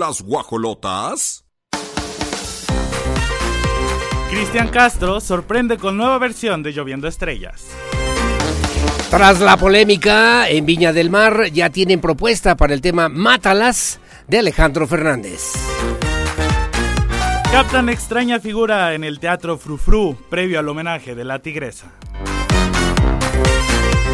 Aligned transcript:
Las 0.00 0.22
guajolotas. 0.22 1.44
Cristian 4.30 4.68
Castro 4.68 5.20
sorprende 5.20 5.76
con 5.76 5.98
nueva 5.98 6.16
versión 6.16 6.62
de 6.62 6.72
Lloviendo 6.72 7.06
Estrellas. 7.06 7.66
Tras 9.10 9.40
la 9.40 9.58
polémica, 9.58 10.48
en 10.48 10.64
Viña 10.64 10.94
del 10.94 11.10
Mar 11.10 11.50
ya 11.52 11.68
tienen 11.68 12.00
propuesta 12.00 12.56
para 12.56 12.72
el 12.72 12.80
tema 12.80 13.10
Mátalas 13.10 14.00
de 14.26 14.38
Alejandro 14.38 14.86
Fernández. 14.86 15.52
Captan 17.52 17.90
extraña 17.90 18.40
figura 18.40 18.94
en 18.94 19.04
el 19.04 19.20
Teatro 19.20 19.58
Frufru 19.58 20.16
previo 20.30 20.60
al 20.60 20.68
homenaje 20.70 21.14
de 21.14 21.24
la 21.24 21.40
tigresa. 21.40 21.92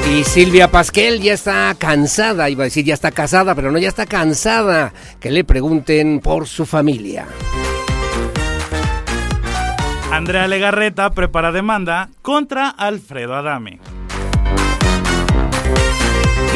Y 0.09 0.25
Silvia 0.25 0.71
Pasquel 0.71 1.21
ya 1.21 1.33
está 1.33 1.75
cansada, 1.79 2.49
iba 2.49 2.63
a 2.63 2.67
decir 2.67 2.85
ya 2.85 2.95
está 2.95 3.11
casada, 3.11 3.55
pero 3.55 3.73
no, 3.73 3.79
ya 3.79 3.89
está 3.89 4.07
cansada 4.07 4.93
que 5.21 5.31
le 5.31 5.45
pregunten 5.45 6.21
por 6.21 6.47
su 6.47 6.65
familia. 6.65 7.27
Andrea 10.13 10.47
Legarreta 10.47 11.11
prepara 11.11 11.53
demanda 11.53 12.09
contra 12.23 12.69
Alfredo 12.69 13.35
Adame. 13.35 13.81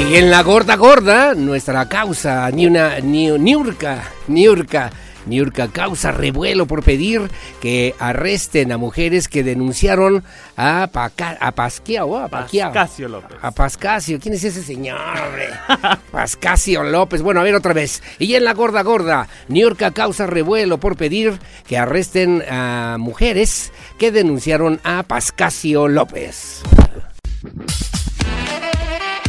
Y 0.08 0.16
en 0.16 0.30
la 0.30 0.42
gorda 0.42 0.76
gorda, 0.76 1.34
nuestra 1.34 1.88
causa, 1.88 2.50
ni 2.50 2.70
Niurka, 2.70 4.04
Niurka, 4.28 4.90
Niurka 5.26 5.68
causa 5.68 6.12
revuelo 6.12 6.66
por 6.66 6.82
pedir 6.82 7.30
que 7.60 7.94
arresten 7.98 8.72
a 8.72 8.78
mujeres 8.78 9.28
que 9.28 9.42
denunciaron 9.42 10.24
a, 10.56 10.88
Paca, 10.92 11.36
a 11.40 11.52
Pasquiao, 11.52 12.18
a 12.18 12.28
Pascasio 12.28 13.08
López. 13.08 13.38
A 13.42 13.50
Pascasio, 13.50 14.18
¿quién 14.20 14.34
es 14.34 14.44
ese 14.44 14.62
señor? 14.62 14.98
Pascasio 16.12 16.82
López. 16.82 17.22
Bueno, 17.22 17.40
a 17.40 17.44
ver 17.44 17.54
otra 17.54 17.72
vez. 17.72 18.02
Y 18.18 18.34
en 18.34 18.44
la 18.44 18.54
gorda 18.54 18.82
gorda, 18.82 19.28
Niurka 19.48 19.90
causa 19.90 20.26
revuelo 20.26 20.78
por 20.78 20.96
pedir 20.96 21.38
que 21.66 21.78
arresten 21.78 22.42
a 22.50 22.96
mujeres 22.98 23.72
que 23.98 24.10
denunciaron 24.12 24.80
a 24.84 25.02
Pascasio 25.02 25.88
López. 25.88 26.62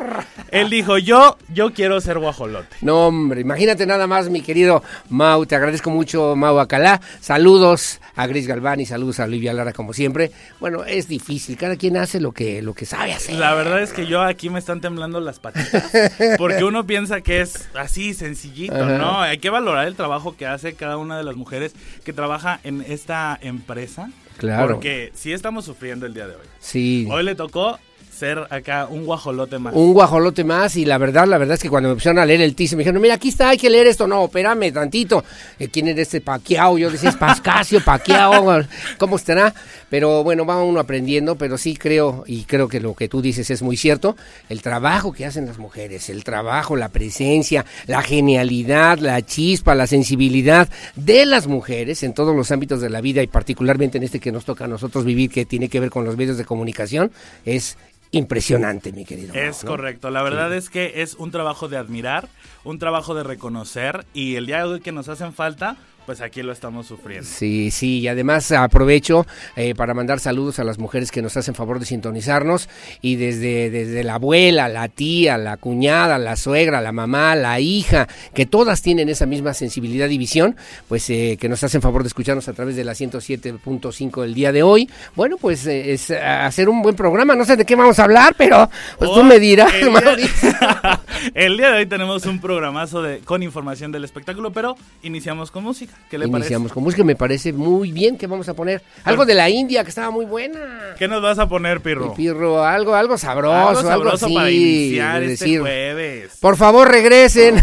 Él 0.50 0.70
dijo, 0.70 0.98
yo, 0.98 1.38
yo 1.54 1.74
quiero 1.74 2.02
ser 2.02 2.18
guajolote. 2.18 2.76
No, 2.82 3.08
hombre, 3.08 3.42
imagínate 3.42 3.86
nada 3.86 4.08
más, 4.08 4.30
mi 4.30 4.42
querido 4.42 4.84
Mau. 5.10 5.46
Te 5.46 5.56
agradezco 5.56 5.92
mucho, 5.92 6.36
Mau 6.36 6.60
Acalá. 6.60 7.00
Saludos 7.20 8.02
a 8.16 8.28
Gris 8.28 8.48
Galván 8.48 8.80
y 8.80 8.86
saludos 8.86 9.20
a 9.20 9.26
Olivia 9.26 9.54
Lara, 9.54 9.74
como 9.74 9.94
siempre. 9.94 10.32
Bueno, 10.60 10.84
es 10.84 11.08
difícil. 11.08 11.56
Cada 11.56 11.76
quien 11.76 11.98
hace 11.98 12.20
lo 12.20 12.32
que, 12.32 12.62
lo 12.62 12.74
que 12.74 12.86
sabe 12.86 13.14
hacer. 13.14 13.36
La 13.36 13.54
verdad 13.54 13.82
es 13.82 13.94
que 13.94 14.08
yo 14.08 14.22
aquí 14.22 14.50
me 14.50 14.60
están 14.60 14.82
temblando 14.82 15.20
las 15.20 15.40
patitas. 15.40 15.92
Porque 16.38 16.64
uno 16.64 16.86
piensa 16.86 17.22
que 17.22 17.42
es 17.42 17.70
así, 17.76 18.14
sencillito, 18.14 18.86
¿no? 18.86 19.22
Hay 19.22 19.38
que 19.38 19.50
valorar 19.50 19.88
el 19.88 19.96
trabajo 19.96 20.36
que 20.36 20.48
hace 20.48 20.74
cada 20.74 20.98
una 20.98 21.18
de 21.18 21.24
las 21.24 21.36
mujeres 21.36 21.74
que 22.04 22.12
trabaja 22.12 22.60
en 22.64 22.84
esta 22.88 23.38
empresa. 23.42 24.10
Claro. 24.38 24.76
Porque 24.76 25.12
sí 25.14 25.34
estamos 25.34 25.66
sufriendo 25.66 26.06
el 26.06 26.14
día 26.14 26.28
de 26.28 26.36
hoy. 26.36 26.48
Sí. 26.60 27.08
Hoy 27.10 27.24
le 27.24 27.36
tocó 27.36 27.80
ser 28.22 28.46
acá 28.52 28.88
un 28.88 29.04
guajolote 29.04 29.58
más. 29.58 29.74
Un 29.74 29.94
guajolote 29.94 30.44
más 30.44 30.76
y 30.76 30.86
la 30.86 31.00
verdad, 31.00 31.26
la 31.26 31.40
verdad 31.40 31.56
es 31.56 31.64
que 31.64 31.70
cuando 31.70 31.90
me 31.90 31.94
empezaron 31.94 32.20
a 32.20 32.26
leer 32.26 32.42
el 32.42 32.54
teaser 32.54 32.78
me 32.78 32.84
dijeron, 32.84 33.02
mira, 33.02 33.16
aquí 33.16 33.30
está, 33.30 33.50
hay 33.50 33.58
que 33.58 33.68
leer 33.68 33.88
esto. 33.88 34.06
No, 34.06 34.26
espérame 34.26 34.72
tantito. 34.72 35.24
Eh, 35.58 35.70
¿Quién 35.70 35.88
es 35.88 35.98
este 35.98 36.22
Paquiao? 36.22 36.78
Yo 36.78 36.92
decía, 36.92 37.10
es 37.10 37.16
Pascasio, 37.16 37.84
Paquiao, 37.84 38.64
¿cómo 39.00 39.16
estará? 39.16 39.52
Pero 39.90 40.24
bueno, 40.24 40.46
va 40.46 40.64
uno 40.64 40.80
aprendiendo, 40.80 41.36
pero 41.36 41.58
sí 41.58 41.76
creo, 41.76 42.24
y 42.28 42.44
creo 42.44 42.68
que 42.68 42.80
lo 42.80 42.94
que 42.94 43.10
tú 43.10 43.24
dices 43.24 43.50
es 43.50 43.64
muy 43.64 43.76
cierto, 43.76 44.16
el 44.50 44.62
trabajo 44.62 45.12
que 45.12 45.26
hacen 45.26 45.48
las 45.48 45.58
mujeres, 45.58 46.10
el 46.10 46.24
trabajo, 46.24 46.76
la 46.76 46.90
presencia, 46.90 47.66
la 47.88 48.04
genialidad, 48.04 49.00
la 49.00 49.22
chispa, 49.24 49.74
la 49.74 49.88
sensibilidad 49.88 50.70
de 50.96 51.26
las 51.26 51.48
mujeres 51.48 52.04
en 52.04 52.14
todos 52.14 52.36
los 52.36 52.52
ámbitos 52.52 52.82
de 52.82 52.90
la 52.92 53.02
vida 53.02 53.24
y 53.24 53.28
particularmente 53.28 53.98
en 53.98 54.04
este 54.04 54.20
que 54.20 54.32
nos 54.32 54.46
toca 54.46 54.66
a 54.66 54.68
nosotros 54.68 55.06
vivir, 55.06 55.32
que 55.32 55.46
tiene 55.46 55.70
que 55.70 55.80
ver 55.80 55.90
con 55.90 56.06
los 56.06 56.16
medios 56.16 56.38
de 56.38 56.46
comunicación, 56.46 57.12
es 57.44 57.78
impresionante, 58.12 58.92
mi 58.92 59.06
querido. 59.06 59.34
Es 59.34 59.64
correcto, 59.64 60.10
la 60.10 60.22
verdad 60.22 60.54
es 60.54 60.70
que 60.70 61.02
es 61.02 61.16
un 61.16 61.32
trabajo 61.32 61.70
de 61.70 61.78
admirar, 61.78 62.28
un 62.64 62.78
trabajo 62.78 63.16
de 63.16 63.24
reconocer 63.24 64.06
y 64.14 64.36
el 64.36 64.46
día 64.46 64.58
de 64.58 64.64
hoy 64.66 64.82
que 64.82 64.92
nos 64.92 65.08
hacen 65.08 65.34
falta, 65.34 65.78
pues 66.06 66.22
aquí 66.22 66.42
lo 66.42 66.52
estamos 66.52 66.88
sufriendo. 66.88 67.28
Sí, 67.28 67.72
sí, 67.72 68.00
y 68.00 68.08
además 68.08 68.52
aprovecho 68.52 69.26
eh, 69.56 69.76
para 69.76 69.94
mandar 69.94 70.20
saludos 70.20 70.60
a 70.60 70.64
las 70.64 70.78
mujeres 70.80 71.12
que 71.12 71.22
nos 71.22 71.38
hacen 71.38 71.56
favor 71.56 71.80
de 71.80 71.86
sintonizarnos 71.86 72.70
y 73.02 73.16
desde, 73.16 73.70
desde 73.70 74.04
la 74.04 74.16
abuela, 74.16 74.68
la 74.70 74.88
tía, 74.88 75.38
la 75.38 75.58
cuñada, 75.58 76.18
la 76.18 76.36
suegra, 76.36 76.82
la 76.82 76.92
mamá, 76.92 77.36
la 77.36 77.60
hija, 77.60 78.08
que 78.34 78.46
todas 78.46 78.82
tienen 78.82 79.10
esa 79.10 79.26
misma 79.26 79.54
sensibilidad 79.54 80.10
y 80.10 80.18
visión, 80.18 80.56
pues 80.88 81.10
eh, 81.10 81.38
que 81.40 81.50
nos 81.50 81.64
hacen 81.64 81.82
favor 81.82 82.04
de 82.04 82.08
escucharnos 82.08 82.48
a 82.48 82.54
través 82.54 82.76
de 82.76 82.84
la 82.84 82.94
107.5 82.94 84.22
del 84.22 84.34
día 84.34 84.52
de 84.52 84.64
hoy. 84.64 84.90
Bueno, 85.16 85.38
pues 85.38 85.66
eh, 85.68 85.94
es 85.94 86.12
hacer 86.12 86.70
un 86.70 86.82
buen 86.82 86.96
programa, 86.96 87.36
no 87.36 87.46
sé 87.46 87.56
de 87.56 87.66
qué 87.66 87.76
vamos 87.76 88.00
a 88.00 88.04
hablar, 88.04 88.36
pero 88.38 88.70
pues 88.98 89.12
tú 89.12 89.24
me 89.24 89.40
dirás, 89.40 89.74
el 89.74 89.94
día, 89.94 91.02
el 91.34 91.58
día 91.58 91.72
de 91.72 91.78
hoy 91.80 91.86
tenemos 91.86 92.26
un 92.26 92.40
programazo 92.40 93.02
de, 93.02 93.20
con 93.20 93.44
información 93.44 93.92
del 93.92 94.04
espectáculo, 94.04 94.52
pero 94.52 94.76
iniciamos 95.04 95.52
con 95.52 95.64
música. 95.64 95.91
¿Qué 96.10 96.18
le 96.18 96.26
Iniciamos 96.28 96.64
parece? 96.64 96.74
con 96.74 96.84
música, 96.84 97.04
me 97.06 97.16
parece 97.16 97.54
muy 97.54 97.94
bien 97.94 98.18
que 98.18 98.28
vamos 98.28 98.50
a 98.50 98.54
poner. 98.54 98.82
Algo 99.06 99.26
de 99.26 99.34
la 99.34 99.50
India 99.50 99.84
que 99.84 99.90
estaba 99.90 100.12
muy 100.12 100.26
buena. 100.26 100.60
¿Qué 100.98 101.08
nos 101.08 101.22
vas 101.22 101.40
a 101.40 101.48
poner, 101.48 101.80
Pirro? 101.80 102.14
Pirro, 102.14 102.66
algo, 102.66 102.96
algo 102.96 103.18
sabroso, 103.18 103.56
algo, 103.56 103.82
sabroso 103.82 104.26
así, 104.26 104.36
para 104.36 104.52
iniciar 104.52 105.24
este 105.24 105.46
decir, 105.46 105.62
jueves. 105.62 106.38
Por 106.42 106.58
favor, 106.58 106.90
regresen. 106.90 107.56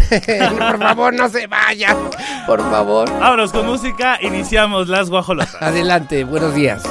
por 0.57 0.79
favor, 0.79 1.13
no 1.13 1.29
se 1.29 1.45
vayan. 1.45 1.95
Por 2.47 2.59
favor. 2.71 3.07
Vámonos 3.19 3.51
con 3.51 3.67
música, 3.67 4.17
iniciamos 4.21 4.87
las 4.87 5.11
guajolotas. 5.11 5.61
Adelante, 5.61 6.23
buenos 6.23 6.55
días. 6.55 6.81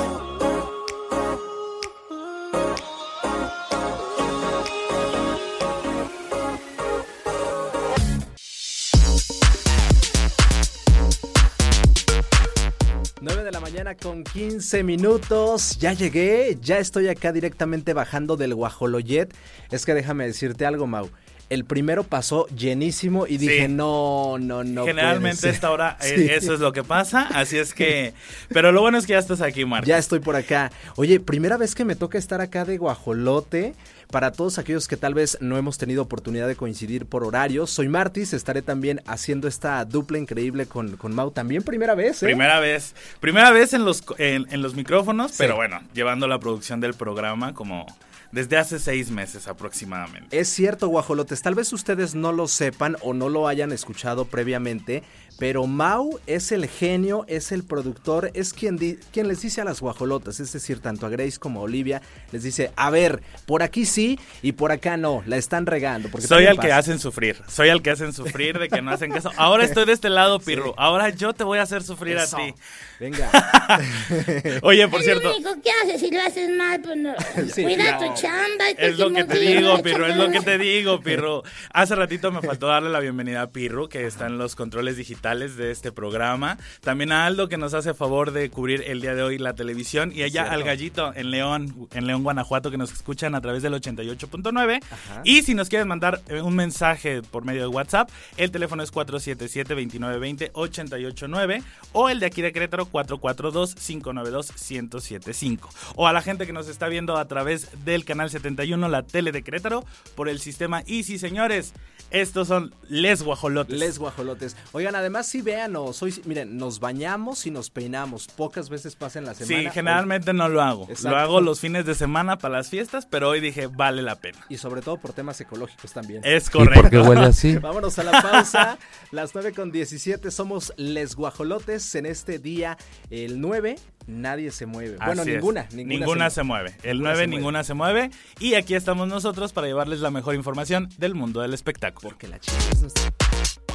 Con 14.03 14.25
15 14.25 14.83
minutos. 14.83 15.79
Ya 15.79 15.93
llegué, 15.93 16.59
ya 16.61 16.79
estoy 16.79 17.09
acá 17.09 17.33
directamente 17.33 17.93
bajando 17.93 18.37
del 18.37 18.55
Guajoloyet. 18.55 19.35
Es 19.71 19.85
que 19.85 19.95
déjame 19.95 20.27
decirte 20.27 20.67
algo, 20.67 20.87
Mau. 20.87 21.09
El 21.51 21.65
primero 21.65 22.05
pasó 22.05 22.47
llenísimo 22.49 23.27
y 23.27 23.39
dije, 23.39 23.67
Sí. 23.67 23.73
no, 23.73 24.37
no, 24.39 24.65
no. 24.65 24.85
Generalmente 24.85 25.41
puede 25.41 25.51
a 25.53 25.55
esta 25.55 25.71
hora 25.71 25.97
eh, 26.03 26.33
eso 26.37 26.53
es 26.55 26.61
lo 26.61 26.73
que 26.73 26.85
pasa, 26.85 27.23
así 27.35 27.57
es 27.57 27.73
que... 27.73 28.13
Pero 28.51 28.71
lo 28.73 28.83
bueno 28.83 28.99
es 28.99 29.07
que 29.07 29.15
ya 29.15 29.19
estás 29.19 29.41
aquí, 29.41 29.65
Marco. 29.65 29.87
Ya 29.87 29.97
estoy 29.97 30.21
por 30.21 30.37
acá. 30.37 30.71
Oye, 30.97 31.21
primera 31.21 31.57
vez 31.57 31.75
que 31.75 31.85
me 31.87 31.97
toca 31.97 32.19
estar 32.19 32.41
acá 32.43 32.65
de 32.67 32.77
guajolote. 32.79 33.75
Para 34.11 34.33
todos 34.33 34.57
aquellos 34.59 34.89
que 34.89 34.97
tal 34.97 35.13
vez 35.13 35.37
no 35.43 35.59
hemos 35.59 35.77
tenido 35.77 36.01
oportunidad 36.03 36.49
de 36.49 36.57
coincidir 36.57 37.05
por 37.05 37.25
horarios, 37.25 37.69
soy 37.71 37.89
Martis, 37.89 38.33
estaré 38.33 38.63
también 38.63 39.03
haciendo 39.07 39.49
esta 39.49 39.85
dupla 39.85 40.17
increíble 40.17 40.65
con, 40.65 40.97
con 40.97 41.15
Mau. 41.15 41.31
También 41.31 41.63
primera 41.63 41.95
vez, 41.95 42.23
¿eh? 42.23 42.27
Primera 42.27 42.59
vez. 42.59 42.95
Primera 43.21 43.51
vez 43.51 43.75
en 43.75 43.85
los, 43.85 44.03
en, 44.17 44.47
en 44.51 44.63
los 44.63 44.75
micrófonos, 44.75 45.33
Sí. 45.33 45.37
pero 45.41 45.57
bueno, 45.57 45.83
llevando 45.93 46.27
la 46.27 46.39
producción 46.41 46.81
del 46.81 46.95
programa 46.95 47.53
como, 47.53 47.85
desde 48.33 48.59
hace 48.59 48.79
seis 48.79 49.11
meses 49.11 49.49
aproximadamente. 49.49 50.39
Es 50.39 50.49
cierto, 50.49 50.89
guajolotes, 50.89 51.43
tal 51.43 51.55
vez 51.55 51.73
ustedes 51.73 52.15
no 52.15 52.33
lo 52.33 52.49
sepan 52.49 52.97
o 53.03 53.15
no 53.15 53.29
lo 53.29 53.49
hayan 53.49 53.73
escuchado 53.73 54.27
previamente, 54.27 55.03
pero 55.39 55.67
Mau 55.67 56.19
es 56.27 56.51
el 56.53 56.67
genio, 56.69 57.25
es 57.29 57.53
el 57.53 57.63
productor, 57.65 58.31
es 58.35 58.53
quien, 58.53 58.77
di- 58.77 58.99
quien 59.13 59.29
les 59.29 59.41
dice 59.43 59.61
a 59.61 59.65
las 59.65 59.81
guajolotas, 59.81 60.41
es 60.41 60.53
decir, 60.53 60.81
tanto 60.81 61.07
a 61.07 61.09
Grace 61.11 61.39
como 61.39 61.61
a 61.61 61.63
Olivia, 61.63 62.03
les 62.33 62.43
dice, 62.43 62.73
a 62.77 62.91
ver, 62.91 63.23
por 63.47 63.63
aquí 63.63 63.87
sí 63.87 64.19
y 64.43 64.53
por 64.53 64.73
acá 64.73 64.97
no, 64.97 65.23
la 65.27 65.37
están 65.37 65.67
regando. 65.67 66.09
Porque 66.11 66.27
Soy 66.27 66.45
el 66.47 66.59
que 66.59 66.73
hacen 66.73 66.99
sufrir, 66.99 67.37
soy 67.47 67.69
el 67.69 67.83
que 67.83 67.91
hacen 67.91 68.13
sufrir 68.13 68.59
de 68.59 68.69
que 68.69 68.83
no 68.83 68.91
hacen 68.91 69.13
caso. 69.13 69.31
Ahora 69.37 69.65
estoy 69.65 69.85
de 69.85 69.93
este 69.93 70.11
lado, 70.11 70.41
Pirru, 70.45 70.75
ahora 70.77 71.11
yo 71.11 71.33
te 71.33 71.45
voy 71.45 71.59
a 71.59 71.63
hacer 71.63 71.83
sufrir 71.85 72.17
Eso. 72.17 72.37
a 72.37 72.41
ti. 72.41 72.55
Venga. 72.99 73.31
Oye, 74.63 74.89
por 74.89 74.99
Es 75.01 75.05
cierto, 75.07 75.29
lo 75.29 75.37
único 75.37 75.63
que 75.63 75.71
haces 75.71 76.01
si 76.01 76.11
lo 76.11 76.21
haces 76.21 76.51
mal, 76.51 76.81
pues 76.81 76.97
no. 76.97 77.15
Sí, 77.55 77.63
Cuida 77.63 77.99
no. 78.01 78.09
tu 78.15 78.21
chamba. 78.21 78.71
este 78.71 78.87
Es 78.89 78.99
lo 78.99 79.13
que 79.13 79.23
te 79.25 79.39
digo, 79.39 79.77
no 79.77 79.83
Pirro, 79.83 80.07
es 80.07 80.17
lo 80.17 80.31
que 80.31 80.41
te 80.41 80.59
digo, 80.59 81.01
Pirro. 81.01 81.45
Hace 81.73 81.95
ratito 81.95 82.33
me 82.33 82.43
faltó 82.43 82.67
darle 82.67 82.91
la 82.91 82.99
bienvenida 83.01 83.43
a 83.43 83.51
Pirro, 83.51 83.89
que 83.89 84.05
está 84.07 84.27
en 84.27 84.37
los 84.39 84.57
controles 84.57 84.97
digitales 84.97 85.28
de 85.29 85.71
este 85.71 85.93
programa. 85.93 86.57
También 86.81 87.13
a 87.13 87.27
Aldo, 87.27 87.51
que 87.51 87.59
nos 87.59 87.75
hace 87.75 87.93
favor 87.93 88.33
de 88.33 88.49
cubrir 88.49 88.83
el 88.87 89.03
día 89.03 89.15
de 89.15 89.23
hoy 89.23 89.37
la 89.37 89.53
televisión. 89.53 90.11
Y 90.15 90.23
allá 90.23 90.51
al 90.51 90.65
Gallito, 90.65 91.13
en 91.15 91.31
León, 91.31 91.87
en 91.93 92.07
León, 92.07 92.23
Guanajuato, 92.23 92.71
que 92.71 92.79
nos 92.79 92.91
escuchan 92.93 93.35
a 93.35 93.43
través 93.43 93.63
del 93.63 93.75
88.9. 93.75 94.81
Y 95.25 95.43
si 95.43 95.53
nos 95.55 95.69
quieres 95.69 95.87
mandar 95.87 96.23
eh, 96.29 96.41
un 96.41 96.57
mensaje 96.57 97.21
por 97.21 97.45
medio 97.45 97.61
de 97.61 97.69
WhatsApp, 97.69 98.09
el 98.39 98.51
teléfono 98.51 98.83
es 98.83 98.91
477-2920-889 98.93 101.63
o 101.93 102.09
el 102.09 102.21
de 102.21 102.27
aquí 102.27 102.41
de 102.41 102.53
Querétaro 102.53 102.91
442-592-1075. 102.91 105.69
O 105.95 106.09
a 106.09 106.15
la 106.15 106.23
gente 106.23 106.47
que 106.47 106.55
nos 106.55 106.69
está 106.69 106.89
viendo 106.89 107.19
a 107.19 107.29
través 107.29 107.85
del 107.85 108.07
canal 108.07 108.31
71, 108.31 108.89
la 108.89 109.03
tele 109.03 109.33
de 109.33 109.43
Querétaro, 109.43 109.85
por 110.15 110.31
el 110.31 110.41
sistema 110.41 110.83
Easy, 110.87 111.19
señores. 111.19 111.75
Estos 112.11 112.49
son 112.49 112.75
les 112.89 113.23
guajolotes. 113.23 113.79
Les 113.79 113.99
guajolotes. 113.99 114.57
Oigan, 114.73 114.95
además 114.95 115.18
sí 115.23 115.43
véanos, 115.43 116.03
hoy 116.03 116.21
miren, 116.25 116.57
nos 116.57 116.81
bañamos 116.81 117.47
y 117.47 117.51
nos 117.51 117.71
peinamos. 117.71 118.27
Pocas 118.29 118.69
veces 118.69 118.97
pasa 118.97 119.19
en 119.19 119.27
la 119.27 119.35
semana. 119.35 119.69
Sí, 119.69 119.75
generalmente 119.75 120.33
no 120.33 120.49
lo 120.49 120.63
hago. 120.63 120.85
Exacto. 120.89 121.11
Lo 121.11 121.17
hago 121.17 121.41
los 121.41 121.61
fines 121.61 121.85
de 121.87 121.95
semana 121.95 122.39
para 122.39 122.57
las 122.59 122.69
fiestas, 122.71 123.07
pero 123.07 123.29
hoy 123.29 123.41
dije, 123.41 123.67
vale 123.67 124.03
la 124.03 124.17
pena. 124.17 124.39
Y 124.49 124.57
sobre 124.59 124.81
todo 124.83 124.97
por 124.97 125.13
temas 125.13 125.41
ecológicos 125.41 125.93
también. 125.93 126.23
Es 126.25 126.49
¿Y 126.49 126.51
por 126.51 126.69
qué 126.69 126.75
correcto. 126.77 127.03
huele 127.05 127.27
así? 127.27 127.57
Vámonos 127.59 127.99
a 127.99 128.05
la 128.05 128.23
pausa. 128.23 128.79
Las 129.11 129.35
9 129.35 129.53
con 129.53 129.71
17 129.73 130.31
somos 130.31 130.73
Les 130.77 131.15
Guajolotes. 131.15 131.95
En 131.95 132.07
este 132.07 132.39
día, 132.39 132.77
el 133.11 133.41
9, 133.41 133.77
nadie 134.07 134.51
se 134.51 134.67
mueve. 134.67 134.97
bueno, 135.05 135.25
ninguna, 135.25 135.67
ninguna. 135.73 135.95
Ninguna 135.99 136.31
se 136.31 136.39
se 136.39 136.43
mueve. 136.45 136.77
El 136.85 136.99
Ninguna 136.99 137.11
9, 137.11 137.17
se 137.23 137.27
mueve. 137.27 137.37
ninguna 137.37 137.65
se 137.65 137.75
mueve. 137.75 138.11
Y 138.39 138.55
aquí 138.55 138.75
estamos 138.75 139.09
nosotros 139.09 139.53
para 139.53 139.67
llevarles 139.67 140.01
la 140.01 140.11
mejor 140.11 140.35
información 140.37 140.89
del 140.99 141.15
mundo 141.15 141.41
del 141.41 141.53
espectáculo. 141.53 142.09
Porque 142.09 142.29
la 142.29 142.39
chica 142.39 142.57
es 142.73 142.81
nuestra- 142.81 143.68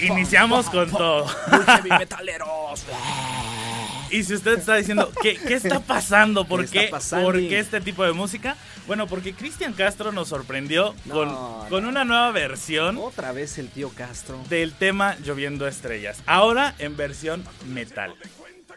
Iniciamos 0.00 0.66
con 0.70 0.90
todo. 0.90 1.26
Metaleros. 1.98 2.84
Y 4.10 4.22
si 4.22 4.34
usted 4.34 4.58
está 4.58 4.76
diciendo, 4.76 5.10
¿qué, 5.20 5.36
qué 5.36 5.54
está 5.54 5.80
pasando? 5.80 6.44
¿Por 6.46 6.66
¿Qué 6.68 6.84
está? 6.84 7.20
¿Por 7.22 7.34
qué 7.40 7.58
este 7.58 7.80
tipo 7.80 8.04
de 8.04 8.12
música? 8.12 8.56
Bueno, 8.86 9.08
porque 9.08 9.34
Cristian 9.34 9.72
Castro 9.72 10.12
nos 10.12 10.28
sorprendió 10.28 10.94
No, 11.06 11.14
con, 11.14 11.28
no. 11.28 11.66
con 11.68 11.84
una 11.86 12.04
nueva 12.04 12.30
versión 12.30 12.98
Otra 12.98 13.32
vez 13.32 13.58
el 13.58 13.68
tío 13.68 13.90
Castro. 13.90 14.38
del 14.48 14.72
tema 14.74 15.16
Lloviendo 15.24 15.66
Estrellas. 15.66 16.18
Ahora 16.26 16.74
en 16.78 16.96
versión 16.96 17.44
metal. 17.66 18.14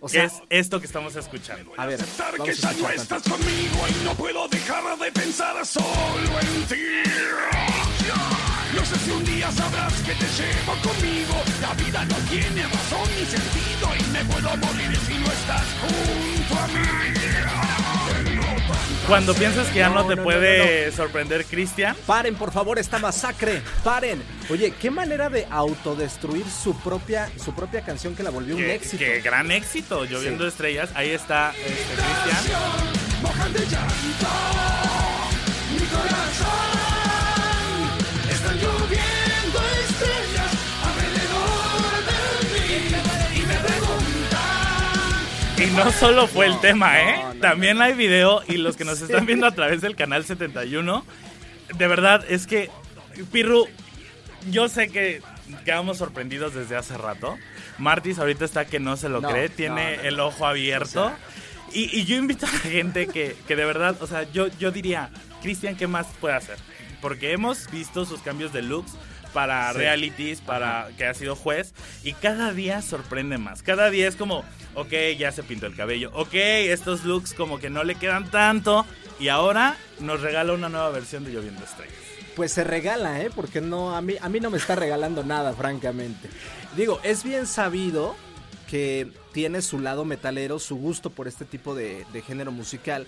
O 0.02 0.08
que 0.08 0.14
sea, 0.14 0.26
es 0.26 0.42
esto 0.50 0.80
que 0.80 0.86
estamos 0.88 1.16
escuchando. 1.16 1.72
a 1.78 1.86
ver, 1.86 2.02
Aceptar 2.02 2.38
vamos 2.38 2.46
que 2.60 2.68
a 2.68 2.72
ya 2.72 2.82
no 2.82 2.90
estás 2.90 3.24
conmigo 3.24 3.80
y 3.90 4.04
no 4.04 4.14
puedo 4.16 4.48
dejar 4.48 4.98
de 4.98 5.12
pensar 5.12 5.66
solo 5.66 6.40
en 6.42 6.68
ti. 6.68 6.76
No 8.76 8.86
sé 8.86 8.96
si 9.00 9.12
un 9.12 9.26
día 9.26 9.52
sabrás 9.52 9.94
que 10.02 10.14
te 10.14 10.26
llevo 10.26 10.74
conmigo. 10.82 11.36
La 11.62 11.74
vida 11.74 12.06
no 12.06 12.16
tiene 12.30 12.64
razón 12.64 13.10
ni 13.18 13.26
sentido 13.26 13.90
y 14.00 14.04
me 14.14 14.26
puedo 14.26 14.58
morir 14.58 14.98
si 15.06 15.14
no 15.16 15.32
estás 15.32 15.66
junto 15.82 16.60
a 16.60 16.68
mí. 16.68 18.29
Cuando 19.08 19.34
piensas 19.34 19.68
que 19.68 19.80
ya 19.80 19.90
no, 19.90 19.96
No, 19.96 20.02
te 20.08 20.16
no, 20.16 20.22
no, 20.22 20.24
puede 20.24 20.92
sorprender 20.92 21.46
Cristian, 21.46 21.96
Paren, 22.06 22.36
por 22.36 22.52
favor, 22.52 22.78
esta 22.80 23.00
masacre. 23.00 23.62
Paren. 23.84 24.22
Oye, 24.50 24.72
qué 24.80 24.92
manera 24.92 25.30
de 25.30 25.48
autodestruir 25.50 26.46
su 26.50 26.76
propia, 26.80 27.30
su 27.44 27.54
propia 27.54 27.82
canción 27.82 28.16
que 28.16 28.24
la 28.24 28.30
volvió 28.30 28.56
un 28.56 28.64
éxito. 28.64 28.98
que 28.98 29.22
gran 29.22 29.52
éxito, 29.52 30.06
Lloviendo 30.06 30.44
Sí. 30.44 30.50
Estrellas. 30.50 30.90
Ahí 30.96 31.10
está 31.12 31.54
este, 31.58 31.96
Cristian. 31.96 33.50
Y 45.62 45.66
no 45.72 45.92
solo 45.92 46.28
fue 46.28 46.46
el 46.46 46.60
tema, 46.62 47.02
¿eh? 47.02 47.22
También 47.42 47.82
hay 47.82 47.94
video 47.94 48.42
y 48.48 48.58
los 48.58 48.78
que 48.78 48.86
nos 48.86 49.02
están 49.02 49.26
viendo 49.26 49.46
a 49.46 49.52
través 49.52 49.82
del 49.82 49.96
canal 49.96 50.24
71, 50.24 51.06
de 51.76 51.88
verdad 51.88 52.24
es 52.30 52.48
que, 52.48 52.70
Pirru, 53.32 53.68
yo 54.50 54.70
sé 54.70 54.88
que 54.90 55.22
quedamos 55.66 55.98
sorprendidos 55.98 56.54
desde 56.54 56.76
hace 56.78 56.98
rato. 56.98 57.38
Martis 57.78 58.20
ahorita 58.20 58.46
está 58.46 58.66
que 58.66 58.80
no 58.80 58.96
se 58.98 59.10
lo 59.10 59.20
No, 59.22 59.30
cree, 59.30 59.50
tiene 59.50 59.92
no, 59.92 59.98
no, 59.98 60.04
no. 60.04 60.08
el 60.10 60.20
ojo 60.20 60.46
abierto. 60.48 61.12
y, 61.74 61.98
y 62.00 62.06
yo 62.06 62.16
invito 62.16 62.46
a 62.46 62.52
la 62.52 62.60
gente 62.60 63.08
que, 63.08 63.36
que 63.48 63.56
de 63.56 63.66
verdad, 63.66 63.98
o 64.02 64.08
sea, 64.08 64.24
yo, 64.32 64.48
yo 64.60 64.72
diría, 64.72 65.10
Cristian, 65.42 65.76
¿qué 65.76 65.88
más 65.88 66.08
puede 66.22 66.36
hacer? 66.36 66.58
Porque 67.02 67.32
hemos 67.34 67.70
visto 67.72 68.06
sus 68.06 68.22
cambios 68.22 68.54
de 68.54 68.62
looks 68.62 68.94
para 69.34 69.72
Sí. 69.72 69.78
realities, 69.78 70.42
para 70.42 70.90
que 70.98 71.06
ha 71.06 71.14
sido 71.14 71.36
juez, 71.36 71.74
y 72.04 72.14
cada 72.14 72.54
día 72.54 72.82
sorprende 72.82 73.38
más. 73.38 73.62
Cada 73.64 73.90
día 73.90 74.08
es 74.08 74.16
como, 74.16 74.44
ok, 74.76 74.92
ya 75.18 75.32
se 75.32 75.44
pintó 75.44 75.66
el 75.68 75.76
cabello, 75.76 76.12
ok, 76.14 76.34
estos 76.34 77.04
looks 77.06 77.34
como 77.34 77.60
que 77.60 77.70
no 77.70 77.84
le 77.84 77.96
quedan 77.96 78.30
tanto, 78.32 78.86
y 79.20 79.28
ahora 79.30 79.78
nos 80.00 80.22
regala 80.22 80.54
una 80.54 80.70
nueva 80.70 80.90
versión 80.90 81.24
de 81.26 81.32
Lloviendo 81.32 81.64
Estrellas. 81.64 81.94
Pues 82.36 82.54
se 82.54 82.64
regala, 82.64 83.22
¿eh? 83.22 83.30
Porque 83.36 83.60
no, 83.60 83.96
a 83.96 84.02
mí, 84.02 84.16
a 84.22 84.30
mí 84.30 84.40
no 84.40 84.50
me 84.50 84.58
está 84.58 84.76
regalando 84.76 85.24
nada, 85.24 85.54
francamente. 85.54 86.30
Digo, 86.78 87.00
es 87.04 87.24
bien 87.24 87.46
sabido 87.48 88.16
que 88.70 89.12
tiene 89.34 89.62
su 89.62 89.80
lado 89.80 90.06
metalero, 90.06 90.60
su 90.60 90.76
gusto 90.78 91.10
por 91.10 91.28
este 91.28 91.44
tipo 91.44 91.76
de, 91.76 92.06
de 92.14 92.22
género 92.22 92.52
musical. 92.52 93.08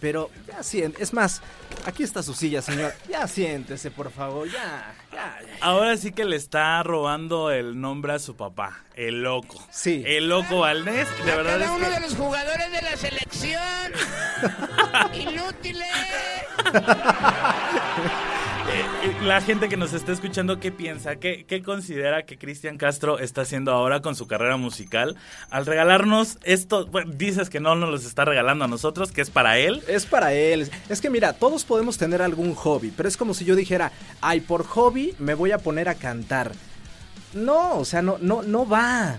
Pero 0.00 0.30
ya 0.46 0.62
siente, 0.62 1.02
es 1.02 1.12
más, 1.12 1.42
aquí 1.84 2.02
está 2.02 2.22
su 2.22 2.32
silla, 2.34 2.62
señor. 2.62 2.94
Ya 3.08 3.28
siéntese, 3.28 3.90
por 3.90 4.10
favor, 4.10 4.48
ya, 4.50 4.94
ya. 5.12 5.38
ya. 5.42 5.56
Ahora 5.60 5.96
sí 5.98 6.12
que 6.12 6.24
le 6.24 6.36
está 6.36 6.82
robando 6.82 7.50
el 7.50 7.78
nombre 7.80 8.14
a 8.14 8.18
su 8.18 8.34
papá, 8.34 8.82
el 8.94 9.22
loco. 9.22 9.62
Sí. 9.70 10.02
El 10.06 10.28
loco 10.30 10.60
Valdés, 10.60 11.06
de 11.24 11.36
verdad 11.36 11.52
Cada 11.58 11.64
es 11.66 11.70
uno 11.70 11.86
que- 11.86 11.92
de 11.94 12.00
los 12.00 12.14
jugadores 12.16 12.72
de 12.72 12.82
la 12.82 12.96
selección. 12.96 13.92
Inútiles. 15.14 15.86
Eh, 18.72 19.16
la 19.24 19.40
gente 19.40 19.68
que 19.68 19.76
nos 19.76 19.92
está 19.92 20.12
escuchando, 20.12 20.60
¿qué 20.60 20.70
piensa? 20.70 21.16
¿Qué, 21.16 21.62
considera 21.64 22.24
que 22.24 22.38
Cristian 22.38 22.78
Castro 22.78 23.18
está 23.18 23.40
haciendo 23.40 23.72
ahora 23.72 24.00
con 24.00 24.14
su 24.14 24.28
carrera 24.28 24.56
musical? 24.56 25.16
Al 25.50 25.66
regalarnos 25.66 26.38
esto, 26.44 26.88
dices 27.06 27.50
que 27.50 27.58
no 27.58 27.74
nos 27.74 27.90
los 27.90 28.04
está 28.04 28.24
regalando 28.24 28.64
a 28.64 28.68
nosotros, 28.68 29.10
que 29.10 29.22
es 29.22 29.30
para 29.30 29.58
él. 29.58 29.82
Es 29.88 30.06
para 30.06 30.34
él. 30.34 30.70
Es 30.88 31.00
que 31.00 31.10
mira, 31.10 31.32
todos 31.32 31.64
podemos 31.64 31.98
tener 31.98 32.22
algún 32.22 32.54
hobby, 32.54 32.92
pero 32.96 33.08
es 33.08 33.16
como 33.16 33.34
si 33.34 33.44
yo 33.44 33.56
dijera, 33.56 33.90
ay, 34.20 34.40
por 34.40 34.64
hobby 34.64 35.14
me 35.18 35.34
voy 35.34 35.50
a 35.50 35.58
poner 35.58 35.88
a 35.88 35.96
cantar. 35.96 36.52
No, 37.34 37.78
o 37.78 37.84
sea, 37.84 38.02
no, 38.02 38.18
no, 38.20 38.42
no 38.42 38.68
va. 38.68 39.18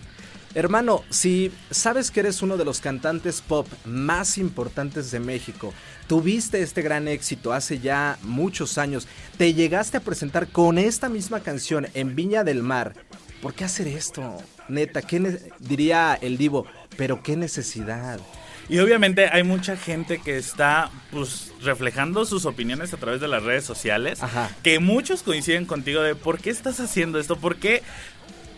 Hermano, 0.53 1.03
si 1.10 1.51
sabes 1.70 2.12
que 2.12 2.20
eres 2.20 2.41
uno 2.41 2.58
de 2.58 2.65
los 2.65 2.81
cantantes 2.81 3.41
pop 3.41 3.67
más 3.86 4.38
importantes 4.38 5.10
de 5.12 5.20
México, 5.20 5.74
tuviste 6.08 6.62
este 6.62 6.81
gran 6.81 7.08
éxito 7.08 7.53
hace 7.53 7.79
ya 7.79 8.17
muchos 8.24 8.77
años, 8.77 9.08
te 9.38 9.53
llegaste 9.53 9.98
a 9.98 10.01
presentar 10.01 10.48
con 10.50 10.77
esta 10.77 11.08
misma 11.08 11.39
canción 11.39 11.88
en 11.93 12.15
Viña 12.15 12.43
del 12.43 12.63
Mar, 12.63 12.93
¿por 13.41 13.53
qué 13.53 13.63
hacer 13.63 13.88
esto? 13.88 14.38
Neta, 14.67 15.01
¿qué 15.01 15.39
diría 15.60 16.17
el 16.22 16.38
divo? 16.38 16.65
Pero 16.98 17.24
qué 17.24 17.36
necesidad. 17.38 18.20
Y 18.70 18.79
obviamente 18.79 19.27
hay 19.27 19.43
mucha 19.43 19.75
gente 19.75 20.20
que 20.20 20.38
está 20.38 20.89
pues 21.12 21.51
reflejando 21.62 22.24
sus 22.25 22.46
opiniones 22.46 22.93
a 22.93 22.98
través 22.98 23.20
de 23.20 23.27
las 23.27 23.43
redes 23.43 23.65
sociales. 23.65 24.24
Ajá. 24.24 24.50
Que 24.63 24.79
muchos 24.79 25.24
coinciden 25.24 25.65
contigo 25.65 26.01
de 26.01 26.15
por 26.15 26.39
qué 26.39 26.51
estás 26.51 26.79
haciendo 26.79 27.20
esto, 27.20 27.36
por 27.36 27.58
qué, 27.58 27.84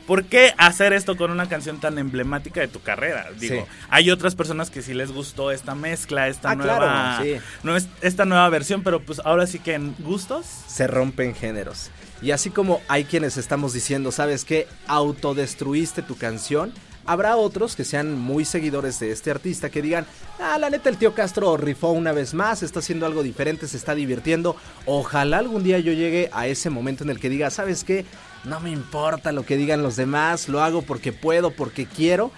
por 0.07 0.25
qué 0.25 0.53
hacer 0.57 0.93
esto 0.93 1.15
con 1.17 1.31
una 1.31 1.47
canción 1.47 1.79
tan 1.79 1.97
emblemática 1.97 2.59
de 2.61 2.67
tu 2.67 2.81
carrera. 2.81 3.27
Digo, 3.39 3.55
Sí. 3.65 3.71
hay 3.89 4.11
otras 4.11 4.35
personas 4.35 4.69
que 4.69 4.81
sí 4.81 4.93
les 4.93 5.11
gustó 5.11 5.51
esta 5.51 5.75
mezcla, 5.75 6.27
esta 6.27 6.51
Ah, 6.51 6.55
nueva, 6.55 6.77
claro, 6.77 7.23
sí. 7.23 7.35
no 7.63 7.75
es- 7.77 7.87
esta 8.01 8.25
nueva 8.25 8.47
versión, 8.49 8.83
pero 8.83 8.99
pues 9.01 9.21
ahora 9.23 9.47
sí 9.47 9.59
que 9.59 9.73
en 9.75 9.95
gustos. 9.99 10.45
se 10.67 10.87
rompen 10.87 11.35
géneros. 11.35 11.89
Y 12.21 12.31
así 12.31 12.49
como 12.49 12.81
hay 12.87 13.03
quienes 13.05 13.37
estamos 13.37 13.73
diciendo, 13.73 14.11
¿sabes 14.11 14.45
qué? 14.45 14.67
Autodestruiste 14.87 16.01
tu 16.01 16.17
canción. 16.17 16.73
Habrá 17.05 17.35
otros 17.35 17.75
que 17.75 17.83
sean 17.83 18.17
muy 18.17 18.45
seguidores 18.45 18.97
de 18.99 19.11
este 19.11 19.29
artista 19.29 19.69
que 19.69 19.81
digan, 19.81 20.05
ah, 20.39 20.57
la 20.57 20.69
neta 20.69 20.87
el 20.89 20.97
tío 20.97 21.13
Castro 21.13 21.57
rifó 21.57 21.89
una 21.91 22.13
vez 22.13 22.33
más, 22.33 22.63
está 22.63 22.79
haciendo 22.79 23.05
algo 23.05 23.23
diferente, 23.23 23.67
se 23.67 23.75
está 23.75 23.93
divirtiendo. 23.93 24.55
Ojalá 24.85 25.39
algún 25.39 25.63
día 25.63 25.79
yo 25.79 25.91
llegue 25.91 26.29
a 26.31 26.47
ese 26.47 26.69
momento 26.69 27.03
en 27.03 27.09
el 27.09 27.19
que 27.19 27.29
diga, 27.29 27.49
¿sabes 27.49 27.83
qué? 27.83 28.05
No 28.43 28.59
me 28.59 28.71
importa 28.71 29.31
lo 29.31 29.45
que 29.45 29.57
digan 29.57 29.83
los 29.83 29.95
demás, 29.95 30.49
lo 30.49 30.61
hago 30.61 30.81
porque 30.81 31.13
puedo, 31.13 31.51
porque 31.51 31.85
quiero. 31.85 32.31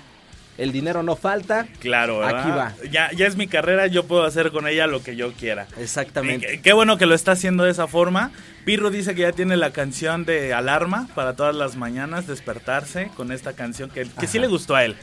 El 0.57 0.71
dinero 0.71 1.03
no 1.03 1.17
falta. 1.17 1.67
Claro, 1.79 2.19
¿verdad? 2.19 2.39
Aquí 2.39 2.49
va. 2.49 2.89
Ya, 2.89 3.11
ya 3.11 3.27
es 3.27 3.35
mi 3.35 3.47
carrera, 3.47 3.87
yo 3.87 4.05
puedo 4.05 4.23
hacer 4.23 4.51
con 4.51 4.67
ella 4.67 4.87
lo 4.87 5.03
que 5.03 5.17
yo 5.17 5.33
quiera. 5.33 5.67
Exactamente. 5.77 6.47
Qué, 6.47 6.61
qué 6.61 6.73
bueno 6.73 6.97
que 6.97 7.05
lo 7.05 7.13
está 7.13 7.33
haciendo 7.33 7.65
de 7.65 7.71
esa 7.71 7.87
forma. 7.87 8.31
Pirro 8.63 8.89
dice 8.89 9.15
que 9.15 9.21
ya 9.23 9.33
tiene 9.33 9.57
la 9.57 9.71
canción 9.71 10.23
de 10.23 10.53
alarma 10.53 11.09
para 11.13 11.35
todas 11.35 11.55
las 11.55 11.75
mañanas 11.75 12.25
despertarse 12.25 13.11
con 13.17 13.33
esta 13.33 13.53
canción 13.53 13.89
que, 13.89 14.07
que 14.07 14.27
sí 14.27 14.39
le 14.39 14.47
gustó 14.47 14.75
a 14.75 14.85
él. 14.85 14.95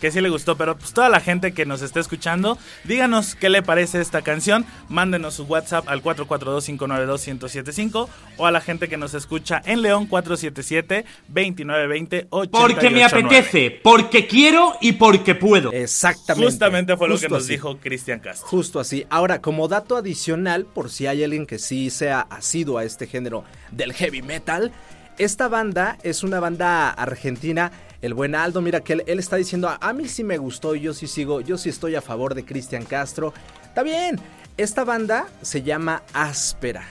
Que 0.00 0.10
sí 0.12 0.20
le 0.20 0.28
gustó, 0.28 0.56
pero 0.56 0.78
pues 0.78 0.92
toda 0.92 1.08
la 1.08 1.18
gente 1.20 1.50
que 1.52 1.66
nos 1.66 1.82
está 1.82 1.98
escuchando, 1.98 2.56
díganos 2.84 3.34
qué 3.34 3.48
le 3.48 3.62
parece 3.62 4.00
esta 4.00 4.22
canción. 4.22 4.64
Mándenos 4.88 5.34
su 5.34 5.42
WhatsApp 5.44 5.88
al 5.88 6.00
442-592-1075 6.02 8.08
o 8.36 8.46
a 8.46 8.52
la 8.52 8.60
gente 8.60 8.88
que 8.88 8.96
nos 8.96 9.14
escucha 9.14 9.60
en 9.64 9.82
León 9.82 10.08
477-2920-889. 10.08 12.48
Porque 12.50 12.90
me 12.90 13.02
apetece, 13.04 13.80
porque 13.82 14.28
quiero 14.28 14.74
y 14.80 14.92
porque 14.92 15.34
puedo. 15.34 15.72
Exactamente. 15.72 16.46
Justamente 16.46 16.96
fue 16.96 17.08
lo 17.08 17.18
que 17.18 17.28
nos 17.28 17.42
así. 17.42 17.52
dijo 17.52 17.78
Cristian 17.78 18.20
Castro. 18.20 18.46
Justo 18.46 18.78
así. 18.78 19.04
Ahora, 19.10 19.40
como 19.40 19.66
dato 19.66 19.96
adicional, 19.96 20.64
por 20.64 20.90
si 20.90 21.08
hay 21.08 21.24
alguien 21.24 21.46
que 21.46 21.58
sí 21.58 21.90
sea 21.90 22.20
asiduo 22.20 22.78
a 22.78 22.84
este 22.84 23.06
género 23.06 23.42
del 23.72 23.92
heavy 23.92 24.22
metal, 24.22 24.70
esta 25.18 25.48
banda 25.48 25.98
es 26.04 26.22
una 26.22 26.38
banda 26.38 26.90
argentina. 26.90 27.72
El 28.00 28.14
buen 28.14 28.34
Aldo, 28.34 28.60
mira 28.60 28.80
que 28.80 28.92
él, 28.92 29.04
él 29.06 29.18
está 29.18 29.36
diciendo, 29.36 29.76
a 29.80 29.92
mí 29.92 30.06
sí 30.06 30.22
me 30.22 30.38
gustó, 30.38 30.74
yo 30.74 30.94
sí 30.94 31.08
sigo, 31.08 31.40
yo 31.40 31.58
sí 31.58 31.68
estoy 31.68 31.96
a 31.96 32.00
favor 32.00 32.34
de 32.34 32.44
Cristian 32.44 32.84
Castro. 32.84 33.34
Está 33.64 33.82
bien, 33.82 34.20
esta 34.56 34.84
banda 34.84 35.26
se 35.42 35.62
llama 35.62 36.02
Áspera. 36.12 36.84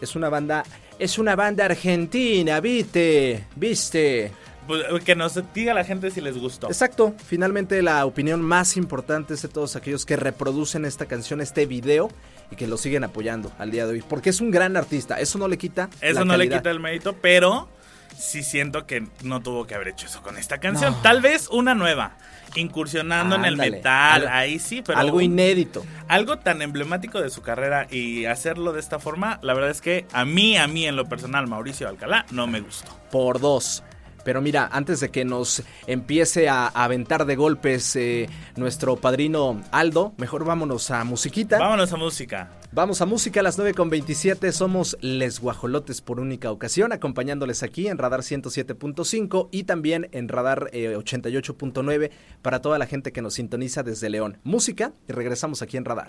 Es 0.00 0.14
una 0.14 0.28
banda, 0.28 0.64
es 0.98 1.18
una 1.18 1.36
banda 1.36 1.64
argentina, 1.64 2.60
viste, 2.60 3.46
viste. 3.56 4.32
Pues, 4.66 4.82
que 5.04 5.14
nos 5.14 5.40
diga 5.54 5.74
la 5.74 5.84
gente 5.84 6.10
si 6.10 6.20
les 6.20 6.36
gustó. 6.36 6.66
Exacto, 6.66 7.14
finalmente 7.24 7.80
la 7.82 8.04
opinión 8.04 8.42
más 8.42 8.76
importante 8.76 9.34
es 9.34 9.42
de 9.42 9.48
todos 9.48 9.76
aquellos 9.76 10.04
que 10.04 10.16
reproducen 10.16 10.84
esta 10.84 11.06
canción, 11.06 11.40
este 11.40 11.66
video 11.66 12.10
y 12.50 12.56
que 12.56 12.66
lo 12.66 12.76
siguen 12.76 13.04
apoyando 13.04 13.52
al 13.58 13.70
día 13.70 13.86
de 13.86 13.92
hoy, 13.92 14.02
porque 14.06 14.30
es 14.30 14.40
un 14.40 14.50
gran 14.50 14.76
artista, 14.76 15.20
eso 15.20 15.38
no 15.38 15.48
le 15.48 15.56
quita 15.56 15.88
Eso 16.00 16.20
la 16.20 16.24
no 16.24 16.36
le 16.36 16.48
quita 16.48 16.70
el 16.70 16.80
mérito, 16.80 17.14
pero 17.14 17.68
sí 18.16 18.42
siento 18.42 18.86
que 18.86 19.06
no 19.22 19.40
tuvo 19.40 19.66
que 19.66 19.74
haber 19.74 19.88
hecho 19.88 20.06
eso 20.06 20.22
con 20.22 20.36
esta 20.38 20.58
canción. 20.58 20.94
Tal 21.02 21.20
vez 21.20 21.48
una 21.50 21.74
nueva, 21.74 22.12
incursionando 22.54 23.34
en 23.36 23.44
el 23.44 23.54
Ándale, 23.54 23.70
metal, 23.72 24.22
algo- 24.22 24.28
ahí 24.32 24.58
sí, 24.58 24.82
pero 24.84 24.98
algo 24.98 25.20
inédito. 25.20 25.84
algo 26.08 26.38
tan 26.38 26.62
emblemático 26.62 27.20
de 27.20 27.30
su 27.30 27.42
carrera 27.42 27.86
y 27.90 28.24
hacerlo 28.26 28.72
de 28.72 28.80
esta 28.80 28.98
forma, 28.98 29.38
la 29.42 29.54
verdad 29.54 29.70
es 29.70 29.80
que 29.80 30.06
a 30.12 30.24
mí, 30.24 30.56
a 30.56 30.66
mí 30.66 30.86
en 30.86 30.96
lo 30.96 31.06
personal, 31.08 31.46
Mauricio 31.46 31.88
Alcalá, 31.88 32.26
no 32.30 32.46
me 32.46 32.60
gustó. 32.60 32.90
por 33.10 33.40
dos. 33.40 33.82
Pero 34.26 34.42
mira, 34.42 34.68
antes 34.72 34.98
de 34.98 35.10
que 35.10 35.24
nos 35.24 35.62
empiece 35.86 36.48
a 36.48 36.66
aventar 36.66 37.26
de 37.26 37.36
golpes 37.36 37.94
eh, 37.94 38.28
nuestro 38.56 38.96
padrino 38.96 39.62
Aldo, 39.70 40.14
mejor 40.18 40.44
vámonos 40.44 40.90
a 40.90 41.04
musiquita. 41.04 41.60
Vámonos 41.60 41.92
a 41.92 41.96
música. 41.96 42.50
Vamos 42.72 43.00
a 43.00 43.06
música 43.06 43.38
a 43.38 43.44
las 43.44 43.56
9.27. 43.56 44.50
Somos 44.50 44.98
Les 45.00 45.38
Guajolotes 45.38 46.00
por 46.00 46.18
única 46.18 46.50
ocasión, 46.50 46.92
acompañándoles 46.92 47.62
aquí 47.62 47.86
en 47.86 47.98
Radar 47.98 48.22
107.5 48.22 49.48
y 49.52 49.62
también 49.62 50.08
en 50.10 50.26
Radar 50.26 50.70
eh, 50.72 50.96
88.9 50.96 52.10
para 52.42 52.60
toda 52.60 52.78
la 52.78 52.86
gente 52.86 53.12
que 53.12 53.22
nos 53.22 53.34
sintoniza 53.34 53.84
desde 53.84 54.10
León. 54.10 54.38
Música 54.42 54.90
y 55.08 55.12
regresamos 55.12 55.62
aquí 55.62 55.76
en 55.76 55.84
Radar. 55.84 56.08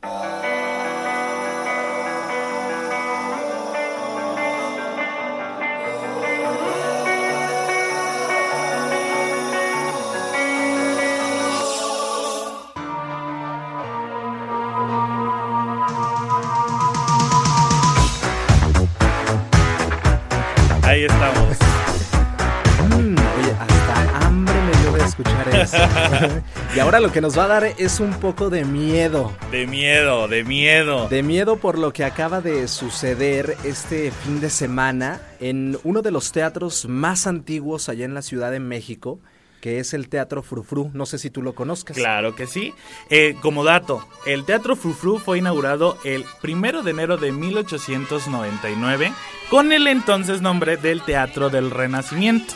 y 26.75 26.79
ahora 26.79 26.99
lo 26.99 27.11
que 27.11 27.21
nos 27.21 27.37
va 27.37 27.45
a 27.45 27.47
dar 27.47 27.63
es 27.77 27.99
un 27.99 28.13
poco 28.19 28.49
de 28.49 28.65
miedo. 28.65 29.33
De 29.51 29.67
miedo, 29.67 30.27
de 30.27 30.43
miedo. 30.43 31.07
De 31.09 31.23
miedo 31.23 31.57
por 31.57 31.77
lo 31.77 31.93
que 31.93 32.03
acaba 32.03 32.41
de 32.41 32.67
suceder 32.67 33.57
este 33.63 34.11
fin 34.11 34.39
de 34.39 34.49
semana 34.49 35.21
en 35.39 35.77
uno 35.83 36.01
de 36.01 36.11
los 36.11 36.31
teatros 36.31 36.87
más 36.87 37.27
antiguos 37.27 37.89
allá 37.89 38.05
en 38.05 38.13
la 38.13 38.21
Ciudad 38.21 38.51
de 38.51 38.59
México, 38.59 39.19
que 39.61 39.79
es 39.79 39.93
el 39.93 40.09
Teatro 40.09 40.43
Frufru. 40.43 40.91
No 40.93 41.05
sé 41.05 41.17
si 41.17 41.29
tú 41.29 41.41
lo 41.41 41.55
conozcas. 41.55 41.97
Claro 41.97 42.35
que 42.35 42.47
sí. 42.47 42.73
Eh, 43.09 43.35
como 43.41 43.63
dato, 43.63 44.07
el 44.25 44.45
Teatro 44.45 44.75
Frufru 44.75 45.19
fue 45.19 45.39
inaugurado 45.39 45.97
el 46.03 46.25
primero 46.41 46.83
de 46.83 46.91
enero 46.91 47.17
de 47.17 47.31
1899 47.31 49.11
con 49.49 49.71
el 49.71 49.87
entonces 49.87 50.41
nombre 50.41 50.77
del 50.77 51.01
Teatro 51.01 51.49
del 51.49 51.71
Renacimiento. 51.71 52.53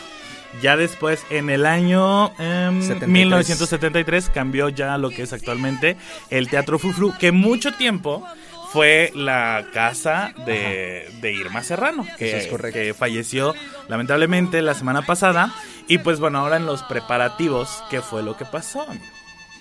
Ya 0.61 0.75
después, 0.75 1.23
en 1.29 1.49
el 1.49 1.65
año 1.65 2.27
em, 2.39 2.81
73. 2.81 3.09
1973, 3.09 4.29
cambió 4.29 4.69
ya 4.69 4.97
lo 4.97 5.09
que 5.09 5.23
es 5.23 5.33
actualmente 5.33 5.97
el 6.29 6.49
Teatro 6.49 6.77
Frufru, 6.77 7.13
que 7.17 7.31
mucho 7.31 7.71
tiempo 7.71 8.25
fue 8.71 9.11
la 9.15 9.65
casa 9.73 10.33
de, 10.45 11.09
de 11.21 11.33
Irma 11.33 11.63
Serrano, 11.63 12.05
que, 12.17 12.37
es 12.37 12.47
que 12.71 12.93
falleció 12.93 13.53
lamentablemente 13.87 14.61
la 14.61 14.73
semana 14.73 15.01
pasada. 15.01 15.53
Y 15.87 15.97
pues 15.97 16.19
bueno, 16.19 16.39
ahora 16.39 16.57
en 16.57 16.65
los 16.65 16.83
preparativos, 16.83 17.83
¿qué 17.89 18.01
fue 18.01 18.23
lo 18.23 18.37
que 18.37 18.45
pasó? 18.45 18.83
amigo? 18.83 19.03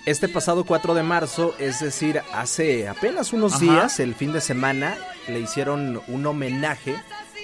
Este 0.05 0.27
pasado 0.27 0.63
4 0.63 0.95
de 0.95 1.03
marzo, 1.03 1.53
es 1.59 1.79
decir, 1.79 2.21
hace 2.33 2.87
apenas 2.87 3.33
unos 3.33 3.53
Ajá. 3.53 3.61
días, 3.61 3.99
el 3.99 4.15
fin 4.15 4.33
de 4.33 4.41
semana, 4.41 4.97
le 5.27 5.39
hicieron 5.39 6.01
un 6.07 6.25
homenaje 6.25 6.95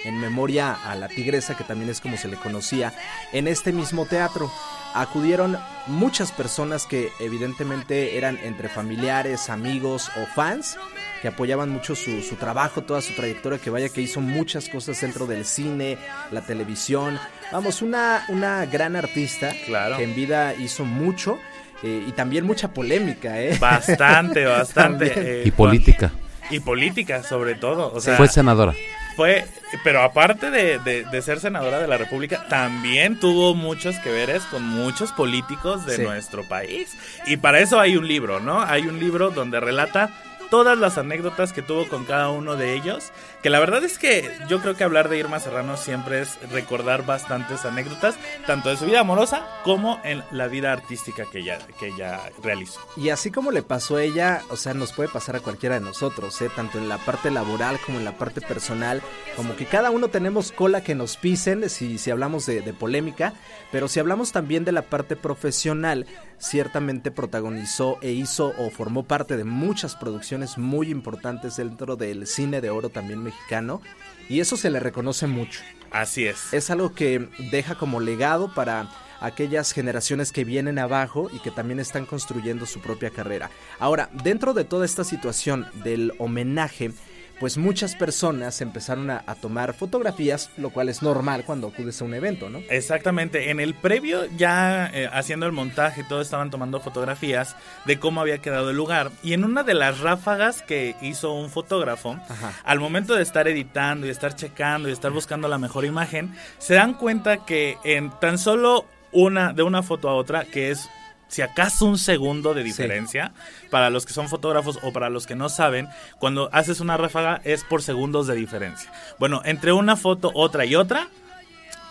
en 0.04 0.18
memoria 0.18 0.72
a 0.84 0.94
la 0.94 1.08
tigresa, 1.08 1.56
que 1.56 1.64
también 1.64 1.90
es 1.90 2.00
como 2.00 2.16
se 2.16 2.28
le 2.28 2.36
conocía, 2.36 2.92
en 3.32 3.48
este 3.48 3.72
mismo 3.72 4.06
teatro. 4.06 4.50
Acudieron 4.94 5.58
muchas 5.86 6.32
personas 6.32 6.86
que 6.86 7.10
evidentemente 7.20 8.16
eran 8.16 8.38
entre 8.42 8.68
familiares, 8.68 9.50
amigos 9.50 10.10
o 10.16 10.26
fans, 10.34 10.76
que 11.22 11.28
apoyaban 11.28 11.68
mucho 11.68 11.94
su, 11.94 12.22
su 12.22 12.36
trabajo, 12.36 12.82
toda 12.82 13.02
su 13.02 13.12
trayectoria, 13.14 13.58
que 13.58 13.70
vaya 13.70 13.88
que 13.90 14.00
hizo 14.00 14.20
muchas 14.20 14.68
cosas 14.68 15.00
dentro 15.00 15.26
del 15.26 15.44
cine, 15.44 15.98
la 16.30 16.40
televisión. 16.40 17.18
Vamos, 17.52 17.82
una, 17.82 18.24
una 18.28 18.64
gran 18.66 18.96
artista 18.96 19.52
Claro. 19.66 19.96
que 19.98 20.04
en 20.04 20.14
vida 20.14 20.54
hizo 20.54 20.84
mucho. 20.84 21.38
eh, 21.82 22.04
y 22.08 22.12
también 22.12 22.44
mucha 22.44 22.68
polémica, 22.72 23.40
¿eh? 23.40 23.56
Bastante, 23.60 24.44
bastante. 24.46 25.12
Eh, 25.16 25.42
Y 25.44 25.50
política. 25.52 26.10
Y 26.50 26.60
política, 26.60 27.22
sobre 27.22 27.54
todo. 27.54 27.92
O 27.92 28.00
sea, 28.00 28.16
Fue 28.16 28.26
senadora. 28.26 28.74
fue. 29.16 29.44
Pero 29.84 30.02
aparte 30.02 30.50
de, 30.50 30.78
de- 30.78 31.04
de 31.04 31.22
ser 31.22 31.40
senadora 31.40 31.78
de 31.78 31.86
la 31.88 31.98
República, 31.98 32.46
también 32.48 33.18
tuvo 33.20 33.54
muchos 33.54 33.98
que 33.98 34.10
veres 34.10 34.42
con 34.44 34.62
muchos 34.62 35.12
políticos 35.12 35.84
de 35.86 35.96
Sí. 35.96 36.02
nuestro 36.02 36.44
país. 36.48 36.96
Y 37.26 37.36
para 37.36 37.60
eso 37.60 37.78
hay 37.78 37.96
un 37.96 38.08
libro, 38.08 38.40
¿no? 38.40 38.62
Hay 38.62 38.86
un 38.86 38.98
libro 38.98 39.30
donde 39.30 39.60
relata 39.60 40.10
todas 40.50 40.78
las 40.78 40.98
anécdotas 40.98 41.52
que 41.52 41.62
tuvo 41.62 41.88
con 41.88 42.04
cada 42.04 42.30
uno 42.30 42.56
de 42.56 42.74
ellos. 42.74 43.12
Que 43.42 43.50
la 43.50 43.60
verdad 43.60 43.84
es 43.84 43.98
que 43.98 44.30
yo 44.48 44.60
creo 44.60 44.76
que 44.76 44.84
hablar 44.84 45.08
de 45.08 45.18
Irma 45.18 45.40
Serrano 45.40 45.76
siempre 45.76 46.20
es 46.20 46.38
recordar 46.50 47.06
bastantes 47.06 47.64
anécdotas, 47.64 48.16
tanto 48.46 48.68
de 48.68 48.76
su 48.76 48.86
vida 48.86 49.00
amorosa 49.00 49.46
como 49.64 50.00
en 50.04 50.22
la 50.30 50.48
vida 50.48 50.72
artística 50.72 51.24
que 51.30 51.40
ella, 51.40 51.58
que 51.78 51.88
ella 51.88 52.20
realizó. 52.42 52.80
Y 52.96 53.10
así 53.10 53.30
como 53.30 53.50
le 53.50 53.62
pasó 53.62 53.96
a 53.96 54.02
ella, 54.02 54.42
o 54.50 54.56
sea, 54.56 54.74
nos 54.74 54.92
puede 54.92 55.08
pasar 55.08 55.36
a 55.36 55.40
cualquiera 55.40 55.78
de 55.78 55.84
nosotros, 55.84 56.40
¿eh? 56.42 56.50
Tanto 56.54 56.78
en 56.78 56.88
la 56.88 56.98
parte 56.98 57.30
laboral 57.30 57.78
como 57.84 57.98
en 57.98 58.04
la 58.04 58.16
parte 58.16 58.40
personal. 58.40 59.02
Como 59.36 59.56
que 59.56 59.66
cada 59.66 59.90
uno 59.90 60.08
tenemos 60.08 60.52
cola 60.52 60.82
que 60.82 60.94
nos 60.94 61.16
pisen 61.16 61.68
si, 61.70 61.98
si 61.98 62.10
hablamos 62.10 62.46
de, 62.46 62.60
de 62.60 62.72
polémica. 62.72 63.34
Pero 63.70 63.88
si 63.88 64.00
hablamos 64.00 64.32
también 64.32 64.64
de 64.64 64.72
la 64.72 64.82
parte 64.82 65.16
profesional, 65.16 66.06
ciertamente 66.38 67.10
protagonizó 67.10 67.98
e 68.00 68.12
hizo 68.12 68.54
o 68.58 68.70
formó 68.70 69.04
parte 69.04 69.36
de 69.36 69.44
muchas 69.44 69.96
producciones 69.96 70.58
muy 70.58 70.90
importantes 70.90 71.56
dentro 71.56 71.96
del 71.96 72.26
cine 72.26 72.60
de 72.60 72.70
oro 72.70 72.88
también 72.88 73.22
mexicano. 73.22 73.80
Y 74.28 74.40
eso 74.40 74.56
se 74.56 74.70
le 74.70 74.80
reconoce 74.80 75.26
mucho. 75.26 75.60
Así 75.90 76.26
es. 76.26 76.52
es 76.52 76.70
algo 76.70 76.94
que 76.94 77.28
deja 77.50 77.74
como 77.76 77.98
legado 78.00 78.52
para 78.52 78.90
aquellas 79.20 79.72
generaciones 79.72 80.32
que 80.32 80.44
vienen 80.44 80.78
abajo 80.78 81.30
y 81.32 81.38
que 81.40 81.50
también 81.50 81.80
están 81.80 82.06
construyendo 82.06 82.66
su 82.66 82.80
propia 82.80 83.10
carrera. 83.10 83.50
Ahora, 83.78 84.10
dentro 84.22 84.52
de 84.54 84.64
toda 84.64 84.84
esta 84.84 85.04
situación 85.04 85.66
del 85.82 86.12
homenaje, 86.18 86.92
pues 87.40 87.56
muchas 87.56 87.94
personas 87.94 88.60
empezaron 88.60 89.10
a, 89.10 89.22
a 89.26 89.34
tomar 89.34 89.74
fotografías, 89.74 90.50
lo 90.56 90.70
cual 90.70 90.88
es 90.88 91.02
normal 91.02 91.44
cuando 91.44 91.68
acudes 91.68 92.00
a 92.00 92.04
un 92.04 92.14
evento, 92.14 92.50
¿no? 92.50 92.60
Exactamente, 92.70 93.50
en 93.50 93.60
el 93.60 93.74
previo 93.74 94.24
ya 94.36 94.90
eh, 94.92 95.08
haciendo 95.12 95.46
el 95.46 95.52
montaje 95.52 96.00
y 96.00 96.04
todo 96.04 96.20
estaban 96.20 96.50
tomando 96.50 96.80
fotografías 96.80 97.56
de 97.84 97.98
cómo 97.98 98.20
había 98.20 98.38
quedado 98.38 98.70
el 98.70 98.76
lugar 98.76 99.10
y 99.22 99.32
en 99.32 99.44
una 99.44 99.62
de 99.62 99.74
las 99.74 100.00
ráfagas 100.00 100.62
que 100.62 100.96
hizo 101.02 101.32
un 101.32 101.50
fotógrafo, 101.50 102.18
Ajá. 102.28 102.52
al 102.64 102.80
momento 102.80 103.14
de 103.14 103.22
estar 103.22 103.48
editando 103.48 104.06
y 104.06 104.10
estar 104.10 104.34
checando 104.34 104.88
y 104.88 104.92
estar 104.92 105.12
buscando 105.12 105.48
la 105.48 105.58
mejor 105.58 105.84
imagen, 105.84 106.34
se 106.58 106.74
dan 106.74 106.94
cuenta 106.94 107.44
que 107.44 107.76
en 107.84 108.10
tan 108.20 108.38
solo 108.38 108.86
una 109.12 109.52
de 109.52 109.62
una 109.62 109.82
foto 109.82 110.08
a 110.08 110.14
otra 110.14 110.44
que 110.44 110.70
es 110.70 110.88
si 111.28 111.42
acaso 111.42 111.86
un 111.86 111.98
segundo 111.98 112.54
de 112.54 112.64
diferencia 112.64 113.32
para 113.70 113.90
los 113.90 114.06
que 114.06 114.12
son 114.12 114.28
fotógrafos 114.28 114.78
o 114.82 114.92
para 114.92 115.10
los 115.10 115.26
que 115.26 115.36
no 115.36 115.48
saben, 115.48 115.88
cuando 116.18 116.48
haces 116.52 116.80
una 116.80 116.96
ráfaga 116.96 117.40
es 117.44 117.64
por 117.64 117.82
segundos 117.82 118.26
de 118.26 118.34
diferencia. 118.34 118.90
Bueno, 119.18 119.42
entre 119.44 119.72
una 119.72 119.96
foto, 119.96 120.30
otra 120.34 120.64
y 120.64 120.74
otra, 120.74 121.08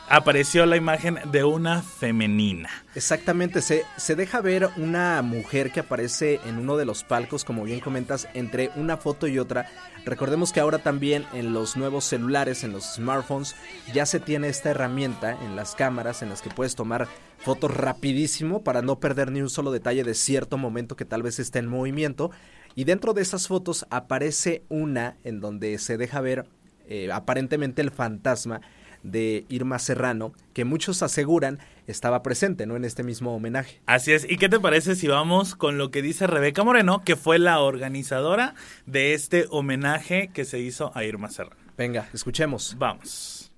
apareció 0.10 0.66
la 0.66 0.78
imagen 0.78 1.20
de 1.32 1.44
una 1.44 1.82
femenina. 1.82 2.70
Exactamente, 2.96 3.62
se, 3.62 3.84
se 3.98 4.16
deja 4.16 4.42
ver 4.42 4.70
una 4.78 5.22
mujer 5.22 5.72
que 5.72 5.82
aparece 5.82 6.40
en 6.46 6.58
uno 6.58 6.78
de 6.78 6.86
los 6.86 7.04
palcos, 7.04 7.44
como 7.44 7.64
bien 7.64 7.80
comentas, 7.80 8.28
entre 8.34 8.72
una 8.76 8.98
foto 8.98 9.28
y 9.28 9.40
otra. 9.40 9.70
Recordemos 10.06 10.54
que 10.54 10.60
ahora 10.60 10.80
también 10.80 11.26
en 11.34 11.54
los 11.54 11.76
nuevos 11.76 12.06
celulares, 12.06 12.64
en 12.64 12.72
los 12.72 12.96
smartphones, 12.96 13.56
ya 13.94 14.06
se 14.06 14.20
tiene 14.20 14.48
esta 14.48 14.70
herramienta 14.70 15.38
en 15.44 15.56
las 15.56 15.76
cámaras 15.76 16.22
en 16.22 16.30
las 16.30 16.42
que 16.42 16.50
puedes 16.50 16.76
tomar 16.76 17.08
fotos 17.40 17.76
rapidísimo 17.76 18.64
para 18.64 18.82
no 18.82 19.00
perder 19.00 19.32
ni 19.32 19.42
un 19.42 19.50
solo 19.50 19.72
detalle 19.72 20.04
de 20.04 20.14
cierto 20.14 20.58
momento 20.58 20.96
que 20.96 21.06
tal 21.06 21.24
vez 21.24 21.40
esté 21.40 21.60
en 21.60 21.68
movimiento. 21.68 22.32
Y 22.76 22.86
dentro 22.86 23.14
de 23.14 23.24
esas 23.24 23.48
fotos 23.48 23.86
aparece 23.90 24.64
una 24.70 25.18
en 25.24 25.42
donde 25.42 25.78
se 25.80 25.98
deja 25.98 26.22
ver 26.22 26.48
eh, 26.88 27.12
aparentemente 27.12 27.82
el 27.82 27.92
fantasma 27.92 28.62
de 29.04 29.46
Irma 29.50 29.80
Serrano, 29.80 30.34
que 30.54 30.66
muchos 30.66 31.02
aseguran 31.04 31.60
estaba 31.88 32.22
presente, 32.22 32.66
¿no? 32.66 32.76
En 32.76 32.86
este 32.86 33.04
mismo 33.04 33.36
homenaje. 33.36 33.82
Así 33.86 34.12
es. 34.12 34.30
¿Y 34.30 34.38
qué 34.38 34.50
te 34.50 34.60
parece 34.60 34.96
si 34.96 35.08
vamos 35.08 35.56
con 35.56 35.78
lo 35.78 35.90
que 35.90 36.02
dice 36.02 36.28
Rebeca 36.28 36.64
Moreno, 36.64 37.02
que 37.04 37.16
fue 37.16 37.40
la 37.40 37.62
organizadora 37.62 38.56
de 38.86 39.14
este 39.14 39.46
homenaje 39.50 40.30
que 40.34 40.46
se 40.46 40.60
hizo 40.60 40.92
a 40.96 41.04
Irma 41.04 41.30
Serrano? 41.30 41.62
Venga, 41.78 42.10
escuchemos. 42.14 42.76
Vamos. 42.78 43.52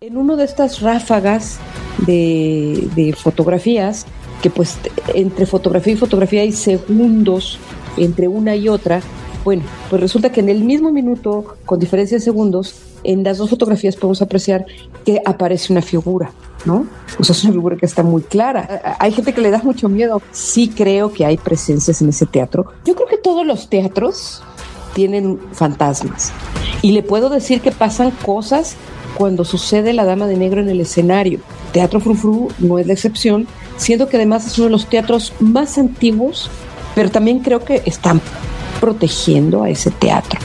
En 0.00 0.16
una 0.16 0.36
de 0.36 0.44
estas 0.44 0.80
ráfagas 0.80 1.58
de, 2.06 2.88
de 2.94 3.14
fotografías, 3.14 4.06
que 4.42 4.50
pues 4.50 4.78
entre 5.14 5.46
fotografía 5.46 5.94
y 5.94 5.96
fotografía 5.96 6.42
hay 6.42 6.52
segundos 6.52 7.58
entre 7.96 8.28
una 8.28 8.54
y 8.54 8.68
otra, 8.68 9.00
bueno, 9.44 9.62
pues 9.90 10.00
resulta 10.00 10.32
que 10.32 10.40
en 10.40 10.48
el 10.48 10.64
mismo 10.64 10.90
minuto, 10.90 11.56
con 11.64 11.78
diferencia 11.78 12.16
de 12.16 12.24
segundos, 12.24 12.74
en 13.04 13.22
las 13.22 13.38
dos 13.38 13.50
fotografías 13.50 13.96
podemos 13.96 14.22
apreciar 14.22 14.66
que 15.04 15.20
aparece 15.24 15.72
una 15.72 15.82
figura, 15.82 16.32
¿no? 16.64 16.86
O 17.18 17.24
sea, 17.24 17.34
es 17.34 17.44
una 17.44 17.52
figura 17.52 17.76
que 17.76 17.86
está 17.86 18.02
muy 18.02 18.22
clara. 18.22 18.96
Hay 18.98 19.12
gente 19.12 19.32
que 19.32 19.40
le 19.40 19.50
da 19.50 19.60
mucho 19.62 19.88
miedo. 19.88 20.20
Sí 20.32 20.68
creo 20.68 21.12
que 21.12 21.24
hay 21.24 21.36
presencias 21.36 22.00
en 22.02 22.08
ese 22.08 22.26
teatro. 22.26 22.66
Yo 22.84 22.94
creo 22.94 23.08
que 23.08 23.18
todos 23.18 23.46
los 23.46 23.68
teatros 23.68 24.42
tienen 24.94 25.38
fantasmas. 25.52 26.32
Y 26.82 26.92
le 26.92 27.02
puedo 27.02 27.28
decir 27.28 27.60
que 27.60 27.70
pasan 27.70 28.10
cosas 28.10 28.76
cuando 29.16 29.44
sucede 29.44 29.92
la 29.92 30.04
Dama 30.04 30.26
de 30.26 30.36
Negro 30.36 30.60
en 30.60 30.68
el 30.68 30.80
escenario. 30.80 31.40
Teatro 31.72 32.00
Frufru 32.00 32.48
no 32.58 32.78
es 32.78 32.86
la 32.86 32.92
excepción, 32.92 33.46
siendo 33.76 34.08
que 34.08 34.16
además 34.16 34.46
es 34.46 34.58
uno 34.58 34.66
de 34.66 34.72
los 34.72 34.86
teatros 34.86 35.32
más 35.40 35.78
antiguos, 35.78 36.50
pero 36.94 37.10
también 37.10 37.40
creo 37.40 37.64
que 37.64 37.82
están 37.84 38.20
protegiendo 38.80 39.62
a 39.62 39.70
ese 39.70 39.90
teatro. 39.90 40.40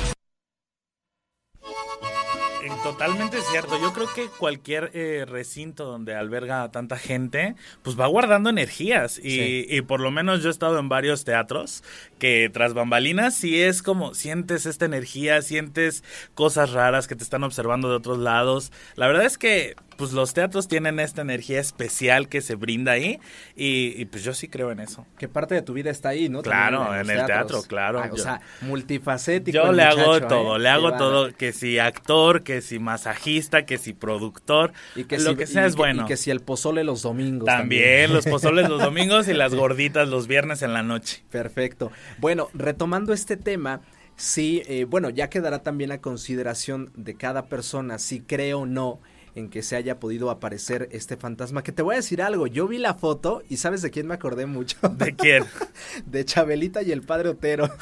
Totalmente 3.00 3.38
cierto. 3.50 3.80
Yo 3.82 3.94
creo 3.94 4.08
que 4.14 4.28
cualquier 4.28 4.92
eh, 4.94 5.24
recinto 5.26 5.86
donde 5.86 6.16
alberga 6.16 6.64
a 6.64 6.72
tanta 6.72 6.98
gente, 6.98 7.56
pues 7.82 7.98
va 7.98 8.08
guardando 8.08 8.50
energías. 8.50 9.20
Y, 9.20 9.30
Sí. 9.40 9.66
y 9.70 9.82
por 9.84 10.02
lo 10.02 10.12
menos 10.12 10.44
yo 10.44 10.50
he 10.50 10.52
estado 10.52 10.78
en 10.80 10.90
varios 10.90 11.24
teatros 11.24 11.82
que 12.18 12.50
tras 12.52 12.74
bambalinas 12.74 13.36
sí 13.36 13.62
es 13.62 13.82
como 13.84 14.14
sientes 14.16 14.66
esta 14.66 14.84
energía, 14.84 15.42
sientes 15.42 16.04
cosas 16.34 16.74
raras 16.74 17.08
que 17.08 17.16
te 17.16 17.24
están 17.24 17.46
observando 17.46 17.90
de 17.90 17.96
otros 17.96 18.18
lados. 18.18 18.74
La 18.96 19.08
verdad 19.08 19.24
es 19.24 19.38
que 19.38 19.78
pues 20.00 20.14
los 20.14 20.34
teatros 20.34 20.68
tienen 20.68 21.00
esta 21.00 21.22
energía 21.22 21.60
especial 21.60 22.28
que 22.30 22.42
se 22.42 22.56
brinda 22.56 22.94
ahí 22.94 23.20
y, 23.56 23.94
y, 24.02 24.06
pues 24.06 24.24
yo 24.24 24.34
sí 24.34 24.48
creo 24.48 24.72
en 24.72 24.80
eso. 24.80 25.06
Que 25.20 25.28
parte 25.28 25.54
de 25.54 25.62
tu 25.62 25.74
vida 25.74 25.92
está 25.92 26.10
ahí, 26.10 26.30
¿no? 26.30 26.42
Claro, 26.42 26.80
También 26.86 27.12
en 27.12 27.20
el 27.20 27.26
teatro, 27.28 27.62
claro. 27.62 28.00
Ah, 28.02 28.10
o 28.12 28.16
Yo- 28.16 28.24
sea, 28.24 28.42
multifacético. 28.62 29.56
Yo 29.58 29.72
le 29.72 29.84
hago 29.84 30.22
todo, 30.22 30.56
¿eh? 30.56 30.60
le 30.60 30.70
hago 30.70 30.94
todo, 30.94 31.32
que 31.36 31.52
si 31.54 31.80
actor, 31.80 32.44
que 32.44 32.62
si 32.62 32.80
masajista, 32.80 33.66
que 33.66 33.78
si 33.78 33.94
productor, 33.94 34.72
Y 34.96 35.04
que 35.04 35.18
lo 35.20 35.32
si- 35.32 35.36
que 35.36 35.48
sea 35.48 35.64
y 35.64 35.68
es 35.68 35.76
bueno. 35.76 36.04
Y 36.04 36.06
que 36.06 36.18
si 36.18 36.32
el 36.32 36.40
pozole 36.40 36.84
los 36.84 37.02
domingos. 37.02 37.46
También, 37.46 38.14
los 38.14 38.26
pozoles 38.26 38.70
los 38.70 38.82
domingos 38.84 39.28
y 39.28 39.34
las 39.34 39.54
gorditas 39.54 40.08
los 40.08 40.28
viernes 40.28 40.62
en 40.62 40.74
la 40.74 40.84
noche. 40.84 41.24
Perfecto. 41.30 41.92
Bueno, 42.18 42.48
retomando 42.54 43.14
este 43.14 43.38
tema, 43.38 43.82
sí, 44.16 44.64
eh, 44.68 44.86
bueno, 44.86 45.10
ya 45.10 45.30
quedará 45.30 45.60
también 45.64 45.92
a 45.92 46.00
consideración 46.00 46.92
de 46.96 47.16
cada 47.16 47.46
persona 47.48 48.00
si 48.00 48.22
cree 48.22 48.54
o 48.54 48.66
no 48.66 49.00
en 49.40 49.50
que 49.50 49.64
se 49.64 49.76
haya 49.76 50.00
podido 50.00 50.30
aparecer 50.30 50.90
este 50.92 51.18
fantasma. 51.18 51.64
Que 51.64 51.72
te 51.72 51.82
voy 51.82 51.96
a 51.96 51.98
decir 51.98 52.22
algo, 52.22 52.48
yo 52.48 52.68
vi 52.68 52.78
la 52.78 52.94
foto 52.94 53.42
y 53.50 53.58
¿sabes 53.58 53.82
de 53.82 53.90
quién 53.90 54.08
me 54.08 54.14
acordé 54.14 54.46
mucho? 54.46 54.78
¿De 54.90 55.16
quién? 55.16 55.46
De 56.06 56.26
Chabelita 56.26 56.84
y 56.84 56.92
el 56.92 57.02
padre 57.02 57.30
Otero. 57.30 57.70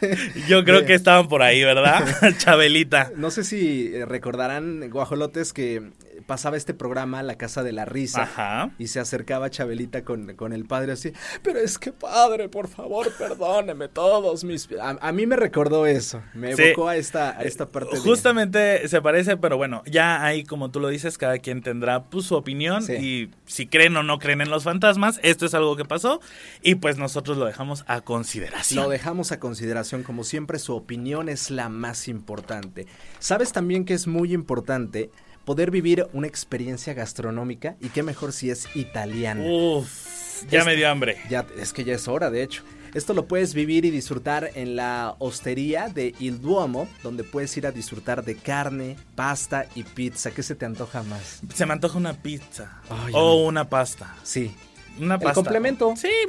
Yo 0.48 0.64
creo 0.64 0.84
que 0.84 0.94
estaban 0.94 1.28
por 1.28 1.42
ahí, 1.42 1.62
¿verdad? 1.62 2.04
Chabelita. 2.38 3.10
No 3.16 3.30
sé 3.30 3.44
si 3.44 3.90
eh, 3.94 4.04
recordarán, 4.06 4.88
guajolotes, 4.90 5.52
que 5.52 5.76
eh, 5.76 5.82
pasaba 6.26 6.56
este 6.56 6.74
programa, 6.74 7.22
La 7.22 7.36
Casa 7.36 7.62
de 7.62 7.72
la 7.72 7.84
Risa. 7.84 8.22
Ajá. 8.22 8.70
Y 8.78 8.88
se 8.88 9.00
acercaba 9.00 9.50
Chabelita 9.50 10.04
con, 10.04 10.34
con 10.36 10.52
el 10.52 10.64
padre 10.64 10.92
así, 10.92 11.12
pero 11.42 11.58
es 11.58 11.78
que 11.78 11.92
padre, 11.92 12.48
por 12.48 12.68
favor, 12.68 13.12
perdóneme 13.16 13.88
todos 13.88 14.44
mis... 14.44 14.68
A, 14.80 14.96
a 15.00 15.12
mí 15.12 15.26
me 15.26 15.36
recordó 15.36 15.86
eso, 15.86 16.22
me 16.34 16.54
Sí. 16.56 16.62
evocó 16.62 16.88
a 16.88 16.96
esta, 16.96 17.30
a 17.38 17.42
esta 17.42 17.68
parte 17.68 17.96
de- 17.96 18.00
Justamente 18.02 18.88
se 18.88 19.00
parece, 19.02 19.36
pero 19.36 19.56
bueno, 19.56 19.82
ya 19.86 20.24
ahí 20.24 20.44
como 20.44 20.70
tú 20.70 20.80
lo 20.80 20.88
dices, 20.88 21.18
cada 21.18 21.38
quien 21.38 21.62
tendrá 21.62 22.04
pues, 22.04 22.26
su 22.26 22.34
opinión 22.36 22.82
Sí. 22.82 22.92
y 22.94 23.30
si 23.46 23.66
creen 23.66 23.96
o 23.96 24.02
no 24.02 24.18
creen 24.18 24.40
en 24.40 24.50
los 24.50 24.64
fantasmas, 24.64 25.20
esto 25.22 25.46
es 25.46 25.54
algo 25.54 25.76
que 25.76 25.84
pasó 25.84 26.20
y 26.62 26.76
pues 26.76 26.96
nosotros 26.96 27.36
lo 27.36 27.44
dejamos 27.44 27.84
a 27.86 28.00
consideración. 28.00 28.84
Lo 28.84 28.90
dejamos 28.90 29.32
a 29.32 29.38
consideración, 29.40 29.83
como 30.04 30.24
siempre, 30.24 30.58
su 30.58 30.74
opinión 30.74 31.28
es 31.28 31.50
la 31.50 31.68
más 31.68 32.08
importante. 32.08 32.86
¿Sabes 33.18 33.52
también 33.52 33.84
que 33.84 33.94
es 33.94 34.06
muy 34.06 34.32
importante 34.32 35.10
poder 35.44 35.70
vivir 35.70 36.06
una 36.12 36.26
experiencia 36.26 36.94
gastronómica? 36.94 37.76
Y 37.80 37.88
qué 37.90 38.02
mejor 38.02 38.32
si 38.32 38.50
es 38.50 38.66
italiana. 38.74 39.42
Uf, 39.46 40.44
ya 40.50 40.60
Es- 40.60 40.66
me 40.66 40.76
dio 40.76 40.88
hambre. 40.88 41.18
Ya, 41.28 41.46
es 41.58 41.72
que 41.72 41.84
ya 41.84 41.94
es 41.94 42.08
hora, 42.08 42.30
de 42.30 42.42
hecho. 42.42 42.62
Esto 42.94 43.12
lo 43.12 43.26
puedes 43.26 43.54
vivir 43.54 43.84
y 43.84 43.90
disfrutar 43.90 44.50
en 44.54 44.76
la 44.76 45.16
hostería 45.18 45.88
de 45.88 46.14
Il 46.20 46.40
Duomo, 46.40 46.86
donde 47.02 47.24
puedes 47.24 47.56
ir 47.56 47.66
a 47.66 47.72
disfrutar 47.72 48.24
de 48.24 48.36
carne, 48.36 48.96
pasta 49.16 49.66
y 49.74 49.82
pizza. 49.82 50.30
¿Qué 50.30 50.44
se 50.44 50.54
te 50.54 50.64
antoja 50.64 51.02
más? 51.02 51.40
Se 51.52 51.66
me 51.66 51.72
antoja 51.72 51.98
una 51.98 52.14
pizza 52.14 52.80
o 53.12 53.44
una 53.46 53.68
pasta. 53.68 54.14
Sí, 54.22 54.54
Una 55.00 55.14
El 55.16 55.20
pasta. 55.22 55.34
complemento, 55.34 55.94
Sí, 55.96 56.06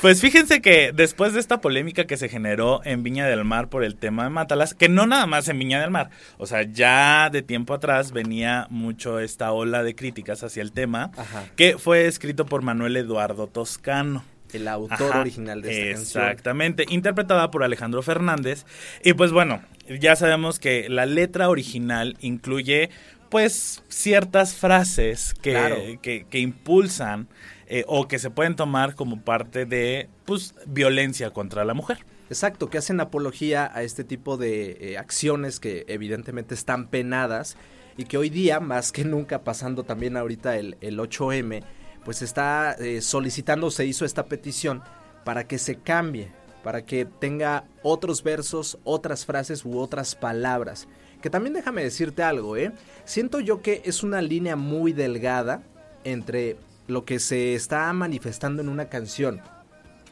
Pues 0.00 0.20
fíjense 0.20 0.60
que 0.62 0.92
después 0.94 1.32
de 1.34 1.40
esta 1.40 1.60
polémica 1.60 2.04
que 2.06 2.16
se 2.16 2.28
generó 2.28 2.80
en 2.84 3.02
Viña 3.02 3.26
del 3.26 3.44
Mar 3.44 3.68
por 3.68 3.84
el 3.84 3.96
tema 3.96 4.24
de 4.24 4.30
Mátalas, 4.30 4.74
que 4.74 4.88
no 4.88 5.06
nada 5.06 5.26
más 5.26 5.48
en 5.48 5.58
Viña 5.58 5.80
del 5.80 5.90
Mar, 5.90 6.10
o 6.38 6.46
sea, 6.46 6.62
ya 6.62 7.28
de 7.30 7.42
tiempo 7.42 7.74
atrás 7.74 8.12
venía 8.12 8.66
mucho 8.70 9.20
esta 9.20 9.52
ola 9.52 9.82
de 9.82 9.94
críticas 9.94 10.42
hacia 10.42 10.62
el 10.62 10.72
tema, 10.72 11.10
Ajá. 11.16 11.44
que 11.56 11.78
fue 11.78 12.06
escrito 12.06 12.46
por 12.46 12.62
Manuel 12.62 12.96
Eduardo 12.96 13.46
Toscano. 13.46 14.24
el 14.52 14.66
autor 14.66 15.10
Ajá, 15.10 15.20
original 15.20 15.62
de 15.62 15.70
esta 15.70 15.94
canción. 15.94 16.24
Exactamente, 16.24 16.84
interpretada 16.88 17.50
por 17.52 17.62
Alejandro 17.62 18.02
Fernández. 18.02 18.64
Y 19.04 19.12
pues 19.12 19.30
bueno, 19.30 19.62
ya 20.00 20.16
sabemos 20.16 20.58
que 20.58 20.88
la 20.88 21.06
letra 21.06 21.48
original 21.48 22.16
incluye 22.20 22.90
pues 23.28 23.84
ciertas 23.88 24.56
frases 24.56 25.34
que, 25.40 25.52
Claro. 25.52 25.76
que, 26.02 26.26
que 26.28 26.40
impulsan 26.40 27.28
eh, 27.72 27.84
o 27.86 28.08
que 28.08 28.18
se 28.18 28.30
pueden 28.30 28.56
tomar 28.56 28.96
como 28.96 29.22
parte 29.22 29.64
de 29.64 30.08
pues 30.24 30.56
violencia 30.66 31.30
contra 31.30 31.64
la 31.64 31.72
mujer. 31.72 32.04
Exacto, 32.28 32.68
que 32.68 32.78
hacen 32.78 32.98
apología 32.98 33.70
a 33.72 33.84
este 33.84 34.02
tipo 34.02 34.36
de 34.36 34.76
eh, 34.80 34.98
acciones 34.98 35.60
que 35.60 35.84
evidentemente 35.86 36.52
están 36.52 36.88
penadas 36.88 37.56
y 37.96 38.06
que 38.06 38.18
hoy 38.18 38.28
día, 38.28 38.58
más 38.58 38.90
que 38.90 39.04
nunca, 39.04 39.44
pasando 39.44 39.84
también 39.84 40.16
ahorita 40.16 40.56
el, 40.56 40.78
el 40.80 40.98
8M, 40.98 41.62
pues 42.04 42.22
está 42.22 42.72
eh, 42.72 43.00
solicitando, 43.02 43.70
se 43.70 43.86
hizo 43.86 44.04
esta 44.04 44.24
petición 44.24 44.82
para 45.24 45.46
que 45.46 45.58
se 45.58 45.76
cambie, 45.76 46.32
para 46.64 46.84
que 46.84 47.04
tenga 47.04 47.68
otros 47.84 48.24
versos, 48.24 48.78
otras 48.82 49.24
frases 49.24 49.64
u 49.64 49.78
otras 49.78 50.16
palabras. 50.16 50.88
Que 51.22 51.30
también 51.30 51.54
déjame 51.54 51.84
decirte 51.84 52.24
algo, 52.24 52.56
¿eh? 52.56 52.72
Siento 53.04 53.38
yo 53.38 53.62
que 53.62 53.82
es 53.84 54.02
una 54.02 54.22
línea 54.22 54.56
muy 54.56 54.92
delgada 54.92 55.62
entre 56.02 56.56
lo 56.90 57.04
que 57.04 57.18
se 57.18 57.54
está 57.54 57.92
manifestando 57.92 58.62
en 58.62 58.68
una 58.68 58.88
canción, 58.88 59.40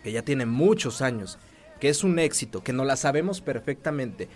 que 0.03 0.13
ya 0.13 0.23
tiene 0.23 0.47
muchos 0.47 1.03
años, 1.03 1.39
que 1.81 1.89
es 1.89 2.05
un 2.05 2.19
éxito, 2.19 2.63
que 2.63 2.73
no 2.73 2.85
la 2.85 2.97
sabemos 2.97 3.41
perfectamente, 3.41 4.29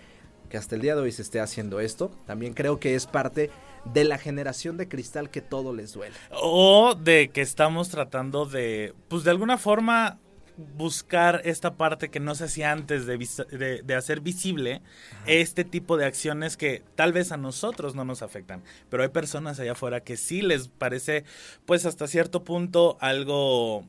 que 0.48 0.59
hasta 0.59 0.74
el 0.74 0.83
día 0.83 0.94
de 0.94 1.02
hoy 1.02 1.12
se 1.12 1.22
esté 1.22 1.40
haciendo 1.40 1.81
esto, 1.81 2.11
también 2.26 2.52
creo 2.52 2.78
que 2.78 2.94
es 2.94 3.07
parte 3.07 3.50
de 3.85 4.05
la 4.05 4.18
generación 4.18 4.76
de 4.76 4.88
cristal 4.88 5.31
que 5.31 5.40
todo 5.40 5.74
les 5.74 5.94
duele. 5.94 6.14
O 6.31 6.94
de 6.94 7.31
que 7.31 7.40
estamos 7.40 7.88
tratando 7.88 8.44
de, 8.44 8.94
pues 9.09 9.24
de 9.24 9.31
alguna 9.31 9.57
forma, 9.57 10.18
buscar 10.57 11.41
esta 11.45 11.75
parte 11.75 12.11
que 12.11 12.21
no 12.21 12.35
se 12.35 12.45
hacía 12.45 12.73
antes 12.73 13.07
de, 13.07 13.17
vis- 13.17 13.45
de, 13.51 13.83
de 13.83 13.95
hacer 13.95 14.21
visible 14.21 14.83
este 15.27 15.65
tipo 15.65 15.97
de 15.97 16.05
acciones 16.07 16.57
que 16.57 16.83
tal 16.95 17.12
vez 17.12 17.33
a 17.33 17.37
nosotros 17.37 17.95
no 17.95 18.05
nos 18.05 18.23
afectan. 18.23 18.62
Pero 18.91 19.03
hay 19.03 19.09
personas 19.11 19.59
allá 19.61 19.73
afuera 19.73 20.01
que 20.03 20.17
sí 20.17 20.43
les 20.43 20.69
parece, 20.69 21.25
pues 21.67 21.87
hasta 21.87 22.07
cierto 22.07 22.45
punto, 22.45 22.97
algo... 23.01 23.87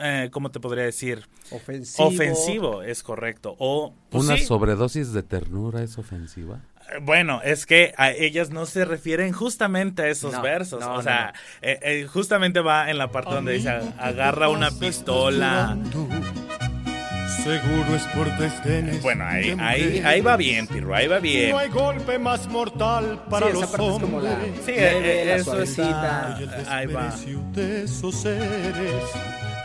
Eh, 0.00 0.28
¿Cómo 0.32 0.50
te 0.50 0.58
podría 0.60 0.84
decir? 0.84 1.28
Ofensivo. 1.50 2.08
Ofensivo, 2.08 2.82
es 2.82 3.02
correcto. 3.02 3.54
O 3.58 3.94
pues 4.10 4.24
¿Una 4.24 4.36
sí, 4.36 4.44
sobredosis 4.44 5.12
de 5.12 5.22
ternura 5.22 5.82
es 5.82 5.98
ofensiva? 5.98 6.60
eh, 6.90 6.98
Bueno, 7.02 7.40
es 7.44 7.64
que 7.66 7.94
a 7.96 8.10
ellas 8.10 8.50
no 8.50 8.66
se 8.66 8.84
refieren 8.84 9.32
justamente 9.32 10.02
a 10.02 10.08
esos 10.08 10.32
No, 10.32 10.42
versos. 10.42 10.80
no, 10.80 10.94
o 10.94 10.96
no, 10.96 11.02
sea, 11.02 11.32
eh, 11.62 11.78
eh, 11.82 12.06
justamente 12.12 12.60
va 12.60 12.90
en 12.90 12.98
la 12.98 13.10
parte 13.12 13.34
donde 13.34 13.52
dice 13.52 13.70
agarra 13.98 14.48
una 14.48 14.70
pistola. 14.72 15.76
Seguro 17.42 17.94
es 17.94 18.02
por 18.14 18.26
desdenes. 18.38 19.02
Bueno, 19.02 19.24
ahí, 19.26 19.54
ahí, 19.60 20.02
ahí 20.04 20.20
va 20.22 20.36
bien, 20.36 20.66
Pirro, 20.66 20.94
ahí 20.94 21.06
va 21.06 21.18
bien. 21.18 21.50
No 21.50 21.58
hay 21.58 21.68
golpe 21.68 22.18
más 22.18 22.46
mortal 22.48 23.22
para 23.28 23.46
Sí, 23.46 23.52
esa 23.52 23.60
los 23.60 23.70
parte 23.70 23.86
es 23.86 24.00
como 24.00 24.20
la-. 24.20 24.38
Sí, 24.64 24.72
leve, 24.72 25.24
la 25.26 25.36
eso 25.36 25.62
está. 25.62 26.36
Ahí 26.68 26.86
va. 26.86 27.02
desprecio 27.04 27.40
de 27.52 27.84
esos 27.84 28.14
seres. 28.14 29.04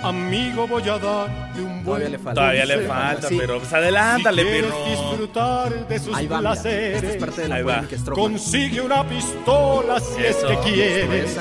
Amigo, 0.01 0.65
voy 0.67 0.83
a 0.87 0.97
darte 0.97 1.61
un 1.61 1.83
buen 1.83 1.83
Todavía 1.83 2.09
le 2.09 2.17
falta. 2.19 2.33
Todavía 2.41 2.65
le 2.65 2.79
falta, 2.87 3.27
Sí. 3.27 3.37
pero 3.37 3.59
pues 3.59 3.73
adelántale, 3.73 4.43
si 4.43 4.49
Pirro. 4.61 4.85
disfrutar 4.85 5.87
de 5.87 5.99
sus 5.99 6.15
Ahí 6.15 6.27
va, 6.27 6.37
mira, 6.37 6.51
placeres, 6.53 7.03
esta 7.03 7.09
es 7.15 7.17
parte 7.17 7.41
de 7.41 7.47
la 7.49 7.55
Ahí 7.55 7.63
va. 7.63 7.83
consigue 8.13 8.81
una 8.81 9.03
pistola 9.07 9.99
si 9.99 10.23
Eso. 10.23 10.49
es 10.49 10.57
que 10.59 10.71
quieres. 10.71 11.37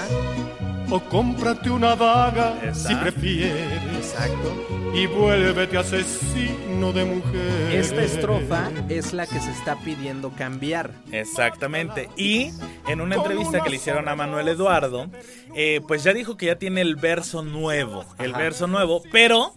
O 0.90 1.00
cómprate 1.00 1.68
una 1.70 1.94
daga 1.96 2.58
Esa. 2.62 2.88
si 2.88 2.94
prefieres. 2.94 3.82
Exacto. 3.98 4.66
Y 4.94 5.06
vuélvete 5.06 5.76
asesino 5.76 6.92
de 6.92 7.04
mujeres. 7.04 7.90
Esta 7.90 8.02
estrofa 8.02 8.70
es 8.88 9.12
la 9.12 9.26
que 9.26 9.38
se 9.38 9.50
está 9.50 9.76
pidiendo 9.76 10.30
cambiar. 10.30 10.92
Exactamente. 11.12 12.08
Y 12.16 12.52
en 12.86 13.02
una 13.02 13.16
entrevista 13.16 13.60
que 13.60 13.68
le 13.68 13.76
hicieron 13.76 14.08
a 14.08 14.16
Manuel 14.16 14.48
Eduardo, 14.48 15.10
eh, 15.54 15.82
pues 15.86 16.04
ya 16.04 16.14
dijo 16.14 16.38
que 16.38 16.46
ya 16.46 16.56
tiene 16.56 16.80
el 16.80 16.96
verso 16.96 17.42
nuevo. 17.42 18.06
El 18.18 18.30
Ajá. 18.30 18.38
verso 18.42 18.66
nuevo, 18.66 19.02
pero 19.12 19.52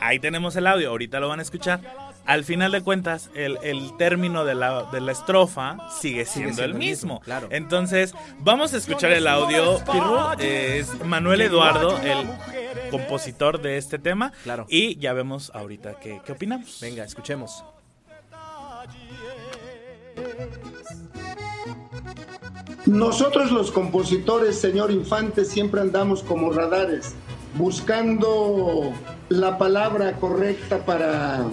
ahí 0.00 0.18
tenemos 0.18 0.56
el 0.56 0.66
audio, 0.66 0.90
ahorita 0.90 1.20
lo 1.20 1.28
van 1.28 1.38
a 1.38 1.42
escuchar. 1.42 1.80
Al 2.26 2.44
final 2.44 2.72
de 2.72 2.82
cuentas, 2.82 3.30
el, 3.34 3.58
el 3.62 3.96
término 3.96 4.44
de 4.44 4.54
la, 4.54 4.84
de 4.90 5.00
la 5.00 5.12
estrofa 5.12 5.78
sigue 6.00 6.24
siendo, 6.24 6.54
siendo 6.54 6.64
el 6.64 6.74
mismo. 6.74 7.14
mismo, 7.14 7.20
claro. 7.20 7.48
Entonces, 7.50 8.14
vamos 8.40 8.74
a 8.74 8.78
escuchar 8.78 9.12
el 9.12 9.26
audio. 9.28 9.78
Pirru, 9.84 10.18
eh, 10.40 10.78
es 10.80 11.04
Manuel 11.04 11.40
Eduardo, 11.40 11.96
el 11.98 12.26
compositor 12.90 13.60
de 13.60 13.76
este 13.78 13.98
tema. 13.98 14.32
Claro. 14.42 14.66
Y 14.68 14.98
ya 14.98 15.12
vemos 15.12 15.52
ahorita 15.54 16.00
qué, 16.00 16.20
qué 16.24 16.32
opinamos. 16.32 16.78
Venga, 16.80 17.04
escuchemos. 17.04 17.64
Nosotros 22.86 23.50
los 23.50 23.70
compositores, 23.70 24.58
señor 24.60 24.90
Infante, 24.90 25.44
siempre 25.44 25.80
andamos 25.80 26.22
como 26.22 26.52
radares, 26.52 27.14
buscando 27.54 28.92
la 29.28 29.58
palabra 29.58 30.12
correcta 30.14 30.84
para... 30.84 31.44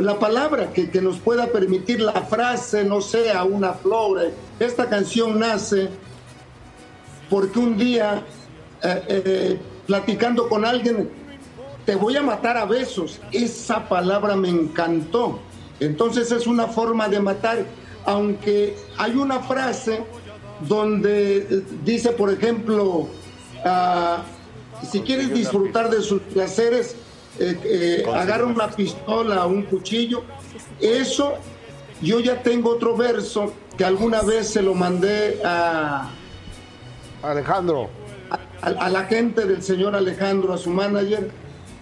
La 0.00 0.18
palabra 0.18 0.72
que, 0.72 1.00
nos 1.00 1.18
pueda 1.18 1.46
permitir 1.46 2.00
la 2.00 2.22
frase, 2.22 2.84
no 2.84 3.00
sea 3.00 3.44
una 3.44 3.74
flor. 3.74 4.32
Esta 4.58 4.88
canción 4.88 5.38
nace 5.38 5.88
porque 7.30 7.58
un 7.58 7.76
día, 7.76 8.22
eh, 8.82 9.02
eh, 9.08 9.58
platicando 9.86 10.48
con 10.48 10.64
alguien, 10.64 11.10
te 11.86 11.94
voy 11.94 12.16
a 12.16 12.22
matar 12.22 12.56
a 12.56 12.64
besos. 12.64 13.20
Esa 13.30 13.88
palabra 13.88 14.36
me 14.36 14.48
encantó. 14.48 15.38
Entonces 15.80 16.32
es 16.32 16.46
una 16.46 16.66
forma 16.66 17.08
de 17.08 17.20
matar, 17.20 17.64
aunque 18.04 18.76
hay 18.96 19.12
una 19.12 19.40
frase 19.40 20.02
donde 20.68 21.62
dice, 21.84 22.10
por 22.10 22.32
ejemplo, 22.32 23.08
ah, 23.64 24.22
si 24.90 25.00
quieres 25.00 25.32
disfrutar 25.32 25.90
de 25.90 26.00
sus 26.02 26.20
placeres, 26.22 26.96
eh, 27.38 27.58
eh, 27.64 28.06
agarra 28.14 28.46
una 28.46 28.68
pistola, 28.68 29.46
un 29.46 29.62
cuchillo. 29.62 30.22
Eso, 30.80 31.34
yo 32.00 32.20
ya 32.20 32.42
tengo 32.42 32.70
otro 32.70 32.96
verso 32.96 33.52
que 33.76 33.84
alguna 33.84 34.22
vez 34.22 34.48
se 34.48 34.62
lo 34.62 34.74
mandé 34.74 35.40
a, 35.44 36.10
Alejandro. 37.22 37.88
a, 38.62 38.68
a 38.68 38.88
la 38.90 39.04
gente 39.04 39.44
del 39.44 39.62
señor 39.62 39.96
Alejandro, 39.96 40.52
a 40.52 40.58
su 40.58 40.70
manager, 40.70 41.30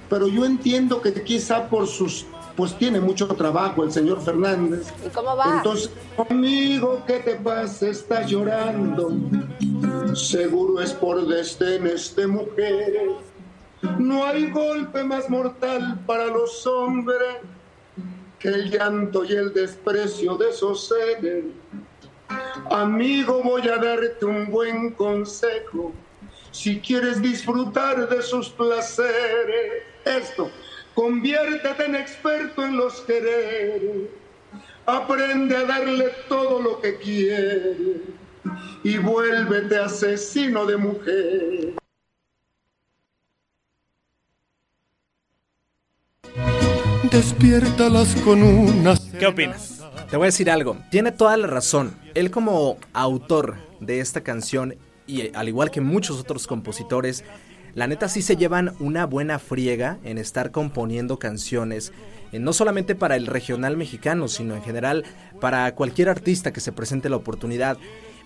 pero 0.09 0.29
yo 0.29 0.45
entiendo 0.45 1.01
que 1.01 1.13
quizá 1.23 1.69
por 1.69 1.87
sus, 1.87 2.27
pues 2.57 2.77
tiene 2.77 3.01
mucho 3.01 3.27
trabajo 3.29 3.83
el 3.83 3.93
señor 3.93 4.21
Fernández. 4.23 4.89
¿Y 5.07 5.09
cómo 5.09 5.37
va? 5.37 5.57
Entonces, 5.57 5.91
amigo, 6.29 7.03
¿qué 7.07 7.21
te 7.21 7.35
pasa? 7.37 7.89
Estás 7.89 8.31
llorando. 8.31 9.11
Seguro 10.15 10.81
es 10.83 10.93
por 10.93 11.27
desdenes 11.27 12.15
de 12.15 12.27
mujeres. 12.27 13.11
No 13.99 14.25
hay 14.25 14.51
golpe 14.51 15.03
más 15.03 15.29
mortal 15.29 16.01
para 16.07 16.27
los 16.27 16.67
hombres 16.67 17.39
que 18.39 18.49
el 18.49 18.71
llanto 18.71 19.25
y 19.25 19.33
el 19.33 19.53
desprecio 19.53 20.37
de 20.37 20.51
esos 20.51 20.89
seres. 20.89 21.45
Amigo, 22.71 23.43
voy 23.43 23.69
a 23.69 23.77
darte 23.77 24.25
un 24.25 24.51
buen 24.51 24.91
consejo. 24.93 25.93
Si 26.53 26.81
quieres 26.81 27.21
disfrutar 27.21 28.09
de 28.09 28.23
sus 28.23 28.51
placeres, 28.51 29.83
esto, 30.05 30.51
conviértete 30.95 31.85
en 31.85 31.97
experto 31.97 32.65
en 32.65 32.77
los 32.77 33.01
quereres. 33.01 34.11
Aprende 34.87 35.57
a 35.57 35.65
darle 35.65 36.11
todo 36.29 36.61
lo 36.61 36.81
que 36.81 36.97
quiere 36.99 38.03
y 38.85 38.99
vuélvete 38.99 39.79
asesino 39.79 40.67
de 40.67 40.77
mujer. 40.77 41.82
Despiértalas 47.13 48.17
con 48.25 48.43
una. 48.43 48.95
¿Qué 49.19 49.27
opinas? 49.27 49.83
Te 50.09 50.17
voy 50.17 50.25
a 50.25 50.29
decir 50.29 50.51
algo, 50.51 50.79
tiene 50.91 51.13
toda 51.13 51.37
la 51.37 51.47
razón. 51.47 51.95
Él 52.15 52.31
como 52.31 52.79
autor 52.95 53.59
de 53.81 54.01
esta 54.01 54.23
canción, 54.23 54.77
y 55.07 55.21
eh, 55.21 55.33
al 55.35 55.47
igual 55.47 55.71
que 55.71 55.83
muchos 55.83 56.19
otros 56.19 56.47
compositores, 56.47 57.23
la 57.75 57.87
neta 57.87 58.09
sí 58.09 58.23
se 58.23 58.37
llevan 58.37 58.73
una 58.81 59.05
buena 59.05 59.39
friega 59.39 59.99
en 60.05 60.17
estar 60.17 60.53
componiendo 60.53 61.19
canciones, 61.19 61.93
eh, 62.33 62.39
no 62.39 62.55
solamente 62.55 62.95
para 62.95 63.17
el 63.17 63.27
regional 63.27 63.77
mexicano, 63.77 64.27
sino 64.27 64.55
en 64.55 64.63
general 64.63 65.05
para 65.39 65.75
cualquier 65.75 66.09
artista 66.09 66.51
que 66.51 66.61
se 66.61 66.73
presente 66.73 67.11
la 67.11 67.17
oportunidad. 67.17 67.77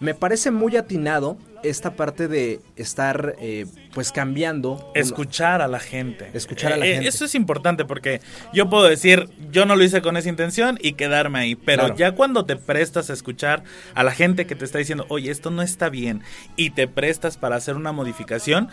Me 0.01 0.15
parece 0.15 0.51
muy 0.51 0.77
atinado 0.77 1.37
esta 1.63 1.97
parte 1.97 2.29
de 2.29 2.61
estar 2.77 3.35
eh, 3.41 3.67
pues 3.95 4.13
cambiando. 4.13 4.93
Escuchar 4.95 5.63
a 5.63 5.69
la 5.69 5.81
gente. 5.81 6.31
Escuchar 6.35 6.73
a 6.75 6.77
la 6.77 6.87
Eh, 6.87 6.91
eh, 6.91 6.95
gente. 6.95 7.09
Eso 7.09 7.25
es 7.25 7.35
importante 7.35 7.85
porque 7.85 8.21
yo 8.53 8.69
puedo 8.71 8.85
decir, 8.85 9.29
yo 9.51 9.67
no 9.67 9.75
lo 9.75 9.83
hice 9.83 10.03
con 10.03 10.17
esa 10.17 10.29
intención 10.29 10.79
y 10.81 10.93
quedarme 10.93 11.39
ahí. 11.41 11.55
Pero 11.57 11.85
Claro. 11.85 11.97
ya 11.97 12.13
cuando 12.13 12.45
te 12.45 12.57
prestas 12.57 13.11
a 13.11 13.15
escuchar 13.15 13.65
a 13.95 14.05
la 14.05 14.13
gente 14.13 14.47
que 14.47 14.55
te 14.55 14.65
está 14.65 14.79
diciendo, 14.79 15.07
oye, 15.09 15.31
esto 15.31 15.51
no 15.51 15.63
está 15.63 15.89
bien, 15.89 16.23
y 16.57 16.71
te 16.71 16.87
prestas 16.89 17.37
para 17.37 17.57
hacer 17.57 17.75
una 17.75 17.91
modificación, 17.93 18.69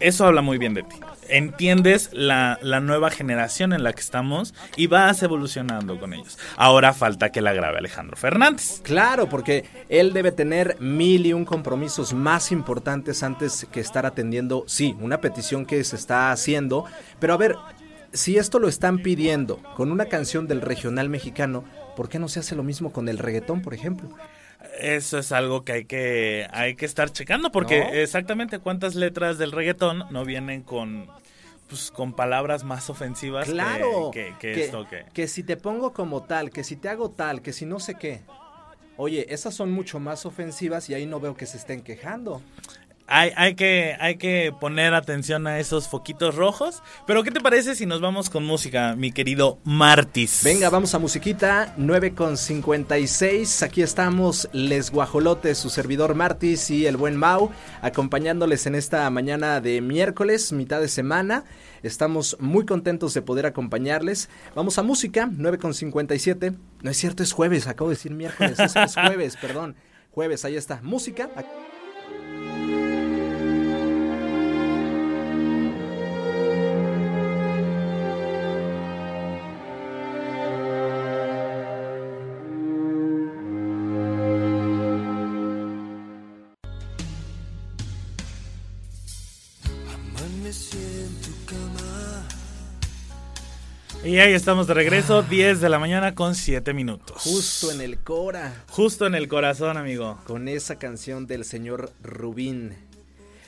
eso 0.00 0.26
habla 0.26 0.42
muy 0.42 0.58
bien 0.58 0.74
de 0.74 0.82
ti. 0.82 0.96
Entiendes 1.28 2.10
la, 2.12 2.58
la, 2.62 2.80
nueva 2.80 3.10
generación 3.10 3.72
en 3.74 3.82
la 3.82 3.92
que 3.92 4.00
estamos 4.00 4.54
y 4.76 4.86
vas 4.86 5.22
evolucionando 5.22 6.00
con 6.00 6.14
ellos. 6.14 6.38
Ahora 6.56 6.94
falta 6.94 7.30
que 7.30 7.42
la 7.42 7.52
grabe 7.52 7.78
Alejandro 7.78 8.16
Fernández. 8.16 8.80
Claro, 8.82 9.28
porque 9.28 9.64
él 9.90 10.14
debe 10.14 10.32
tener 10.32 10.76
mil 10.80 11.26
y 11.26 11.34
un 11.34 11.44
compromisos 11.44 12.14
más 12.14 12.50
importantes 12.50 13.22
antes 13.22 13.66
que 13.70 13.80
estar 13.80 14.06
atendiendo, 14.06 14.64
sí, 14.66 14.96
una 15.00 15.20
petición 15.20 15.66
que 15.66 15.84
se 15.84 15.96
está 15.96 16.32
haciendo. 16.32 16.86
Pero 17.18 17.34
a 17.34 17.36
ver, 17.36 17.56
si 18.12 18.38
esto 18.38 18.58
lo 18.58 18.68
están 18.68 18.98
pidiendo 18.98 19.60
con 19.76 19.92
una 19.92 20.06
canción 20.06 20.48
del 20.48 20.62
regional 20.62 21.08
mexicano, 21.08 21.64
¿por 21.96 22.08
qué 22.08 22.18
no 22.18 22.28
se 22.28 22.40
hace 22.40 22.56
lo 22.56 22.62
mismo 22.62 22.90
con 22.90 23.08
el 23.08 23.18
reggaetón, 23.18 23.60
por 23.60 23.74
ejemplo? 23.74 24.08
Eso 24.78 25.18
es 25.18 25.32
algo 25.32 25.64
que 25.64 25.72
hay 25.72 25.84
que 25.84 26.46
hay 26.52 26.74
que 26.76 26.86
estar 26.86 27.10
checando 27.10 27.50
porque 27.50 27.80
¿No? 27.80 27.88
exactamente 27.90 28.58
cuántas 28.60 28.94
letras 28.94 29.36
del 29.38 29.52
reggaetón 29.52 30.04
no 30.10 30.24
vienen 30.24 30.62
con 30.62 31.08
pues 31.68 31.90
con 31.90 32.14
palabras 32.14 32.64
más 32.64 32.88
ofensivas 32.88 33.46
que- 33.46 33.52
Claro, 33.52 34.10
que, 34.12 34.34
que 34.38 34.52
que, 34.52 34.64
esto 34.64 34.86
que 34.88 35.04
que 35.12 35.28
si 35.28 35.42
te 35.42 35.56
pongo 35.56 35.92
como 35.92 36.22
tal, 36.22 36.50
que 36.50 36.64
si 36.64 36.76
te 36.76 36.88
hago 36.88 37.10
tal, 37.10 37.42
que 37.42 37.52
si 37.52 37.66
no 37.66 37.78
sé 37.80 37.94
qué. 37.96 38.20
Oye, 38.96 39.26
esas 39.32 39.54
son 39.54 39.70
mucho 39.70 40.00
más 40.00 40.26
ofensivas 40.26 40.88
y 40.90 40.94
ahí 40.94 41.06
no 41.06 41.20
veo 41.20 41.36
que 41.36 41.46
se 41.46 41.56
estén 41.56 41.82
quejando. 41.82 42.42
Hay, 43.08 43.32
hay 43.36 43.54
que 43.54 43.96
hay 43.98 44.16
que 44.16 44.52
poner 44.58 44.92
atención 44.92 45.46
a 45.46 45.58
esos 45.58 45.88
foquitos 45.88 46.34
rojos. 46.34 46.82
Pero 47.06 47.22
¿qué 47.22 47.30
te 47.30 47.40
parece 47.40 47.74
si 47.74 47.86
nos 47.86 48.00
vamos 48.00 48.28
con 48.28 48.44
música, 48.44 48.94
mi 48.96 49.12
querido 49.12 49.58
Martis? 49.64 50.42
Venga, 50.44 50.68
vamos 50.68 50.94
a 50.94 50.98
musiquita, 50.98 51.74
9 51.78 52.14
con 52.14 52.36
56. 52.36 53.62
Aquí 53.62 53.82
estamos, 53.82 54.48
Les 54.52 54.90
Guajolotes, 54.90 55.56
su 55.56 55.70
servidor 55.70 56.14
Martis 56.14 56.70
y 56.70 56.86
el 56.86 56.98
buen 56.98 57.16
Mau, 57.16 57.50
acompañándoles 57.80 58.66
en 58.66 58.74
esta 58.74 59.08
mañana 59.08 59.60
de 59.62 59.80
miércoles, 59.80 60.52
mitad 60.52 60.80
de 60.80 60.88
semana. 60.88 61.44
Estamos 61.82 62.36
muy 62.40 62.66
contentos 62.66 63.14
de 63.14 63.22
poder 63.22 63.46
acompañarles. 63.46 64.28
Vamos 64.54 64.78
a 64.78 64.82
música, 64.82 65.30
9 65.32 65.58
con 65.58 65.72
57. 65.72 66.52
No 66.82 66.90
es 66.90 66.96
cierto, 66.98 67.22
es 67.22 67.32
jueves, 67.32 67.66
acabo 67.68 67.88
de 67.88 67.96
decir 67.96 68.12
miércoles, 68.12 68.60
es, 68.60 68.76
es 68.76 68.94
jueves, 69.06 69.36
perdón. 69.36 69.76
Jueves, 70.10 70.44
ahí 70.44 70.56
está. 70.56 70.80
Música. 70.82 71.30
Y 94.08 94.20
ahí 94.20 94.32
estamos 94.32 94.66
de 94.66 94.72
regreso, 94.72 95.22
10 95.22 95.60
de 95.60 95.68
la 95.68 95.78
mañana 95.78 96.14
con 96.14 96.34
7 96.34 96.72
minutos. 96.72 97.20
Justo 97.20 97.70
en 97.70 97.82
el 97.82 97.98
Cora. 97.98 98.64
Justo 98.70 99.06
en 99.06 99.14
el 99.14 99.28
corazón, 99.28 99.76
amigo. 99.76 100.18
Con 100.26 100.48
esa 100.48 100.76
canción 100.76 101.26
del 101.26 101.44
señor 101.44 101.92
Rubín. 102.02 102.72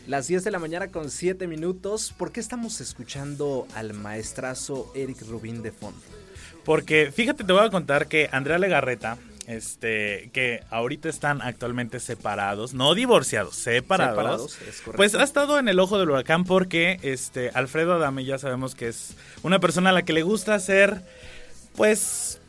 Las 0.07 0.29
10 0.29 0.45
de 0.45 0.51
la 0.51 0.59
mañana 0.59 0.89
con 0.89 1.11
7 1.11 1.47
minutos. 1.47 2.13
¿Por 2.15 2.31
qué 2.31 2.41
estamos 2.41 2.83
escuchando 2.83 3.67
al 3.75 3.95
maestrazo 3.95 4.93
Eric 4.95 5.23
Rubín 5.27 5.63
de 5.63 5.73
fondo? 5.73 5.99
Porque 6.63 7.11
fíjate, 7.11 7.43
te 7.43 7.55
voy 7.55 7.67
a 7.67 7.71
contar 7.71 8.07
que 8.07 8.29
Andrea 8.31 8.59
Legarreta, 8.59 9.17
este, 9.51 10.31
que 10.33 10.63
ahorita 10.71 11.09
están 11.09 11.43
actualmente 11.43 11.99
separados, 12.01 12.73
no 12.73 12.95
divorciados, 12.95 13.57
separados. 13.57 14.15
Separados, 14.15 14.59
es 14.63 14.81
correcto. 14.81 14.97
Pues 14.97 15.15
ha 15.15 15.23
estado 15.23 15.59
en 15.59 15.69
el 15.69 15.81
ojo 15.81 15.99
del 15.99 16.11
huracán 16.11 16.45
porque 16.45 16.99
este 17.03 17.51
Alfredo 17.51 17.95
Adame 17.95 18.25
ya 18.25 18.39
sabemos 18.39 18.75
que 18.75 18.89
es 18.89 19.17
una 19.43 19.59
persona 19.59 19.91
a 19.91 19.93
la 19.93 20.03
que 20.03 20.13
le 20.13 20.23
gusta 20.23 20.55
hacer 20.55 21.03
pues 21.77 22.41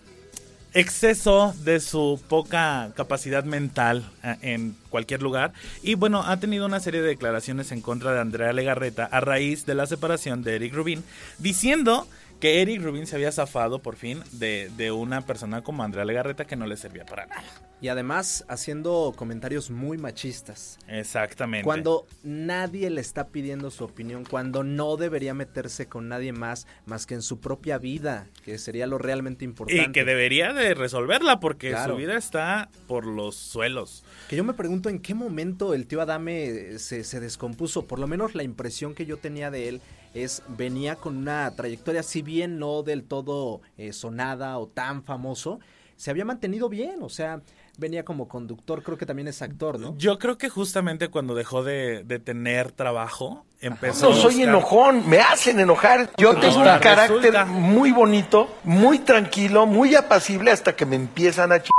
exceso 0.74 1.54
de 1.64 1.80
su 1.80 2.22
poca 2.30 2.92
capacidad 2.96 3.44
mental 3.44 4.10
eh, 4.24 4.38
en 4.42 4.76
cualquier 4.90 5.22
lugar 5.22 5.52
y 5.84 5.96
bueno 5.96 6.24
ha 6.24 6.40
tenido 6.40 6.66
una 6.66 6.80
serie 6.80 7.02
de 7.02 7.10
declaraciones 7.10 7.74
en 7.74 7.82
contra 7.82 8.14
de 8.14 8.22
Andrea 8.22 8.54
Legarreta 8.54 9.06
a 9.06 9.20
raíz 9.20 9.66
de 9.66 9.76
la 9.76 9.86
separación 9.86 10.44
de 10.44 10.56
Eric 10.56 10.74
Rubin 10.74 11.04
diciendo 11.40 12.08
que 12.42 12.62
Eric 12.62 12.82
Rubin 12.82 13.08
se 13.08 13.16
había 13.16 13.32
zafado 13.32 13.82
por 13.82 13.96
fin 13.96 14.22
de, 14.32 14.70
de 14.76 14.92
una 14.92 15.22
persona 15.22 15.62
como 15.62 15.84
Andrea 15.84 16.04
Legarreta 16.04 16.46
que 16.46 16.56
no 16.58 16.66
le 16.66 16.76
servía 16.76 17.06
para 17.06 17.28
nada. 17.28 17.44
Y 17.82 17.88
además 17.88 18.46
haciendo 18.48 19.12
comentarios 19.16 19.72
muy 19.72 19.98
machistas. 19.98 20.78
Exactamente. 20.88 21.66
Cuando 21.66 22.06
nadie 22.24 22.90
le 22.92 23.02
está 23.02 23.30
pidiendo 23.30 23.72
su 23.72 23.84
opinión, 23.84 24.24
cuando 24.24 24.64
no 24.64 24.98
debería 24.98 25.34
meterse 25.34 25.88
con 25.88 26.08
nadie 26.08 26.32
más 26.32 26.68
más 26.86 27.08
que 27.08 27.16
en 27.16 27.24
su 27.24 27.40
propia 27.40 27.80
vida, 27.80 28.28
que 28.46 28.60
sería 28.60 28.86
lo 28.86 29.00
realmente 29.00 29.46
importante. 29.46 29.84
y 29.90 29.92
que 29.92 30.06
debería 30.06 30.54
de 30.54 30.76
resolverla 30.76 31.40
porque 31.40 31.72
Claro. 31.72 31.94
su 31.96 31.98
vida 32.00 32.16
está 32.18 32.70
por 32.88 33.08
los 33.08 33.36
suelos. 33.36 34.04
Que 34.30 34.36
yo 34.36 34.44
me 34.44 34.54
pregunto 34.54 34.90
en 34.90 35.00
qué 35.00 35.16
momento 35.16 35.74
el 35.74 35.88
tío 35.88 36.02
Adame 36.02 36.78
se, 36.78 37.04
se 37.04 37.20
descompuso. 37.20 37.88
Por 37.88 37.98
lo 37.98 38.06
menos 38.08 38.36
la 38.36 38.44
impresión 38.44 38.94
que 38.94 39.08
yo 39.08 39.18
tenía 39.18 39.50
de 39.50 39.70
él 39.70 39.82
es 40.14 40.44
venía 40.50 40.98
con 40.98 41.18
una 41.18 41.56
trayectoria, 41.56 42.04
si 42.04 42.22
bien 42.22 42.60
no 42.60 42.84
del 42.84 43.04
todo 43.06 43.62
eh, 43.78 43.92
sonada 43.94 44.58
o 44.60 44.68
tan 44.68 45.04
famoso, 45.04 45.60
se 45.96 46.12
había 46.12 46.26
mantenido 46.26 46.68
bien. 46.70 47.02
O 47.02 47.10
sea, 47.10 47.42
venía 47.82 48.06
como 48.06 48.30
conductor, 48.30 48.84
creo 48.84 48.98
que 48.98 49.06
también 49.06 49.28
es 49.28 49.42
actor, 49.42 49.80
¿no? 49.80 49.96
Yo 49.98 50.20
creo 50.20 50.38
que 50.38 50.48
justamente 50.50 51.10
cuando 51.10 51.36
dejó 51.36 51.64
de, 51.64 52.04
de 52.06 52.20
tener 52.20 52.72
trabajo, 52.72 53.44
empezó 53.60 54.10
No 54.12 54.16
a 54.16 54.20
soy 54.22 54.44
enojón, 54.44 55.10
me 55.10 55.20
hacen 55.20 55.60
enojar. 55.60 56.10
Yo 56.16 56.36
tengo 56.38 56.60
un 56.60 56.64
carácter 56.64 57.10
resulta. 57.10 57.46
muy 57.46 57.92
bonito, 57.92 58.56
muy 58.64 59.00
tranquilo, 59.00 59.66
muy 59.66 59.96
apacible 59.96 60.52
hasta 60.52 60.76
que 60.76 60.86
me 60.86 60.96
empiezan 60.96 61.52
a 61.52 61.60
ch... 61.62 61.70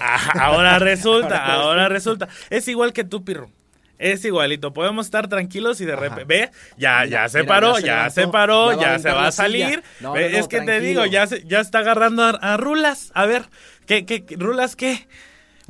Ah, 0.00 0.32
ahora 0.40 0.78
resulta, 0.78 1.44
ahora 1.44 1.88
resulta. 1.88 2.28
Es 2.48 2.66
igual 2.66 2.92
que 2.92 3.04
tú, 3.04 3.22
Pirro. 3.24 3.50
Es 3.98 4.24
igualito, 4.24 4.72
podemos 4.72 5.04
estar 5.06 5.28
tranquilos 5.28 5.78
y 5.82 5.84
de 5.84 5.94
repente, 5.94 6.24
ve, 6.24 6.50
ya, 6.78 7.04
ya 7.04 7.28
se 7.28 7.40
mira, 7.42 7.48
paró, 7.54 7.78
ya 7.78 7.80
se 7.80 7.82
ya 7.82 7.92
levantó, 7.92 8.14
se 8.14 8.26
paró, 8.28 8.80
ya 8.80 8.98
se 8.98 9.10
va 9.12 9.26
a 9.26 9.32
salir. 9.32 9.82
No, 10.00 10.12
Ve, 10.12 10.22
no, 10.24 10.30
no, 10.30 10.36
es 10.38 10.48
que 10.48 10.62
te 10.62 10.80
digo, 10.80 11.04
ya, 11.04 11.26
se- 11.26 11.44
ya 11.46 11.60
está 11.60 11.80
agarrando 11.80 12.24
a, 12.24 12.30
a 12.30 12.56
Rulas. 12.56 13.12
A 13.14 13.26
ver, 13.26 13.42
¿qué, 13.84 14.06
qué, 14.06 14.24
qué- 14.24 14.36
Rulas 14.36 14.74
qué? 14.74 15.06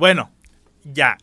Bueno, 0.01 0.31
ya. 0.83 1.17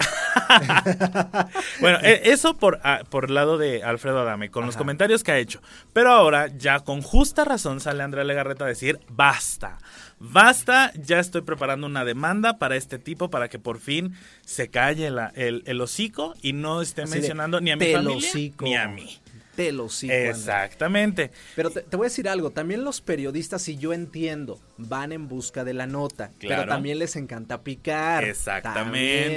bueno, 1.80 1.98
e- 2.02 2.22
eso 2.32 2.54
por, 2.56 2.80
ah, 2.82 3.02
por 3.08 3.26
el 3.26 3.34
lado 3.34 3.58
de 3.58 3.82
Alfredo 3.84 4.20
Adame, 4.20 4.50
con 4.50 4.66
los 4.66 4.76
comentarios 4.76 5.22
que 5.22 5.32
ha 5.32 5.38
hecho. 5.38 5.60
Pero 5.92 6.10
ahora, 6.10 6.48
ya 6.56 6.80
con 6.80 7.02
justa 7.02 7.44
razón, 7.44 7.80
sale 7.80 8.02
Andrea 8.02 8.24
Legarreta 8.24 8.64
a 8.64 8.68
decir, 8.68 8.98
basta. 9.08 9.78
Basta, 10.18 10.92
ya 10.94 11.18
estoy 11.18 11.42
preparando 11.42 11.86
una 11.86 12.04
demanda 12.04 12.58
para 12.58 12.76
este 12.76 12.98
tipo 12.98 13.28
para 13.30 13.48
que 13.48 13.58
por 13.58 13.78
fin 13.80 14.14
se 14.44 14.68
calle 14.68 15.10
la- 15.10 15.32
el, 15.34 15.62
el 15.66 15.80
hocico 15.80 16.34
y 16.42 16.52
no 16.52 16.80
esté 16.80 17.02
Así 17.02 17.12
de, 17.12 17.18
mencionando 17.18 17.60
ni 17.60 17.70
a 17.72 17.76
mi 17.76 17.84
"Te 17.86 17.92
familia 17.96 18.16
hocico". 18.28 18.64
ni 18.64 18.74
a 18.76 18.88
mí. 18.88 19.18
Te 19.56 19.70
lo 19.72 19.88
sigo, 19.88 20.12
Andrea. 20.12 20.30
Exactamente. 20.30 21.30
Pero 21.54 21.70
te, 21.70 21.82
te 21.82 21.96
voy 21.96 22.06
a 22.06 22.08
decir 22.08 22.28
algo, 22.28 22.50
también 22.50 22.84
los 22.84 23.00
periodistas, 23.00 23.68
y 23.68 23.76
yo 23.76 23.92
entiendo, 23.92 24.60
van 24.78 25.12
en 25.12 25.28
busca 25.28 25.62
de 25.64 25.74
la 25.74 25.86
nota, 25.86 26.30
pero 26.40 26.54
Claro. 26.54 26.68
también 26.72 26.98
les 26.98 27.16
encanta 27.16 27.62
picar. 27.62 28.24
Exactamente. 28.24 28.80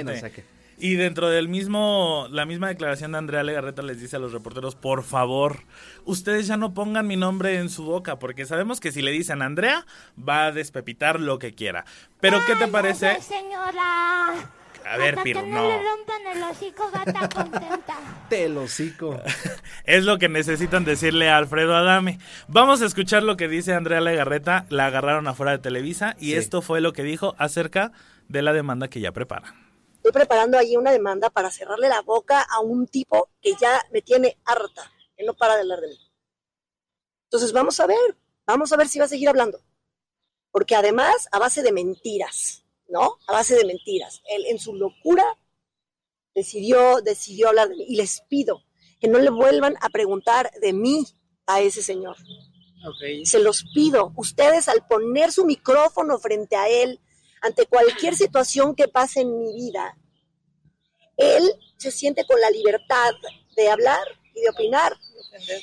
También, 0.02 0.08
o 0.08 0.16
sea 0.18 0.30
que- 0.30 0.44
Y 0.78 0.94
dentro 0.96 1.30
del 1.30 1.48
mismo, 1.48 2.28
la 2.30 2.44
misma 2.44 2.68
declaración 2.68 3.12
de 3.12 3.18
Andrea 3.18 3.42
Legarreta 3.42 3.80
les 3.80 3.98
dice 3.98 4.16
a 4.16 4.18
los 4.18 4.32
reporteros, 4.32 4.74
por 4.74 5.04
favor, 5.04 5.60
ustedes 6.04 6.46
ya 6.46 6.58
no 6.58 6.74
pongan 6.74 7.06
mi 7.06 7.16
nombre 7.16 7.56
en 7.58 7.70
su 7.70 7.84
boca, 7.84 8.18
porque 8.18 8.44
sabemos 8.44 8.78
que 8.78 8.92
si 8.92 9.00
le 9.00 9.10
dicen 9.10 9.40
Andrea, 9.40 9.86
va 10.18 10.44
a 10.46 10.52
despepitar 10.52 11.18
lo 11.18 11.38
que 11.38 11.54
quiera. 11.54 11.86
Pero, 12.20 12.38
¿qué 12.46 12.56
te 12.56 12.68
parece? 12.68 13.06
Ay, 13.08 13.22
señora. 13.22 14.50
A 14.88 14.96
ver, 14.98 15.10
Hasta 15.10 15.22
Piro, 15.24 15.42
que 15.42 15.46
no. 15.48 15.62
no 15.62 15.68
le 15.68 15.82
rompan 15.82 16.26
el 16.28 16.42
hocico, 16.44 16.90
va 16.94 17.00
a 17.00 17.04
estar 17.04 17.28
contenta. 17.34 17.94
Te 18.28 18.48
lo 18.48 18.62
hocico. 18.62 19.20
Es 19.84 20.04
lo 20.04 20.18
que 20.18 20.28
necesitan 20.28 20.84
decirle 20.84 21.28
a 21.28 21.36
Alfredo 21.36 21.74
Adame. 21.76 22.18
Vamos 22.48 22.82
a 22.82 22.86
escuchar 22.86 23.22
lo 23.22 23.36
que 23.36 23.46
dice 23.48 23.72
Andrea 23.74 24.00
Legarreta. 24.00 24.66
La 24.68 24.86
agarraron 24.86 25.28
afuera 25.28 25.52
de 25.52 25.58
Televisa 25.58 26.16
y 26.18 26.30
Sí. 26.30 26.34
esto 26.36 26.60
fue 26.62 26.80
lo 26.80 26.92
que 26.92 27.02
dijo 27.04 27.34
acerca 27.38 27.92
de 28.28 28.42
la 28.42 28.52
demanda 28.52 28.88
que 28.88 29.00
ya 29.00 29.12
prepara. 29.12 29.54
Estoy 29.96 30.12
preparando 30.12 30.58
ahí 30.58 30.76
una 30.76 30.92
demanda 30.92 31.30
para 31.30 31.50
cerrarle 31.50 31.88
la 31.88 32.00
boca 32.02 32.42
a 32.42 32.60
un 32.60 32.86
tipo 32.86 33.30
que 33.40 33.54
ya 33.60 33.80
me 33.92 34.02
tiene 34.02 34.38
harta, 34.44 34.90
que 35.16 35.24
no 35.24 35.34
para 35.34 35.54
de 35.54 35.62
hablar 35.62 35.80
de 35.80 35.88
mí. 35.88 35.98
Entonces 37.24 37.52
vamos 37.52 37.78
a 37.80 37.86
ver, 37.86 38.16
vamos 38.46 38.72
a 38.72 38.76
ver 38.76 38.88
si 38.88 38.98
va 38.98 39.06
a 39.06 39.08
seguir 39.08 39.28
hablando. 39.28 39.60
Porque 40.52 40.74
además, 40.76 41.28
a 41.32 41.38
base 41.38 41.62
de 41.62 41.72
mentiras, 41.72 42.64
¿no? 42.88 43.16
A 43.26 43.32
base 43.32 43.54
de 43.54 43.64
mentiras. 43.64 44.22
Él 44.28 44.44
en 44.46 44.58
su 44.58 44.74
locura 44.74 45.24
decidió, 46.34 47.00
decidió 47.02 47.48
hablar 47.48 47.68
de 47.68 47.76
mí. 47.76 47.84
Y 47.88 47.96
les 47.96 48.22
pido 48.28 48.64
que 49.00 49.08
no 49.08 49.18
le 49.18 49.30
vuelvan 49.30 49.76
a 49.80 49.88
preguntar 49.88 50.50
de 50.60 50.72
mí 50.72 51.04
a 51.46 51.60
ese 51.60 51.82
señor. 51.82 52.16
Se 53.24 53.40
los 53.40 53.64
pido. 53.74 54.12
Ustedes 54.16 54.68
al 54.68 54.86
poner 54.86 55.32
su 55.32 55.44
micrófono 55.44 56.18
frente 56.18 56.56
a 56.56 56.68
él, 56.68 57.00
ante 57.42 57.66
cualquier 57.66 58.14
situación 58.14 58.74
que 58.74 58.88
pase 58.88 59.20
en 59.20 59.38
mi 59.38 59.54
vida, 59.54 59.98
él 61.16 61.42
se 61.76 61.90
siente 61.90 62.24
con 62.26 62.40
la 62.40 62.50
libertad 62.50 63.12
de 63.56 63.68
hablar 63.68 64.06
y 64.34 64.42
de 64.42 64.50
opinar. 64.50 64.96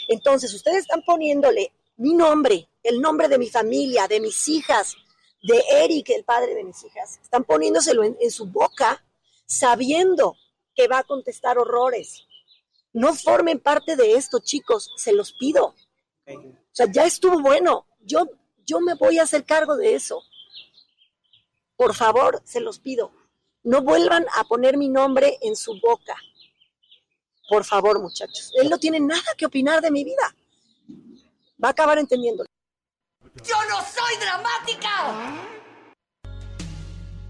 Entonces, 0.08 0.54
ustedes 0.54 0.80
están 0.80 1.04
poniéndole 1.04 1.72
mi 1.98 2.14
nombre, 2.14 2.70
el 2.82 3.00
nombre 3.00 3.28
de 3.28 3.38
mi 3.38 3.50
familia, 3.50 4.08
de 4.08 4.20
mis 4.20 4.48
hijas, 4.48 4.96
de 5.44 5.62
Eric, 5.70 6.10
el 6.10 6.24
padre 6.24 6.56
de 6.56 6.64
mis 6.64 6.84
hijas. 6.84 7.20
Están 7.22 7.44
poniéndoselo 7.44 8.04
en, 8.04 8.32
su 8.32 8.46
boca 8.46 9.06
sabiendo 9.46 10.38
que 10.74 10.88
va 10.88 11.00
a 11.00 11.04
contestar 11.04 11.58
horrores. 11.60 12.26
No 12.94 13.14
formen 13.14 13.60
parte 13.60 13.96
de 13.96 14.14
esto, 14.14 14.40
chicos, 14.40 14.92
se 14.96 15.14
los 15.14 15.34
pido. 15.34 15.76
O 16.28 16.72
sea, 16.72 16.88
ya 16.92 17.06
estuvo 17.06 17.42
bueno. 17.42 17.86
Yo, 18.00 18.26
yo 18.66 18.80
me 18.80 18.96
voy 18.96 19.20
a 19.20 19.24
hacer 19.24 19.46
cargo 19.46 19.76
de 19.76 19.96
eso. 19.96 20.24
Por 21.76 21.94
favor, 21.94 22.42
se 22.46 22.62
los 22.62 22.80
pido. 22.80 23.12
No 23.64 23.82
vuelvan 23.82 24.26
a 24.36 24.46
poner 24.46 24.78
mi 24.78 24.90
nombre 24.90 25.38
en 25.42 25.56
su 25.56 25.80
boca. 25.82 26.16
Por 27.50 27.66
favor, 27.66 28.00
muchachos. 28.02 28.52
Él 28.62 28.70
no 28.70 28.78
tiene 28.78 29.00
nada 29.00 29.34
que 29.38 29.46
opinar 29.46 29.82
de 29.82 29.92
mi 29.92 30.04
vida. 30.04 30.36
Va 31.62 31.70
a 31.70 31.72
acabar 31.72 31.98
entendiéndolo. 31.98 32.48
¡Yo 33.42 33.56
no 33.68 33.78
soy 33.82 34.16
dramática! 34.22 35.54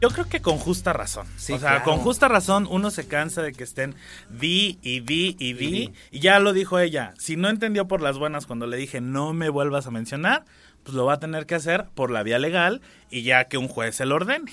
Yo 0.02 0.10
creo 0.10 0.28
que 0.28 0.42
con 0.42 0.58
justa 0.58 0.92
razón. 0.92 1.28
o 1.34 1.40
sea, 1.40 1.58
claro. 1.58 1.84
con 1.86 2.00
justa 2.00 2.28
razón 2.28 2.68
uno 2.70 2.92
se 2.92 3.08
cansa 3.08 3.42
de 3.42 3.54
que 3.54 3.64
estén 3.64 3.96
di 4.30 4.78
y 4.82 5.00
di 5.00 5.38
y 5.40 5.54
di. 5.54 5.94
Y 6.12 6.20
ya 6.20 6.40
lo 6.40 6.52
dijo 6.52 6.78
ella. 6.78 7.14
Si 7.18 7.38
no 7.38 7.48
entendió 7.48 7.88
por 7.88 8.02
las 8.02 8.18
buenas 8.18 8.46
cuando 8.46 8.68
le 8.68 8.76
dije 8.76 9.00
no 9.00 9.32
me 9.32 9.48
vuelvas 9.48 9.88
a 9.88 9.92
mencionar, 9.92 10.44
pues 10.84 10.94
lo 10.94 11.06
va 11.06 11.14
a 11.14 11.20
tener 11.20 11.46
que 11.46 11.56
hacer 11.56 11.86
por 11.96 12.12
la 12.12 12.22
vía 12.22 12.38
legal 12.38 12.82
y 13.10 13.24
ya 13.24 13.46
que 13.46 13.58
un 13.58 13.70
juez 13.70 13.96
se 13.96 14.06
lo 14.06 14.16
ordene. 14.16 14.52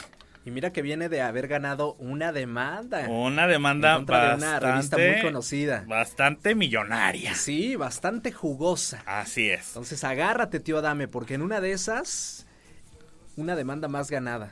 Y 0.50 0.52
mira 0.52 0.72
que 0.72 0.82
viene 0.82 1.08
de 1.08 1.22
haber 1.22 1.46
ganado 1.46 1.94
una 2.00 2.32
demanda. 2.32 3.08
Una 3.08 3.46
demanda 3.46 3.92
En 3.92 3.96
contra 3.98 4.30
de 4.30 4.34
una 4.34 4.58
revista 4.58 4.98
muy 4.98 5.22
conocida. 5.22 5.84
Bastante 5.86 6.56
millonaria. 6.56 7.36
Sí, 7.36 7.76
bastante 7.76 8.32
jugosa. 8.32 9.00
Así 9.06 9.48
es. 9.48 9.68
Entonces 9.68 10.02
agárrate, 10.02 10.58
tío 10.58 10.78
Adame, 10.78 11.06
porque 11.06 11.34
en 11.34 11.42
una 11.42 11.60
de 11.60 11.70
esas, 11.70 12.48
una 13.36 13.54
demanda 13.54 13.86
más 13.86 14.10
ganada. 14.10 14.50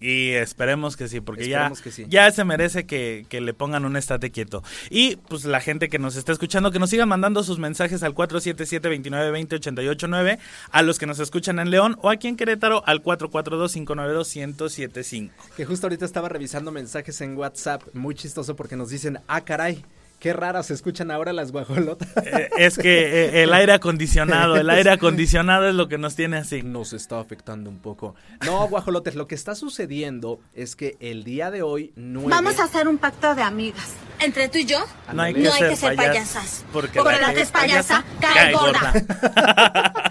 Y 0.00 0.30
esperemos 0.30 0.96
que 0.96 1.08
sí, 1.08 1.20
porque 1.20 1.48
ya, 1.48 1.58
Esperemos 1.58 1.82
que 1.82 1.90
sí. 1.90 2.06
ya 2.08 2.30
se 2.30 2.44
merece 2.44 2.86
que, 2.86 3.26
que 3.28 3.40
le 3.40 3.54
pongan 3.54 3.84
un 3.84 3.96
estate 3.96 4.30
quieto. 4.30 4.62
Y 4.88 5.16
pues 5.16 5.44
la 5.44 5.60
gente 5.60 5.88
que 5.88 5.98
nos 5.98 6.16
está 6.16 6.32
escuchando, 6.32 6.70
que 6.70 6.78
nos 6.78 6.90
sigan 6.90 7.08
mandando 7.08 7.42
sus 7.42 7.58
mensajes 7.58 8.02
al 8.02 8.14
477-2920-889, 8.14 10.38
a 10.70 10.82
los 10.82 10.98
que 10.98 11.06
nos 11.06 11.18
escuchan 11.20 11.58
en 11.58 11.70
León 11.70 11.96
o 12.02 12.10
aquí 12.10 12.28
en 12.28 12.36
Querétaro 12.36 12.82
al 12.86 13.02
442-592-1075. 13.02 15.30
Que 15.56 15.64
justo 15.64 15.86
ahorita 15.86 16.04
estaba 16.04 16.28
revisando 16.28 16.70
mensajes 16.72 17.20
en 17.20 17.36
WhatsApp, 17.36 17.82
muy 17.94 18.14
chistoso 18.14 18.56
porque 18.56 18.76
nos 18.76 18.90
dicen, 18.90 19.18
ah, 19.28 19.42
caray, 19.42 19.84
qué 20.20 20.32
raras 20.34 20.66
se 20.66 20.74
escuchan 20.74 21.10
ahora 21.10 21.32
las 21.32 21.50
guajolotas. 21.50 22.08
Eh, 22.24 22.50
es 22.58 22.78
que 22.78 23.24
eh, 23.24 23.42
el 23.42 23.52
aire 23.52 23.72
acondicionado, 23.72 24.56
el 24.56 24.68
aire 24.70 24.90
acondicionado 24.92 25.68
es 25.68 25.74
lo 25.74 25.88
que 25.88 25.98
nos 25.98 26.14
tiene 26.14 26.36
así. 26.36 26.62
Nos 26.62 26.92
está 26.92 27.18
afectando 27.18 27.70
un 27.70 27.78
poco. 27.78 28.14
No, 28.44 28.68
guajolotes, 28.68 29.16
lo 29.16 29.26
que 29.26 29.34
está 29.34 29.54
sucediendo 29.54 30.40
es 30.54 30.76
que 30.76 30.96
el 31.00 31.24
día 31.24 31.50
de 31.50 31.62
hoy 31.62 31.92
nueve... 31.96 32.30
Vamos 32.30 32.60
a 32.60 32.64
hacer 32.64 32.86
un 32.86 32.98
pacto 32.98 33.34
de 33.34 33.42
amigas. 33.42 33.94
Entre 34.20 34.48
tú 34.50 34.58
y 34.58 34.66
yo, 34.66 34.78
No 35.14 35.22
hay 35.22 35.32
no 35.32 35.40
que 35.40 35.48
hay 35.48 35.58
ser 35.58 35.68
que 35.70 35.76
ser 35.76 35.96
payas, 35.96 36.12
payasas. 36.12 36.64
porque 36.70 36.98
Porque 37.00 37.18
la 37.18 37.28
la 37.28 37.34
que 37.34 37.40
es 37.40 37.50
payasa 37.50 38.04
payasa, 38.20 38.34
cae 38.34 38.52
cae 38.52 38.54
gorda. 38.54 39.94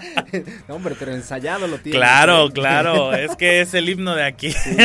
No, 0.68 0.76
hombre, 0.76 0.96
pero 0.98 1.12
ensayado 1.12 1.66
lo 1.66 1.78
tiene. 1.78 1.98
Claro, 1.98 2.50
claro, 2.54 3.14
es 3.14 3.36
que 3.36 3.60
es 3.60 3.74
el 3.74 3.88
himno 3.88 4.14
de 4.14 4.24
aquí. 4.24 4.50
Sí. 4.52 4.76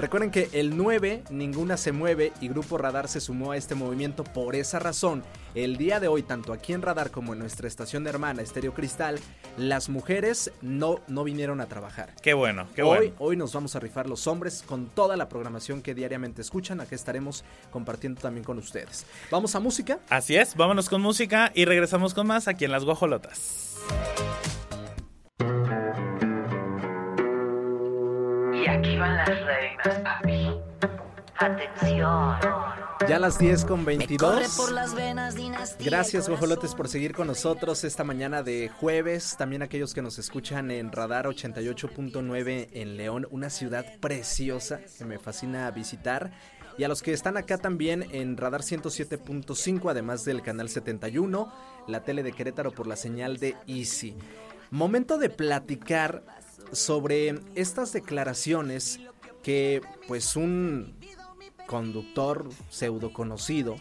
Recuerden 0.00 0.30
que 0.30 0.48
el 0.54 0.78
9, 0.78 1.24
Ninguna 1.28 1.76
se 1.76 1.92
mueve 1.92 2.32
y 2.40 2.48
Grupo 2.48 2.78
Radar 2.78 3.06
se 3.06 3.20
sumó 3.20 3.52
a 3.52 3.58
este 3.58 3.74
movimiento 3.74 4.24
por 4.24 4.56
esa 4.56 4.78
razón. 4.78 5.22
El 5.54 5.76
día 5.76 6.00
de 6.00 6.08
hoy, 6.08 6.22
tanto 6.22 6.54
aquí 6.54 6.72
en 6.72 6.80
Radar 6.80 7.10
como 7.10 7.34
en 7.34 7.38
nuestra 7.40 7.68
estación 7.68 8.06
hermana 8.06 8.40
Estéreo 8.40 8.72
Cristal, 8.72 9.18
las 9.58 9.90
mujeres 9.90 10.52
no, 10.62 11.00
no 11.06 11.22
vinieron 11.22 11.60
a 11.60 11.66
trabajar. 11.66 12.14
Qué 12.22 12.32
bueno, 12.32 12.66
qué 12.74 12.82
hoy, 12.82 12.96
bueno. 12.96 13.14
hoy 13.18 13.36
nos 13.36 13.52
vamos 13.52 13.76
a 13.76 13.80
rifar 13.80 14.08
los 14.08 14.26
hombres 14.26 14.64
con 14.66 14.86
toda 14.86 15.18
la 15.18 15.28
programación 15.28 15.82
que 15.82 15.94
diariamente 15.94 16.40
escuchan. 16.40 16.80
Aquí 16.80 16.94
estaremos 16.94 17.44
compartiendo 17.70 18.22
también 18.22 18.44
con 18.44 18.56
ustedes. 18.56 19.04
Vamos 19.30 19.54
a 19.54 19.60
música. 19.60 19.98
Así 20.08 20.34
es, 20.34 20.56
vámonos 20.56 20.88
con 20.88 21.02
música 21.02 21.52
y 21.54 21.66
regresamos 21.66 22.14
con 22.14 22.26
más 22.26 22.48
aquí 22.48 22.64
en 22.64 22.72
Las 22.72 22.86
Guajolotas. 22.86 23.76
Y 28.60 28.68
aquí 28.68 28.98
van 28.98 29.16
las 29.16 29.28
reinas, 29.28 29.98
papi. 30.00 30.50
Atención. 31.38 32.36
Ya 33.08 33.16
a 33.16 33.18
las 33.18 33.38
10 33.38 33.64
con 33.64 33.80
Corre 33.84 33.96
22. 33.96 34.56
por 34.58 34.72
las 34.72 34.94
venas, 34.94 35.34
dinastía. 35.34 35.86
Gracias, 35.86 36.28
guajolotes, 36.28 36.74
por 36.74 36.88
seguir 36.88 37.14
con 37.14 37.28
nosotros 37.28 37.82
esta 37.84 38.04
mañana 38.04 38.42
de 38.42 38.68
jueves. 38.68 39.36
También 39.38 39.62
aquellos 39.62 39.94
que 39.94 40.02
nos 40.02 40.18
escuchan 40.18 40.70
en 40.70 40.92
Radar 40.92 41.24
88.9 41.24 42.68
en 42.72 42.96
León, 42.98 43.26
una 43.30 43.48
ciudad 43.48 43.86
preciosa 44.00 44.80
que 44.98 45.06
me 45.06 45.18
fascina 45.18 45.70
visitar. 45.70 46.30
Y 46.76 46.84
a 46.84 46.88
los 46.88 47.02
que 47.02 47.14
están 47.14 47.38
acá 47.38 47.56
también 47.56 48.06
en 48.12 48.36
Radar 48.36 48.60
107.5, 48.60 49.90
además 49.90 50.26
del 50.26 50.42
canal 50.42 50.68
71, 50.68 51.50
la 51.88 52.04
tele 52.04 52.22
de 52.22 52.32
Querétaro 52.32 52.72
por 52.72 52.86
la 52.86 52.96
señal 52.96 53.38
de 53.38 53.56
Easy. 53.66 54.14
Momento 54.70 55.18
de 55.18 55.30
platicar 55.30 56.22
sobre 56.72 57.40
estas 57.54 57.92
declaraciones 57.92 59.00
que 59.42 59.80
pues 60.06 60.36
un 60.36 60.94
conductor 61.66 62.48
pseudo 62.68 63.12
conocido 63.12 63.76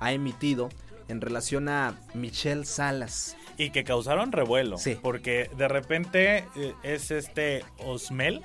ha 0.00 0.12
emitido 0.12 0.68
en 1.08 1.20
relación 1.20 1.68
a 1.68 1.98
Michelle 2.14 2.64
Salas. 2.64 3.36
Y 3.56 3.70
que 3.70 3.84
causaron 3.84 4.32
revuelo. 4.32 4.78
Sí. 4.78 4.98
Porque 5.00 5.50
de 5.56 5.68
repente 5.68 6.44
eh, 6.56 6.74
es 6.82 7.10
este 7.10 7.64
Osmel. 7.78 8.42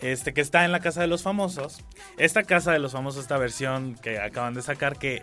Este 0.00 0.34
que 0.34 0.42
está 0.42 0.64
en 0.64 0.72
la 0.72 0.80
casa 0.80 1.00
de 1.00 1.06
los 1.06 1.22
famosos. 1.22 1.82
Esta 2.18 2.42
casa 2.42 2.72
de 2.72 2.78
los 2.78 2.92
famosos, 2.92 3.22
esta 3.22 3.38
versión 3.38 3.94
que 3.94 4.18
acaban 4.18 4.52
de 4.52 4.62
sacar, 4.62 4.98
que 4.98 5.22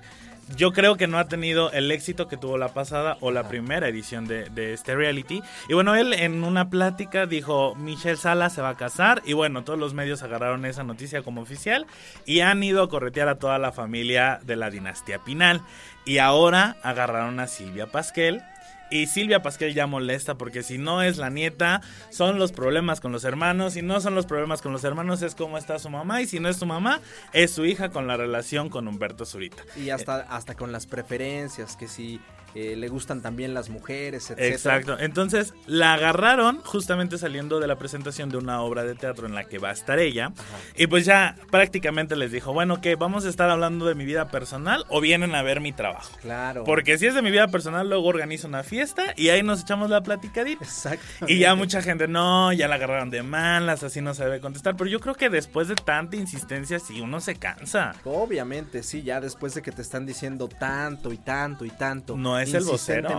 yo 0.56 0.72
creo 0.72 0.96
que 0.96 1.08
no 1.08 1.18
ha 1.18 1.28
tenido 1.28 1.72
el 1.72 1.92
éxito 1.92 2.28
que 2.28 2.38
tuvo 2.38 2.58
la 2.58 2.74
pasada 2.74 3.18
o 3.22 3.32
la 3.32 3.48
primera 3.48 3.88
edición 3.88 4.28
de, 4.28 4.50
de 4.50 4.74
este 4.74 4.96
reality. 4.96 5.42
Y 5.68 5.74
bueno, 5.74 5.96
él 5.96 6.14
en 6.14 6.44
una 6.44 6.70
plática 6.70 7.26
dijo, 7.26 7.76
Michelle 7.76 8.18
Salas 8.18 8.54
se 8.54 8.62
va 8.62 8.70
a 8.70 8.78
casar. 8.78 9.22
Y 9.26 9.34
bueno, 9.34 9.64
todos 9.64 9.80
los 9.80 9.94
medios 9.94 10.24
agarraron 10.24 10.66
esa 10.66 10.84
noticia 10.84 11.22
como 11.22 11.42
oficial 11.42 11.88
y 12.26 12.42
han 12.42 12.62
ido 12.64 12.84
a 12.84 12.90
corretear 12.90 13.28
a 13.28 13.40
toda 13.40 13.58
la 13.60 13.72
familia 13.72 14.40
de 14.44 14.56
la 14.56 14.70
dinastía 14.70 15.20
Pinal. 15.20 15.62
Y 16.06 16.18
ahora 16.18 16.76
agarraron 16.84 17.40
a 17.40 17.48
Silvia 17.48 17.88
Pasquel. 17.88 18.42
Y 18.90 19.08
Silvia 19.08 19.42
Pasquel 19.42 19.74
ya 19.74 19.88
molesta 19.88 20.36
porque 20.36 20.64
si 20.64 20.78
no 20.78 21.02
es 21.02 21.18
la 21.18 21.30
nieta, 21.30 21.82
son 22.10 22.38
los 22.40 22.52
problemas 22.52 23.02
con 23.02 23.12
los 23.12 23.24
hermanos. 23.24 23.74
Si 23.74 23.82
no 23.82 24.00
son 24.02 24.16
los 24.16 24.26
problemas 24.26 24.62
con 24.62 24.72
los 24.72 24.84
hermanos, 24.84 25.22
es 25.22 25.36
cómo 25.36 25.58
está 25.58 25.80
su 25.80 25.90
mamá. 25.90 26.22
Y 26.22 26.28
si 26.28 26.40
no 26.40 26.50
es 26.50 26.58
su 26.58 26.66
mamá, 26.66 27.00
es 27.34 27.52
su 27.52 27.66
hija 27.66 27.90
con 27.90 28.08
la 28.08 28.18
relación 28.18 28.70
con 28.70 28.88
Humberto 28.88 29.26
Zurita. 29.26 29.64
Y 29.76 29.90
hasta, 29.90 30.18
hasta 30.22 30.56
con 30.56 30.72
las 30.72 30.86
preferencias, 30.86 31.76
que 31.76 31.88
si 31.88 32.20
eh, 32.56 32.76
le 32.76 32.88
gustan 32.88 33.22
también 33.22 33.54
las 33.54 33.70
mujeres, 33.70 34.30
etc. 34.32 34.40
Exacto. 34.40 34.98
Entonces 35.00 35.54
la 35.66 35.94
agarraron 35.94 36.62
justamente 36.62 37.18
saliendo 37.18 37.60
de 37.60 37.68
la 37.68 37.78
presentación 37.78 38.30
de 38.30 38.38
una 38.38 38.62
obra 38.62 38.84
de 38.84 38.96
teatro 38.96 39.28
en 39.28 39.36
la 39.36 39.46
que 39.46 39.58
va 39.58 39.70
a 39.70 39.74
estar 39.74 40.00
ella. 40.00 40.32
Y 40.78 40.88
pues 40.88 41.06
ya 41.06 41.36
prácticamente 41.52 42.16
les 42.16 42.32
dijo, 42.32 42.54
bueno, 42.54 42.82
que 42.82 42.96
vamos 42.96 43.26
a 43.26 43.30
estar 43.30 43.50
hablando 43.50 43.86
de 43.86 43.96
mi 43.96 44.06
vida 44.06 44.30
personal 44.30 44.86
o 44.90 45.02
vienen 45.02 45.36
a 45.36 45.42
ver 45.42 45.62
mi 45.62 45.72
trabajo. 45.72 46.16
Claro. 46.22 46.64
Porque 46.64 46.98
si 46.98 47.08
es 47.08 47.16
de 47.16 47.22
mi 47.22 47.32
vida 47.32 47.48
personal, 47.48 47.90
luego 47.90 48.08
organizo 48.08 48.48
una 48.48 48.64
fiesta 48.64 49.14
y 49.16 49.30
ahí 49.30 49.44
nos 49.44 49.62
echamos 49.62 49.90
la 49.90 50.02
platicadita. 50.02 50.64
Exacto. 50.64 51.26
Y 51.28 51.40
ya 51.40 51.56
mucha 51.56 51.82
gente, 51.82 52.08
no, 52.08 52.54
ya 52.54 52.68
la 52.68 52.76
agarraron 52.76 53.10
de 53.10 53.24
malas, 53.24 53.84
así 53.84 54.02
no 54.02 54.14
se 54.14 54.24
debe 54.24 54.40
contestar. 54.40 54.76
Pero 54.76 54.90
yo 54.90 55.00
creo 55.00 55.16
que 55.16 55.30
después 55.30 55.68
de 55.68 55.76
tanta 55.76 56.16
insistencia, 56.16 56.80
sí, 56.80 57.02
uno 57.02 57.20
se 57.20 57.36
cansa. 57.36 57.96
Obviamente, 58.04 58.84
sí, 58.84 59.02
ya 59.02 59.20
después 59.20 59.54
de 59.54 59.62
que 59.62 59.72
te 59.72 59.82
están 59.82 60.06
diciendo 60.06 60.48
tanto 60.48 61.12
y 61.12 61.18
tanto 61.18 61.66
y 61.66 61.70
tanto. 61.70 62.16
No 62.16 62.40
es 62.40 62.43
el 62.54 62.64
vocero. 62.64 63.10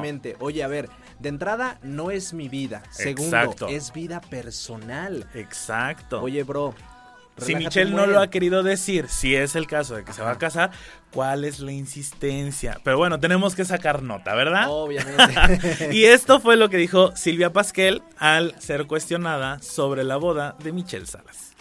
Oye, 0.41 0.63
a 0.63 0.69
ver, 0.69 0.89
de 1.19 1.29
entrada, 1.29 1.79
no 1.83 2.11
es 2.11 2.33
mi 2.33 2.49
vida. 2.49 2.83
Segundo, 2.91 3.37
Exacto. 3.37 3.69
es 3.69 3.93
vida 3.93 4.21
personal. 4.21 5.27
Exacto. 5.35 6.21
Oye, 6.23 6.43
bro. 6.43 6.75
Si 7.39 7.57
Michelle 7.57 7.91
no 7.91 8.07
lo 8.07 8.21
ha 8.21 8.31
querido 8.31 8.63
decir, 8.63 9.09
si 9.09 9.35
es 9.35 9.57
el 9.57 9.67
caso 9.67 9.97
de 9.97 10.05
que 10.05 10.13
se 10.13 10.23
va 10.23 10.31
a 10.31 10.39
casar, 10.39 10.71
¿cuál 11.13 11.45
es 11.45 11.59
la 11.59 11.73
insistencia? 11.73 12.79
Pero 12.85 12.97
bueno, 12.97 13.19
tenemos 13.19 13.57
que 13.57 13.65
sacar 13.65 14.03
nota, 14.03 14.35
¿verdad? 14.35 14.67
Obviamente. 14.69 15.89
y 15.93 16.05
esto 16.05 16.39
fue 16.39 16.57
lo 16.57 16.69
que 16.71 16.77
dijo 16.77 17.15
Silvia 17.17 17.53
Pasquel 17.53 18.03
al 18.19 18.55
ser 18.61 18.87
cuestionada 18.87 19.61
sobre 19.61 20.05
la 20.05 20.17
boda 20.17 20.57
de 20.63 20.73
Michelle 20.73 21.07
Salas. 21.07 21.54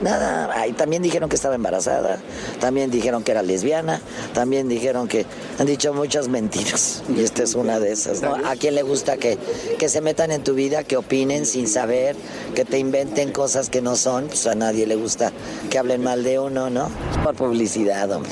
Nada, 0.00 0.52
ahí 0.60 0.72
también 0.72 1.02
dijeron 1.02 1.30
que 1.30 1.36
estaba 1.36 1.54
embarazada, 1.54 2.18
también 2.60 2.90
dijeron 2.90 3.24
que 3.24 3.32
era 3.32 3.42
lesbiana, 3.42 4.00
también 4.34 4.68
dijeron 4.68 5.08
que 5.08 5.24
han 5.58 5.66
dicho 5.66 5.94
muchas 5.94 6.28
mentiras 6.28 7.02
y 7.08 7.22
esta 7.22 7.42
es 7.42 7.54
una 7.54 7.78
de 7.80 7.92
esas. 7.92 8.20
¿no? 8.20 8.34
¿A 8.34 8.56
quién 8.56 8.74
le 8.74 8.82
gusta 8.82 9.16
que, 9.16 9.38
que 9.78 9.88
se 9.88 10.02
metan 10.02 10.30
en 10.32 10.44
tu 10.44 10.52
vida, 10.54 10.84
que 10.84 10.98
opinen 10.98 11.46
sin 11.46 11.66
saber, 11.66 12.14
que 12.54 12.66
te 12.66 12.78
inventen 12.78 13.32
cosas 13.32 13.70
que 13.70 13.80
no 13.80 13.96
son? 13.96 14.26
Pues 14.26 14.46
a 14.46 14.54
nadie 14.54 14.86
le 14.86 14.96
gusta 14.96 15.32
que 15.70 15.78
hablen 15.78 16.02
mal 16.02 16.22
de 16.24 16.38
uno, 16.38 16.68
¿no? 16.68 16.90
Por 17.24 17.34
publicidad, 17.34 18.10
hombre. 18.12 18.30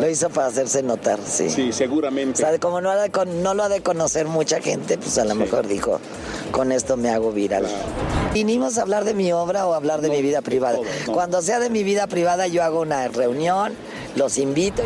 Lo 0.00 0.10
hizo 0.10 0.28
para 0.28 0.48
hacerse 0.48 0.82
notar, 0.82 1.20
sí. 1.24 1.48
Sí, 1.50 1.72
seguramente. 1.72 2.42
O 2.44 2.48
sea, 2.48 2.58
como 2.58 2.80
no, 2.80 2.90
ha 2.90 3.08
con- 3.10 3.44
no 3.44 3.54
lo 3.54 3.62
ha 3.62 3.68
de 3.68 3.80
conocer 3.80 4.26
mucha 4.26 4.60
gente, 4.60 4.98
pues 4.98 5.16
a 5.18 5.24
lo 5.24 5.36
mejor 5.36 5.68
dijo, 5.68 6.00
con 6.50 6.72
esto 6.72 6.96
me 6.96 7.10
hago 7.10 7.30
viral. 7.30 7.66
¿Vinimos 8.34 8.76
a 8.76 8.82
hablar 8.82 9.04
de 9.04 9.14
mi 9.14 9.32
obra 9.32 9.66
o 9.66 9.72
a 9.72 9.76
hablar 9.92 10.00
de 10.00 10.10
mi 10.10 10.22
vida 10.22 10.42
privada? 10.42 10.78
Cuando 11.06 11.42
sea 11.42 11.60
de 11.60 11.70
mi 11.70 11.84
vida 11.84 12.06
privada 12.06 12.46
yo 12.46 12.62
hago 12.62 12.80
una 12.80 13.08
reunión, 13.08 13.74
los 14.16 14.38
invito. 14.38 14.82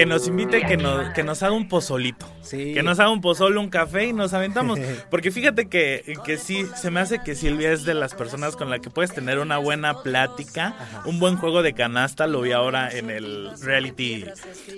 Que 0.00 0.06
nos 0.06 0.26
invite, 0.26 0.62
que 0.62 0.78
nos, 0.78 1.10
que 1.10 1.22
nos 1.22 1.42
haga 1.42 1.52
un 1.52 1.68
pozolito. 1.68 2.26
Que 2.50 2.82
nos 2.82 2.98
haga 2.98 3.10
un 3.10 3.20
pozolo, 3.20 3.60
un 3.60 3.68
café 3.68 4.06
y 4.06 4.12
nos 4.14 4.32
aventamos. 4.32 4.78
Porque 5.10 5.30
fíjate 5.30 5.68
que, 5.68 6.16
que 6.24 6.38
sí, 6.38 6.64
se 6.74 6.90
me 6.90 7.00
hace 7.00 7.22
que 7.22 7.34
Silvia 7.34 7.70
es 7.70 7.84
de 7.84 7.92
las 7.92 8.14
personas 8.14 8.56
con 8.56 8.70
las 8.70 8.80
que 8.80 8.88
puedes 8.88 9.12
tener 9.12 9.38
una 9.38 9.58
buena 9.58 10.02
plática, 10.02 10.74
un 11.04 11.20
buen 11.20 11.36
juego 11.36 11.62
de 11.62 11.74
canasta. 11.74 12.26
Lo 12.26 12.40
vi 12.40 12.52
ahora 12.52 12.90
en 12.90 13.10
el 13.10 13.50
reality 13.60 14.24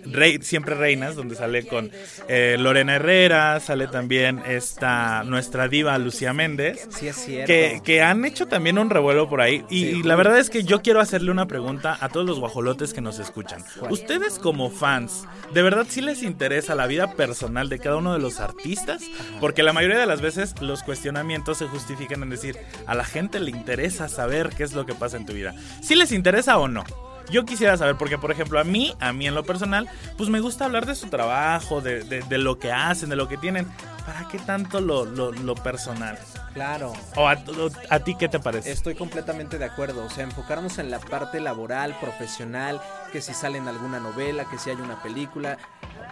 Rey, 0.07 0.39
Siempre 0.43 0.75
Reinas, 0.75 1.15
donde 1.15 1.37
sale 1.37 1.69
con 1.69 1.93
eh, 2.29 2.57
Lorena 2.59 2.97
Herrera, 2.97 3.61
sale 3.61 3.87
también 3.87 4.43
esta 4.45 5.23
nuestra 5.23 5.69
diva 5.69 5.97
Lucía 5.99 6.33
Méndez. 6.33 6.89
Sí, 6.91 7.07
es 7.07 7.17
cierto. 7.17 7.47
Que, 7.47 7.81
que 7.85 8.03
han 8.03 8.25
hecho 8.25 8.49
también 8.49 8.77
un 8.77 8.91
revuelo 8.91 9.29
por 9.29 9.41
ahí. 9.41 9.65
Y, 9.71 9.85
y 9.85 10.03
la 10.03 10.17
verdad 10.17 10.41
es 10.41 10.51
que 10.51 10.65
yo 10.65 10.83
quiero 10.83 11.01
hacerle 11.01 11.31
una 11.31 11.47
pregunta 11.47 11.97
a 12.01 12.09
todos 12.09 12.27
los 12.27 12.41
guajolotes 12.41 12.93
que 12.93 13.01
nos 13.01 13.21
escuchan. 13.21 13.65
Ustedes 13.89 14.41
como 14.41 14.69
fans, 14.69 15.12
¿de 15.53 15.63
verdad 15.63 15.87
sí 15.89 16.01
les 16.01 16.23
interesa 16.23 16.75
la 16.75 16.87
vida 16.87 17.13
personal 17.13 17.69
de 17.69 17.79
cada 17.79 17.97
uno 17.97 18.13
de 18.13 18.19
los 18.19 18.41
artistas? 18.41 19.03
Porque 19.41 19.63
la 19.63 19.73
mayoría 19.73 19.99
de 19.99 20.07
las 20.07 20.21
veces 20.21 20.61
los 20.61 20.83
cuestionamientos 20.83 21.59
se 21.59 21.67
justifican 21.67 22.23
en 22.23 22.31
decir, 22.31 22.57
a 22.87 22.95
la 22.95 23.05
gente 23.05 23.41
le 23.41 23.51
interesa 23.51 24.09
saber 24.09 24.51
qué 24.51 24.65
es 24.65 24.73
lo 24.73 24.87
que 24.87 24.95
pasa 24.95 25.17
en 25.17 25.27
tu 25.27 25.33
vida. 25.33 25.55
¿Sí 25.83 25.95
les 25.95 26.13
interesa 26.13 26.59
o 26.59 26.69
no? 26.69 26.85
Yo 27.31 27.45
quisiera 27.45 27.77
saber, 27.77 27.97
porque 27.97 28.19
por 28.19 28.31
ejemplo 28.31 28.59
a 28.61 28.65
mí, 28.65 28.95
a 29.01 29.13
mí 29.13 29.27
en 29.27 29.35
lo 29.35 29.45
personal, 29.45 29.89
pues 30.19 30.29
me 30.29 30.41
gusta 30.41 30.65
hablar 30.67 30.87
de 30.87 30.95
su 30.95 31.09
trabajo, 31.09 31.81
de, 31.81 32.03
de- 32.05 32.23
de 32.23 32.39
lo 32.39 32.59
que 32.59 32.73
hacen, 32.73 33.09
de 33.09 33.17
lo 33.17 33.29
que 33.29 33.37
tienen. 33.39 33.67
¿Para 34.07 34.27
qué 34.29 34.39
tanto 34.39 34.81
lo, 34.81 35.05
lo- 35.05 35.31
lo 35.33 35.55
personal? 35.55 36.19
Claro. 36.55 36.93
¿O 37.17 37.29
a, 37.29 37.35
o 37.35 37.71
a 37.89 37.99
ti 38.01 38.17
qué 38.17 38.29
te 38.29 38.39
parece? 38.41 38.71
Estoy 38.73 38.95
completamente 38.97 39.59
de 39.59 39.65
acuerdo. 39.65 40.05
O 40.05 40.11
sea, 40.11 40.25
enfocarnos 40.25 40.79
en 40.79 40.91
la 40.91 40.99
parte 40.99 41.41
laboral, 41.41 41.97
profesional, 42.01 42.81
que 43.13 43.23
si 43.23 43.33
sale 43.33 43.59
en 43.59 43.69
alguna 43.69 44.01
novela, 44.01 44.45
que 44.51 44.59
si 44.59 44.69
hay 44.71 44.77
una 44.77 45.01
película, 45.03 45.57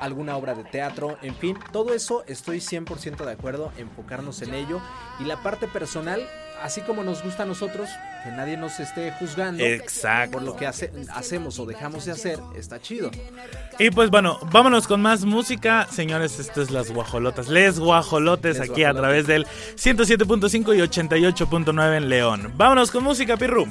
alguna 0.00 0.36
obra 0.36 0.54
de 0.54 0.64
teatro, 0.64 1.18
en 1.20 1.34
fin, 1.34 1.58
todo 1.72 1.92
eso 1.92 2.24
estoy 2.26 2.58
100% 2.61 3.24
de 3.26 3.32
acuerdo, 3.32 3.72
enfocarnos 3.76 4.40
en 4.40 4.54
ello. 4.54 4.80
Y 5.18 5.24
la 5.24 5.42
parte 5.42 5.66
personal, 5.66 6.22
así 6.62 6.80
como 6.82 7.02
nos 7.02 7.22
gusta 7.22 7.42
a 7.44 7.46
nosotros, 7.46 7.88
que 8.24 8.30
nadie 8.30 8.56
nos 8.56 8.78
esté 8.80 9.12
juzgando 9.12 9.64
Exacto. 9.64 10.32
por 10.32 10.42
lo 10.42 10.56
que 10.56 10.66
hace- 10.66 10.92
hacemos 11.14 11.58
o 11.58 11.66
dejamos 11.66 12.04
de 12.04 12.12
hacer, 12.12 12.38
está 12.56 12.80
chido. 12.80 13.11
Y 13.78 13.90
pues 13.90 14.11
bueno, 14.11 14.38
vámonos 14.52 14.86
con 14.86 15.00
más 15.00 15.24
música. 15.24 15.86
Señores, 15.90 16.38
esto 16.38 16.61
es 16.62 16.70
Las 16.70 16.90
Guajolotas. 16.90 17.48
Les 17.48 17.78
Guajolotes 17.78 18.58
Les 18.58 18.70
aquí 18.70 18.84
a 18.84 18.92
través 18.92 19.26
del 19.26 19.46
107.5 19.76 20.74
y 20.76 20.80
88.9 20.80 21.96
en 21.96 22.08
León. 22.08 22.52
Vámonos 22.56 22.90
con 22.90 23.04
música, 23.04 23.36
Pirru. 23.36 23.66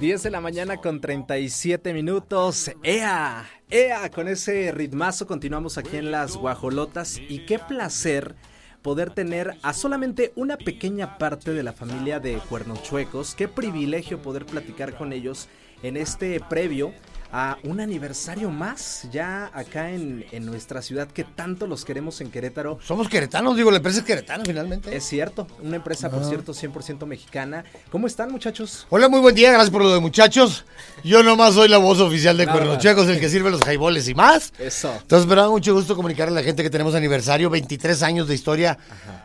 10 0.00 0.22
de 0.22 0.30
la 0.30 0.40
mañana 0.40 0.78
con 0.78 0.98
37 0.98 1.92
minutos. 1.92 2.70
¡Ea! 2.82 3.46
¡Ea! 3.68 4.10
Con 4.10 4.28
ese 4.28 4.72
ritmazo 4.72 5.26
continuamos 5.26 5.76
aquí 5.76 5.98
en 5.98 6.10
las 6.10 6.38
guajolotas. 6.38 7.18
Y 7.28 7.44
qué 7.44 7.58
placer 7.58 8.34
poder 8.80 9.10
tener 9.10 9.58
a 9.62 9.74
solamente 9.74 10.32
una 10.36 10.56
pequeña 10.56 11.18
parte 11.18 11.52
de 11.52 11.62
la 11.62 11.74
familia 11.74 12.18
de 12.18 12.38
Cuernos 12.48 12.82
Chuecos. 12.82 13.34
Qué 13.34 13.46
privilegio 13.46 14.22
poder 14.22 14.46
platicar 14.46 14.96
con 14.96 15.12
ellos 15.12 15.48
en 15.82 15.98
este 15.98 16.40
previo 16.40 16.94
a 17.32 17.58
un 17.64 17.80
aniversario 17.80 18.50
más 18.50 19.06
ya 19.12 19.50
acá 19.54 19.90
en, 19.90 20.24
en 20.32 20.44
nuestra 20.46 20.82
ciudad 20.82 21.06
que 21.08 21.22
tanto 21.24 21.66
los 21.66 21.84
queremos 21.84 22.20
en 22.20 22.30
Querétaro. 22.30 22.78
Somos 22.84 23.08
queretanos, 23.08 23.56
digo, 23.56 23.70
la 23.70 23.76
empresa 23.76 24.00
es 24.00 24.04
queretana 24.04 24.44
finalmente. 24.44 24.94
Es 24.96 25.04
cierto, 25.04 25.46
una 25.62 25.76
empresa 25.76 26.10
por 26.10 26.22
Ah. 26.22 26.28
cierto 26.28 26.52
100% 26.52 27.06
mexicana. 27.06 27.64
¿Cómo 27.90 28.06
están 28.06 28.32
muchachos? 28.32 28.86
Hola, 28.90 29.08
muy 29.08 29.20
buen 29.20 29.34
día, 29.34 29.50
gracias 29.50 29.70
por 29.70 29.82
lo 29.82 29.92
de 29.94 30.00
muchachos. 30.00 30.64
Yo 31.04 31.22
nomás 31.22 31.54
soy 31.54 31.68
la 31.68 31.78
voz 31.78 32.00
oficial 32.00 32.36
de. 32.36 32.46
Chuecos, 32.78 33.06
el 33.08 33.20
que 33.20 33.28
sirve 33.28 33.50
los 33.50 33.62
jaiboles 33.62 34.08
y 34.08 34.14
más. 34.14 34.52
Eso. 34.58 34.92
Entonces, 35.00 35.28
me 35.28 35.34
da 35.36 35.48
mucho 35.48 35.72
gusto 35.74 35.94
comunicar 35.96 36.28
a 36.28 36.30
la 36.32 36.42
gente 36.42 36.62
que 36.62 36.70
tenemos 36.70 36.94
aniversario, 36.94 37.48
23 37.50 38.02
años 38.02 38.26
de 38.28 38.34
historia. 38.34 38.76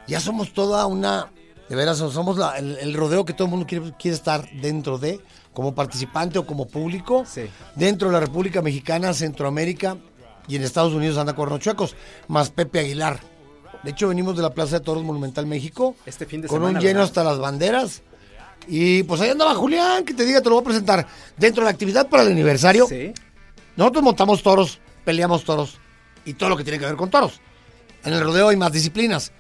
Ya 0.08 0.20
somos 0.20 0.54
toda 0.54 0.86
una, 0.86 1.32
de 1.70 1.76
veras, 1.76 1.98
somos 1.98 2.38
la- 2.38 2.58
el, 2.60 2.78
el 2.78 2.94
rodeo 2.94 3.26
que 3.26 3.34
todo 3.34 3.46
el 3.46 3.52
mundo 3.52 3.66
quiere, 3.66 3.94
quiere 4.00 4.16
estar 4.16 4.48
dentro 4.62 4.98
de, 5.00 5.20
como 5.56 5.74
participante 5.74 6.38
o 6.38 6.46
como 6.46 6.68
público. 6.68 7.26
Dentro 7.76 8.10
de 8.10 8.14
la 8.14 8.20
República 8.20 8.62
Mexicana, 8.62 9.14
Centroamérica 9.14 9.98
y 10.48 10.58
en 10.58 10.64
Estados 10.64 10.94
Unidos 10.94 11.18
anda 11.18 11.34
Cuernos 11.34 11.62
Chuecos, 11.62 11.96
más 12.28 12.52
Pepe 12.52 12.80
Aguilar. 12.80 13.20
De 13.82 13.92
hecho, 13.92 14.10
venimos 14.10 14.36
de 14.36 14.44
la 14.44 14.54
Plaza 14.54 14.80
de 14.80 14.86
Toros 14.86 15.04
Monumental 15.04 15.46
México. 15.48 15.96
Este 16.06 16.26
fin 16.26 16.42
de 16.42 16.48
con 16.48 16.58
semana, 16.58 16.78
un 16.78 16.84
lleno 16.84 17.00
¿verdad? 17.00 17.06
hasta 17.06 17.24
las 17.24 17.40
banderas. 17.40 18.04
Y 18.68 19.04
pues 19.04 19.22
ahí 19.22 19.30
andaba 19.30 19.56
Julián, 19.56 20.04
que 20.04 20.14
te 20.14 20.26
diga, 20.26 20.42
te 20.42 20.50
lo 20.50 20.56
voy 20.56 20.62
a 20.62 20.66
presentar. 20.66 21.08
Dentro 21.38 21.62
de 21.62 21.66
la 21.66 21.72
actividad 21.72 22.10
para 22.10 22.24
el 22.24 22.32
aniversario, 22.32 22.88
nosotros 23.76 24.04
montamos 24.04 24.44
toros, 24.44 24.80
peleamos 25.06 25.44
toros 25.46 25.80
y 26.26 26.34
todo 26.34 26.50
lo 26.50 26.58
que 26.58 26.64
tiene 26.64 26.80
que 26.80 26.86
ver 26.86 26.96
con 26.96 27.10
toros. 27.10 27.40
En 28.04 28.14
el 28.14 28.22
rodeo 28.22 28.50
hay 28.50 28.58
más 28.58 28.72
disciplinas. 28.72 29.32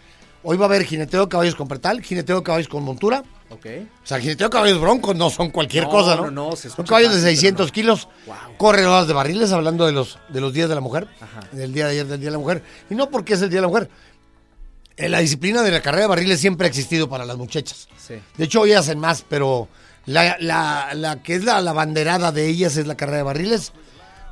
Hoy 0.48 0.58
va 0.58 0.66
a 0.66 0.68
haber 0.68 0.84
jineteo 0.84 1.22
de 1.24 1.28
caballos 1.30 1.56
con 1.56 1.68
pretal, 1.68 2.02
jineteo 2.04 2.38
de 2.38 2.44
caballos 2.44 2.68
con 2.68 2.84
montura. 2.84 3.24
Ok. 3.50 3.66
O 4.04 4.06
sea, 4.08 4.20
jineteo 4.20 4.48
de 4.48 4.52
caballos 4.52 4.80
broncos 4.80 5.16
no 5.16 5.30
son 5.32 5.50
cualquier 5.50 5.86
No, 5.86 5.90
cosa, 5.90 6.16
¿no? 6.16 6.30
no, 6.30 6.50
no, 6.52 6.56
se 6.56 6.70
son 6.70 6.86
caballos 6.86 7.10
de 7.12 7.18
fácil, 7.18 7.36
600 7.38 7.72
kilos, 7.72 8.08
corredoras 8.58 9.08
de 9.08 9.14
barriles, 9.14 9.52
hablando 9.52 9.86
de 9.88 9.92
los, 9.92 10.20
de 10.30 10.42
los 10.42 10.54
días 10.54 10.70
de 10.70 10.76
la 10.76 10.82
mujer, 10.82 11.08
del 11.52 11.74
día 11.74 11.86
de 11.86 11.92
ayer 11.94 12.06
del 12.08 12.20
Día 12.20 12.28
de 12.30 12.34
la 12.34 12.40
Mujer. 12.40 12.64
Y 12.90 12.96
no 12.96 13.10
porque 13.10 13.34
es 13.34 13.42
el 13.42 13.50
Día 13.50 13.58
de 13.58 13.62
la 13.64 13.68
Mujer. 13.70 13.90
Eh, 14.98 15.10
La 15.10 15.20
disciplina 15.20 15.62
de 15.64 15.72
la 15.72 15.82
carrera 15.82 16.04
de 16.04 16.10
barriles 16.10 16.40
siempre 16.40 16.68
ha 16.68 16.70
existido 16.70 17.10
para 17.10 17.26
las 17.26 17.38
muchachas. 17.38 17.88
Sí. 17.98 18.14
De 18.38 18.44
hecho, 18.46 18.62
hoy 18.62 18.74
hacen 18.74 19.00
más, 19.00 19.26
pero 19.28 19.68
la, 20.06 20.38
la- 20.40 20.94
la 20.94 21.22
que 21.24 21.36
es 21.36 21.44
la, 21.44 21.60
la 21.62 21.74
banderada 21.74 22.32
de 22.32 22.48
ellas 22.48 22.78
es 22.78 22.86
la 22.88 22.96
carrera 22.96 23.18
de 23.18 23.24
barriles. 23.24 23.74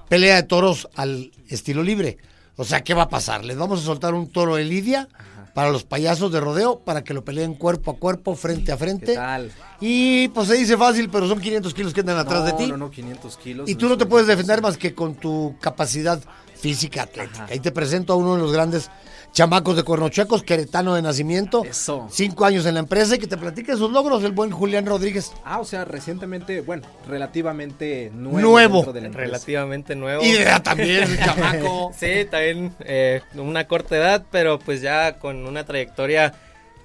Pelea 0.09 0.35
de 0.35 0.43
toros 0.43 0.87
al 0.95 1.31
estilo 1.49 1.81
libre. 1.81 2.17
O 2.55 2.63
sea, 2.65 2.83
¿qué 2.83 2.93
va 2.93 3.03
a 3.03 3.09
pasar? 3.09 3.43
Les 3.43 3.57
vamos 3.57 3.81
a 3.81 3.83
soltar 3.83 4.13
un 4.13 4.31
toro 4.31 4.55
de 4.57 4.63
lidia 4.63 5.09
para 5.53 5.69
los 5.71 5.83
payasos 5.83 6.31
de 6.31 6.39
rodeo, 6.39 6.79
para 6.79 7.03
que 7.03 7.13
lo 7.13 7.23
peleen 7.23 7.53
cuerpo 7.53 7.91
a 7.91 7.95
cuerpo, 7.97 8.35
frente 8.35 8.71
a 8.71 8.77
frente. 8.77 9.07
¿Qué 9.07 9.15
tal? 9.15 9.51
Y 9.79 10.27
pues 10.29 10.47
se 10.47 10.55
dice 10.55 10.77
fácil, 10.77 11.09
pero 11.09 11.27
son 11.27 11.39
500 11.39 11.73
kilos 11.73 11.93
que 11.93 11.99
andan 11.99 12.17
atrás 12.17 12.45
de 12.45 12.53
ti. 12.53 12.67
No, 12.67 12.77
no, 12.77 12.89
500 12.89 13.37
kilos. 13.37 13.69
Y 13.69 13.75
tú 13.75 13.87
no 13.87 13.97
te 13.97 14.05
puedes 14.05 14.27
defender 14.27 14.61
más 14.61 14.77
que 14.77 14.95
con 14.95 15.15
tu 15.15 15.55
capacidad 15.59 16.19
física 16.55 17.03
atlética. 17.03 17.47
Ahí 17.49 17.59
te 17.59 17.71
presento 17.71 18.13
a 18.13 18.15
uno 18.15 18.35
de 18.35 18.41
los 18.41 18.51
grandes 18.51 18.89
chamacos 19.33 19.75
de 19.75 19.83
Cuernochecos, 19.83 20.43
queretano 20.43 20.93
de 20.93 21.01
nacimiento. 21.01 21.63
Eso. 21.65 22.07
Cinco 22.09 22.45
años 22.45 22.65
en 22.65 22.75
la 22.75 22.79
empresa 22.79 23.15
y 23.15 23.19
que 23.19 23.27
te 23.27 23.35
platique 23.35 23.75
sus 23.75 23.91
logros, 23.91 24.23
el 24.23 24.31
buen 24.31 24.51
Julián 24.51 24.85
Rodríguez. 24.85 25.33
Ah, 25.43 25.59
o 25.59 25.65
sea, 25.65 25.85
recientemente, 25.85 26.61
bueno, 26.61 26.87
relativamente 27.07 28.11
nuevo. 28.13 28.39
Nuevo. 28.39 28.93
de. 28.93 29.09
Relativamente 29.09 29.95
nuevo. 29.95 30.23
Y 30.23 30.31
de 30.31 30.43
edad 30.43 30.61
también, 30.61 31.05
chamaco. 31.25 31.91
sí, 31.97 32.25
también 32.29 32.73
eh, 32.81 33.21
una 33.35 33.67
corta 33.67 33.97
edad, 33.97 34.25
pero 34.31 34.59
pues 34.59 34.81
ya 34.81 35.17
con 35.17 35.47
una 35.47 35.65
trayectoria 35.65 36.33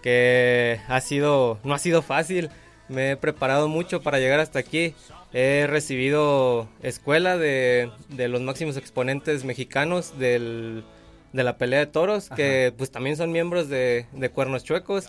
que 0.02 0.80
ha 0.88 1.00
sido, 1.00 1.58
no 1.64 1.74
ha 1.74 1.78
sido 1.78 2.00
fácil. 2.00 2.50
Me 2.88 3.12
he 3.12 3.16
preparado 3.16 3.68
mucho 3.68 4.00
para 4.00 4.18
llegar 4.18 4.40
hasta 4.40 4.58
aquí. 4.58 4.94
He 5.34 5.66
recibido 5.68 6.66
escuela 6.82 7.36
de, 7.36 7.90
de 8.08 8.28
los 8.28 8.40
máximos 8.40 8.78
exponentes 8.78 9.44
mexicanos 9.44 10.18
del, 10.18 10.84
de 11.32 11.44
la 11.44 11.58
pelea 11.58 11.80
de 11.80 11.86
toros, 11.86 12.28
que 12.34 12.72
pues 12.76 12.90
también 12.90 13.16
son 13.16 13.32
miembros 13.32 13.68
de, 13.68 14.06
de 14.12 14.28
Cuernos 14.30 14.64
Chuecos. 14.64 15.06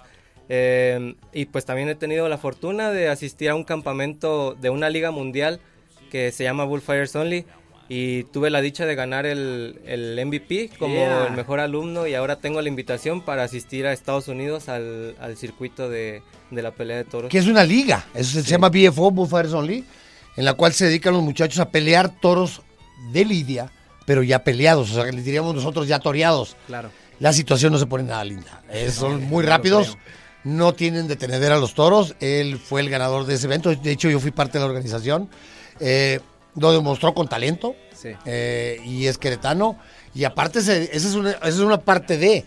Eh, 0.49 1.15
y 1.31 1.45
pues 1.45 1.65
también 1.65 1.89
he 1.89 1.95
tenido 1.95 2.27
la 2.27 2.37
fortuna 2.37 2.91
de 2.91 3.07
asistir 3.07 3.49
a 3.49 3.55
un 3.55 3.63
campamento 3.63 4.55
de 4.59 4.69
una 4.71 4.89
liga 4.89 5.11
mundial 5.11 5.59
que 6.09 6.31
se 6.31 6.43
llama 6.43 6.63
Bullfighters 6.65 7.15
Only. 7.15 7.45
y 7.87 8.23
tuve 8.25 8.49
la 8.49 8.59
dicha 8.61 8.85
de 8.87 8.95
ganar 8.95 9.25
el, 9.27 9.79
el 9.85 10.19
MVP 10.25 10.71
como 10.79 10.95
Yeah. 10.95 11.27
el 11.27 11.33
mejor 11.33 11.59
alumno 11.59 12.07
y 12.07 12.15
ahora 12.15 12.37
tengo 12.37 12.61
la 12.63 12.67
invitación 12.69 13.21
para 13.21 13.43
asistir 13.43 13.85
a 13.85 13.93
Estados 13.93 14.27
Unidos 14.27 14.69
al, 14.69 15.15
al 15.19 15.37
circuito 15.37 15.87
de, 15.87 16.23
de 16.49 16.61
la 16.63 16.71
pelea 16.71 16.97
de 16.97 17.03
toros. 17.05 17.29
Que 17.31 17.37
es 17.37 17.47
una 17.47 17.63
liga, 17.63 18.07
eso 18.15 18.41
se 18.41 18.47
llama 18.47 18.69
BFO, 18.69 19.11
Bullfighters 19.11 19.53
Only, 19.53 19.85
en 20.35 20.45
la 20.45 20.53
cual 20.55 20.73
se 20.73 20.85
dedican 20.85 21.13
los 21.13 21.21
muchachos 21.23 21.59
a 21.59 21.69
pelear 21.69 22.09
toros 22.19 22.61
de 23.11 23.23
lidia, 23.25 23.71
pero 24.09 24.23
ya 24.23 24.43
peleados, 24.43 24.89
o 24.89 24.93
sea, 24.95 25.03
les 25.11 25.23
diríamos 25.23 25.53
nosotros 25.53 25.87
ya 25.87 25.99
toreados. 25.99 26.57
Claro. 26.65 26.89
La 27.19 27.31
situación 27.31 27.71
no 27.71 27.77
se 27.77 27.85
pone 27.85 28.05
nada 28.05 28.23
linda. 28.23 28.63
Eh, 28.71 28.89
son 28.89 29.21
muy 29.25 29.45
rápidos, 29.45 29.99
no 30.43 30.73
tienen 30.73 31.07
deteneder 31.07 31.51
a 31.51 31.59
los 31.59 31.75
toros. 31.75 32.15
Él 32.19 32.57
fue 32.57 32.81
el 32.81 32.89
ganador 32.89 33.27
de 33.27 33.35
ese 33.35 33.45
evento. 33.45 33.69
De 33.75 33.91
hecho, 33.91 34.09
yo 34.09 34.19
fui 34.19 34.31
parte 34.31 34.53
de 34.57 34.61
la 34.63 34.65
organización. 34.65 35.29
Eh, 35.79 36.21
lo 36.55 36.71
demostró 36.73 37.13
con 37.13 37.27
talento. 37.27 37.75
Sí. 37.93 38.09
eh, 38.25 38.81
y 38.83 39.05
es 39.05 39.19
queretano. 39.19 39.77
Y 40.15 40.23
aparte, 40.23 40.61
se- 40.63 40.85
esa, 40.85 41.07
es 41.07 41.13
una, 41.13 41.29
esa 41.33 41.47
es 41.49 41.59
una 41.59 41.79
parte 41.81 42.17
de 42.17 42.43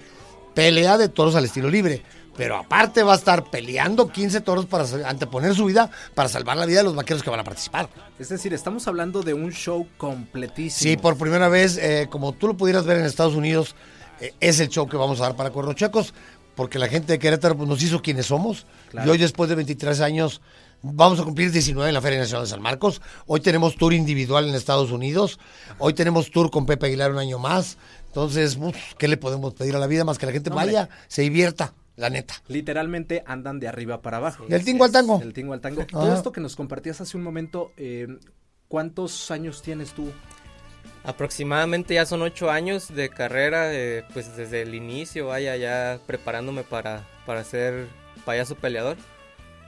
pelea 0.54 0.98
de 0.98 1.10
toros 1.10 1.36
al 1.36 1.44
estilo 1.44 1.70
libre. 1.70 2.02
Pero 2.36 2.56
aparte 2.56 3.02
va 3.02 3.12
a 3.12 3.16
estar 3.16 3.44
peleando 3.50 4.08
15 4.08 4.40
toros 4.40 4.66
para 4.66 4.84
anteponer 5.08 5.54
su 5.54 5.66
vida 5.66 5.90
para 6.14 6.28
salvar 6.28 6.56
la 6.56 6.66
vida 6.66 6.78
de 6.78 6.84
los 6.84 6.94
vaqueros 6.94 7.22
que 7.22 7.30
van 7.30 7.40
a 7.40 7.44
participar. 7.44 7.88
Es 8.18 8.30
decir, 8.30 8.54
estamos 8.54 8.88
hablando 8.88 9.22
de 9.22 9.34
un 9.34 9.52
show 9.52 9.86
completísimo. 9.98 10.90
Sí, 10.90 10.96
por 10.96 11.18
primera 11.18 11.48
vez, 11.48 11.76
eh, 11.76 12.08
como 12.10 12.32
tú 12.32 12.46
lo 12.48 12.56
pudieras 12.56 12.86
ver 12.86 12.98
en 12.98 13.04
Estados 13.04 13.34
Unidos, 13.34 13.74
eh, 14.20 14.34
es 14.40 14.60
el 14.60 14.68
show 14.68 14.88
que 14.88 14.96
vamos 14.96 15.20
a 15.20 15.24
dar 15.24 15.36
para 15.36 15.50
Cuernochecos, 15.50 16.14
porque 16.54 16.78
la 16.78 16.88
gente 16.88 17.12
de 17.12 17.18
Querétaro 17.18 17.56
pues, 17.56 17.68
nos 17.68 17.82
hizo 17.82 18.00
quienes 18.00 18.26
somos. 18.26 18.66
Claro. 18.90 19.06
Y 19.06 19.10
hoy, 19.10 19.18
después 19.18 19.48
de 19.50 19.56
23 19.56 20.00
años, 20.00 20.40
vamos 20.82 21.20
a 21.20 21.24
cumplir 21.24 21.50
19 21.50 21.88
en 21.88 21.94
la 21.94 22.00
Feria 22.00 22.18
Nacional 22.18 22.44
de 22.44 22.50
San 22.50 22.62
Marcos. 22.62 23.02
Hoy 23.26 23.40
tenemos 23.40 23.76
tour 23.76 23.92
individual 23.92 24.48
en 24.48 24.54
Estados 24.54 24.90
Unidos. 24.90 25.38
Hoy 25.78 25.92
tenemos 25.94 26.30
tour 26.30 26.50
con 26.50 26.66
Pepe 26.66 26.86
Aguilar 26.86 27.12
un 27.12 27.18
año 27.18 27.38
más. 27.38 27.78
Entonces, 28.06 28.56
uf, 28.60 28.76
¿qué 28.98 29.08
le 29.08 29.16
podemos 29.16 29.54
pedir 29.54 29.76
a 29.76 29.78
la 29.78 29.86
vida 29.86 30.04
más 30.04 30.18
que 30.18 30.26
la 30.26 30.32
gente 30.32 30.50
No, 30.50 30.56
hombre. 30.56 30.72
vaya, 30.74 30.88
se 31.08 31.22
divierta, 31.22 31.72
la 32.02 32.10
neta? 32.10 32.34
Literalmente 32.48 33.22
andan 33.26 33.60
de 33.60 33.68
arriba 33.68 34.02
para 34.02 34.18
abajo. 34.18 34.44
Del 34.46 34.64
tingo 34.64 34.84
al 34.84 34.92
tango. 34.92 35.18
Del 35.18 35.32
tingo 35.32 35.54
al 35.54 35.60
tango. 35.60 35.82
Ajá. 35.82 35.90
Todo 35.90 36.14
esto 36.14 36.32
que 36.32 36.40
nos 36.40 36.56
compartías 36.56 37.00
hace 37.00 37.16
un 37.16 37.22
momento, 37.22 37.72
eh, 37.76 38.08
¿cuántos 38.68 39.30
años 39.30 39.62
tienes 39.62 39.92
tú? 39.92 40.10
Aproximadamente 41.04 41.94
ya 41.94 42.04
son 42.04 42.22
ocho 42.22 42.50
años 42.50 42.94
de 42.94 43.08
carrera, 43.08 43.72
eh, 43.72 44.04
pues 44.12 44.36
desde 44.36 44.62
el 44.62 44.74
inicio, 44.74 45.28
vaya, 45.28 45.56
ya 45.56 45.98
preparándome 46.06 46.64
para, 46.64 47.08
para 47.24 47.42
ser 47.44 47.86
payaso 48.24 48.56
peleador. 48.56 48.96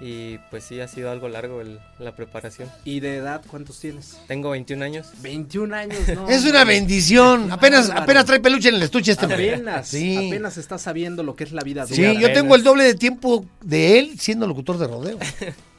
Y 0.06 0.36
pues 0.50 0.64
sí, 0.64 0.80
ha 0.80 0.86
sido 0.88 1.10
algo 1.10 1.30
largo 1.30 1.62
el- 1.62 1.78
la 1.98 2.14
preparación. 2.14 2.68
¿Y 2.84 3.00
de 3.00 3.16
edad 3.16 3.40
cuántos 3.50 3.80
tienes? 3.80 4.18
Tengo 4.28 4.50
21 4.50 4.82
años. 4.84 5.06
21 5.22 5.72
años, 5.72 5.98
no. 6.14 6.28
Es 6.28 6.44
una 6.44 6.64
bendición. 6.64 7.50
Apenas, 7.50 7.88
apenas 7.88 8.26
trae 8.26 8.38
peluche 8.40 8.68
en 8.68 8.74
el 8.74 8.82
estuche 8.82 9.12
este 9.12 9.24
hombre. 9.24 9.54
Apenas, 9.54 9.88
Sí. 9.88 10.28
apenas 10.28 10.58
está 10.58 10.76
sabiendo 10.76 11.22
lo 11.22 11.34
que 11.36 11.44
es 11.44 11.52
la 11.52 11.62
vida 11.62 11.86
Sí, 11.86 12.02
dura. 12.04 12.20
yo 12.20 12.32
tengo 12.34 12.54
el 12.54 12.62
doble 12.62 12.84
de 12.84 12.94
tiempo 12.94 13.46
de 13.62 13.98
él 13.98 14.20
siendo 14.20 14.46
locutor 14.46 14.76
de 14.76 14.86
rodeo. 14.88 15.18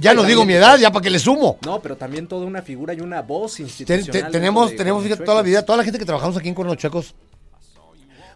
Ya 0.00 0.14
no 0.14 0.22
digo 0.22 0.44
mi 0.44 0.52
edad, 0.52 0.78
ya 0.78 0.92
para 0.92 1.02
que 1.02 1.10
le 1.10 1.18
sumo. 1.18 1.58
No, 1.66 1.82
pero 1.82 1.96
también 1.96 2.28
toda 2.28 2.46
una 2.46 2.62
figura 2.62 2.94
y 2.94 3.00
una 3.00 3.20
voz 3.22 3.56
Ten- 3.56 3.66
institucional. 3.66 4.12
te- 4.12 4.30
tenemos, 4.30 4.76
tenemos, 4.76 5.02
fíjate, 5.02 5.24
toda 5.24 5.38
la 5.38 5.42
vida, 5.42 5.64
toda 5.64 5.78
la 5.78 5.82
gente 5.82 5.98
que 5.98 6.04
trabajamos 6.04 6.36
aquí 6.36 6.46
en 6.48 6.54
Cuernochuecos, 6.54 7.16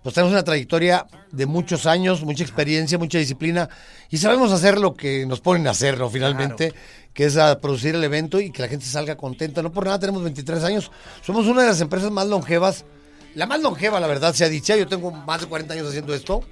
pues 0.02 0.14
tenemos 0.14 0.32
una 0.32 0.42
trayectoria 0.44 1.06
de 1.30 1.46
muchos 1.46 1.86
años, 1.86 2.22
mucha 2.22 2.42
experiencia, 2.42 2.98
mucha 2.98 3.18
disciplina, 3.18 3.68
y 4.10 4.18
sabemos 4.18 4.50
hacer 4.52 4.78
lo 4.78 4.94
que 4.94 5.24
nos 5.26 5.40
ponen 5.40 5.66
a 5.66 5.70
hacer, 5.70 5.98
¿no? 5.98 6.10
Finalmente, 6.10 6.72
que 7.14 7.26
es 7.26 7.36
a 7.36 7.60
producir 7.60 7.94
el 7.94 8.02
evento 8.04 8.40
y 8.40 8.50
que 8.50 8.62
la 8.62 8.68
gente 8.68 8.84
salga 8.86 9.16
contenta. 9.16 9.62
No 9.62 9.70
por 9.72 9.84
nada 9.84 9.98
tenemos 9.98 10.22
23 10.22 10.64
años. 10.64 10.90
Somos 11.24 11.46
una 11.46 11.62
de 11.62 11.68
las 11.68 11.80
empresas 11.80 12.10
más 12.10 12.26
longevas, 12.26 12.84
la 13.34 13.46
más 13.46 13.60
longeva, 13.60 14.00
la 14.00 14.06
verdad, 14.06 14.34
se 14.34 14.44
ha 14.44 14.48
dicho. 14.48 14.74
Yo 14.76 14.86
tengo 14.88 15.10
más 15.10 15.40
de 15.42 15.46
40 15.46 15.74
años 15.74 15.88
haciendo 15.88 16.14
esto. 16.14 16.42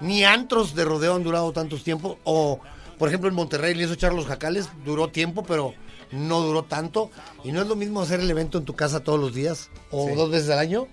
Ni 0.00 0.24
antros 0.24 0.74
de 0.74 0.84
rodeo 0.84 1.14
han 1.14 1.22
durado 1.22 1.52
tantos 1.52 1.82
tiempos. 1.82 2.18
O, 2.24 2.60
por 2.98 3.08
ejemplo, 3.08 3.28
en 3.28 3.34
Monterrey 3.34 3.74
le 3.74 3.84
hizo 3.84 3.94
echar 3.94 4.12
los 4.12 4.26
jacales, 4.26 4.68
duró 4.84 5.08
tiempo, 5.08 5.42
pero 5.44 5.72
no 6.12 6.40
duró 6.42 6.62
tanto. 6.64 7.10
Y 7.44 7.52
no 7.52 7.62
es 7.62 7.66
lo 7.68 7.76
mismo 7.76 8.02
hacer 8.02 8.20
el 8.20 8.30
evento 8.30 8.58
en 8.58 8.64
tu 8.64 8.74
casa 8.76 9.00
todos 9.00 9.18
los 9.18 9.34
días 9.34 9.70
o 9.90 10.08
Sí. 10.08 10.14
dos 10.14 10.30
veces 10.30 10.50
al 10.50 10.58
año 10.58 10.86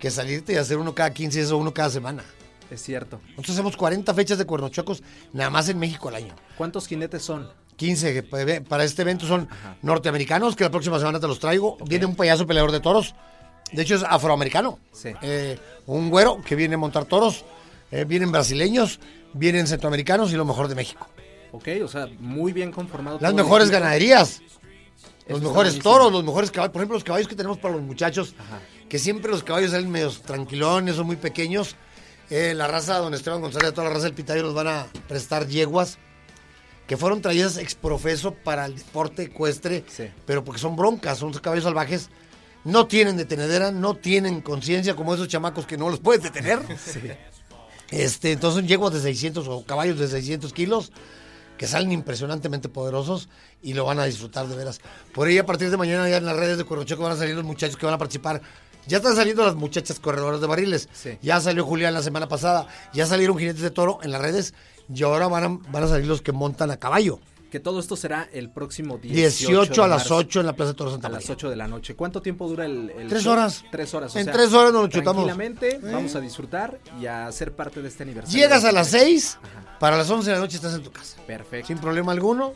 que 0.00 0.10
salirte 0.10 0.54
y 0.54 0.56
hacer 0.56 0.78
uno 0.78 0.94
cada 0.94 1.12
15 1.12 1.38
días 1.38 1.50
o 1.52 1.58
uno 1.58 1.72
cada 1.72 1.90
semana. 1.90 2.24
Es 2.70 2.82
cierto. 2.82 3.20
Nosotros 3.30 3.50
hacemos 3.50 3.76
40 3.76 4.12
fechas 4.14 4.38
de 4.38 4.44
cuernochocos 4.46 5.02
nada 5.32 5.50
más 5.50 5.68
en 5.68 5.78
México 5.78 6.08
al 6.08 6.14
año. 6.16 6.34
¿Cuántos 6.56 6.86
jinetes 6.88 7.22
son? 7.22 7.48
15 7.76 8.12
que 8.12 8.22
pa- 8.22 8.38
para 8.68 8.84
este 8.84 9.02
evento 9.02 9.26
son 9.26 9.48
norteamericanos, 9.82 10.54
que 10.56 10.64
la 10.64 10.70
próxima 10.70 10.98
semana 10.98 11.18
te 11.20 11.26
los 11.26 11.38
traigo. 11.40 11.76
Viene 11.86 12.06
un 12.06 12.14
payaso 12.16 12.46
peleador 12.46 12.72
de 12.72 12.80
toros. 12.80 13.14
De 13.72 13.82
hecho, 13.82 13.94
es 13.94 14.02
afroamericano. 14.02 14.78
Sí. 14.92 15.10
Eh, 15.22 15.58
un 15.86 16.10
güero 16.10 16.40
que 16.44 16.56
viene 16.56 16.74
a 16.74 16.78
montar 16.78 17.04
toros. 17.06 17.44
Eh, 17.90 18.04
vienen 18.04 18.30
brasileños, 18.30 19.00
vienen 19.32 19.66
centroamericanos 19.66 20.32
y 20.32 20.36
lo 20.36 20.44
mejor 20.44 20.68
de 20.68 20.74
México. 20.76 21.06
Ok, 21.52 21.68
o 21.84 21.88
sea, 21.88 22.06
muy 22.20 22.52
bien 22.52 22.70
conformado. 22.70 23.18
Las 23.20 23.34
mejores 23.34 23.70
ganaderías. 23.70 24.40
Los 25.28 25.38
está 25.38 25.48
mejores 25.48 25.72
buenísimo. 25.72 25.82
toros, 25.82 26.12
los 26.12 26.24
mejores 26.24 26.50
caballos. 26.50 26.72
Por 26.72 26.80
ejemplo, 26.82 26.94
los 26.96 27.04
caballos 27.04 27.26
que 27.28 27.34
tenemos 27.36 27.58
para 27.58 27.74
los 27.74 27.82
muchachos, 27.82 28.34
que 28.90 28.98
siempre 28.98 29.30
los 29.30 29.44
caballos 29.44 29.70
salen 29.70 29.88
medios 29.88 30.20
tranquilones 30.20 30.98
o 30.98 31.04
muy 31.04 31.14
pequeños. 31.14 31.76
Eh, 32.28 32.54
la 32.54 32.66
raza, 32.66 32.98
don 32.98 33.14
Esteban 33.14 33.40
González, 33.40 33.72
toda 33.72 33.86
la 33.86 33.94
raza 33.94 34.06
del 34.06 34.14
Pitayo 34.14 34.42
nos 34.42 34.52
van 34.52 34.66
a 34.66 34.86
prestar 35.08 35.46
yeguas 35.46 35.96
que 36.88 36.96
fueron 36.96 37.22
traídas 37.22 37.56
ex 37.56 37.76
profeso 37.76 38.34
para 38.34 38.66
el 38.66 38.74
deporte 38.74 39.22
ecuestre, 39.22 39.84
pero 40.26 40.42
porque 40.42 40.60
son 40.60 40.74
broncas, 40.74 41.18
son 41.18 41.32
caballos 41.32 41.62
salvajes. 41.64 42.10
No 42.64 42.88
tienen 42.88 43.16
detenedera, 43.16 43.70
no 43.70 43.94
tienen 43.94 44.40
conciencia 44.40 44.96
como 44.96 45.14
esos 45.14 45.28
chamacos 45.28 45.66
que 45.66 45.78
no 45.78 45.88
los 45.88 46.00
puedes 46.00 46.22
detener. 46.22 46.60
Este, 47.90 48.30
entonces 48.30 48.60
son 48.60 48.68
yeguas 48.68 48.92
de 48.92 49.00
600 49.00 49.48
o 49.48 49.64
caballos 49.64 49.98
de 49.98 50.06
600 50.06 50.52
kilos 50.52 50.92
que 51.58 51.66
salen 51.66 51.90
impresionantemente 51.90 52.68
poderosos 52.68 53.28
y 53.62 53.74
lo 53.74 53.84
van 53.84 53.98
a 53.98 54.04
disfrutar 54.04 54.46
de 54.46 54.54
veras. 54.54 54.80
Por 55.12 55.26
ahí 55.26 55.38
a 55.38 55.44
partir 55.44 55.70
de 55.70 55.76
mañana 55.76 56.08
ya 56.08 56.18
en 56.18 56.24
las 56.24 56.36
redes 56.36 56.56
de 56.56 56.62
Cuernocheco 56.62 57.02
van 57.02 57.12
a 57.12 57.16
salir 57.16 57.34
los 57.34 57.44
muchachos 57.44 57.76
que 57.76 57.84
van 57.84 57.96
a 57.96 57.98
participar. 57.98 58.40
Ya 58.86 58.96
están 58.98 59.14
saliendo 59.16 59.44
las 59.44 59.54
muchachas 59.54 60.00
corredoras 60.00 60.40
de 60.40 60.46
barriles. 60.46 60.88
Ya 61.22 61.40
salió 61.40 61.64
Julián 61.64 61.94
la 61.94 62.02
semana 62.02 62.28
pasada. 62.28 62.66
Ya 62.92 63.06
salieron 63.06 63.38
jinetes 63.38 63.62
de 63.62 63.70
toro 63.70 63.98
en 64.02 64.10
las 64.12 64.20
redes. 64.20 64.54
Y 64.92 65.02
ahora 65.02 65.28
van 65.28 65.44
a, 65.44 65.70
van 65.70 65.84
a 65.84 65.88
salir 65.88 66.06
los 66.06 66.22
que 66.22 66.32
montan 66.32 66.70
a 66.70 66.76
caballo. 66.78 67.20
Que 67.50 67.58
todo 67.58 67.80
esto 67.80 67.96
será 67.96 68.28
el 68.32 68.48
próximo 68.50 68.98
18, 68.98 69.48
18 69.48 69.82
a 69.82 69.88
las 69.88 69.98
marzo, 70.02 70.16
8 70.18 70.40
en 70.40 70.46
la 70.46 70.52
Plaza 70.52 70.70
de 70.72 70.76
Toros 70.76 70.92
Santa 70.92 71.08
A 71.08 71.10
las 71.10 71.28
8 71.28 71.50
de 71.50 71.56
la 71.56 71.66
noche. 71.66 71.96
¿Cuánto 71.96 72.22
tiempo 72.22 72.46
dura 72.48 72.64
el, 72.64 72.90
el 72.96 73.08
Tres 73.08 73.24
show? 73.24 73.32
horas. 73.32 73.64
Tres 73.72 73.92
horas. 73.92 74.14
o 74.14 74.18
En 74.20 74.24
sea, 74.24 74.32
tres 74.32 74.52
horas 74.52 74.72
nos 74.72 74.82
lo 74.82 74.88
chutamos. 74.88 75.24
Tranquilamente, 75.24 75.74
Eh. 75.76 75.80
vamos 75.82 76.14
a 76.14 76.20
disfrutar 76.20 76.78
y 77.00 77.06
a 77.06 77.30
ser 77.32 77.52
parte 77.56 77.82
de 77.82 77.88
este 77.88 78.04
aniversario. 78.04 78.38
Llegas 78.40 78.64
a 78.64 78.70
las 78.70 78.88
6, 78.90 79.38
para 79.80 79.96
las 79.96 80.08
11 80.08 80.30
de 80.30 80.36
la 80.36 80.40
noche 80.42 80.56
estás 80.56 80.74
en 80.74 80.82
tu 80.84 80.92
casa. 80.92 81.16
Perfecto. 81.26 81.66
Sin 81.66 81.78
problema 81.78 82.12
alguno. 82.12 82.52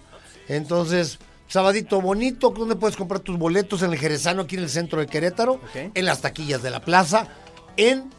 Entonces, 0.46 1.18
sabadito 1.55 2.00
bonito, 2.00 2.50
donde 2.50 2.74
puedes 2.74 2.96
comprar 2.96 3.20
tus 3.20 3.38
boletos 3.38 3.80
en 3.82 3.92
el 3.92 3.96
Jerezano, 3.96 4.42
aquí 4.42 4.57
en 4.57 4.64
el 4.64 4.68
centro 4.68 4.98
de 4.98 5.07
Querétaro, 5.07 5.61
en 5.72 6.05
las 6.05 6.20
taquillas 6.20 6.64
de 6.64 6.70
la 6.70 6.80
plaza, 6.80 7.28
en 7.76 8.11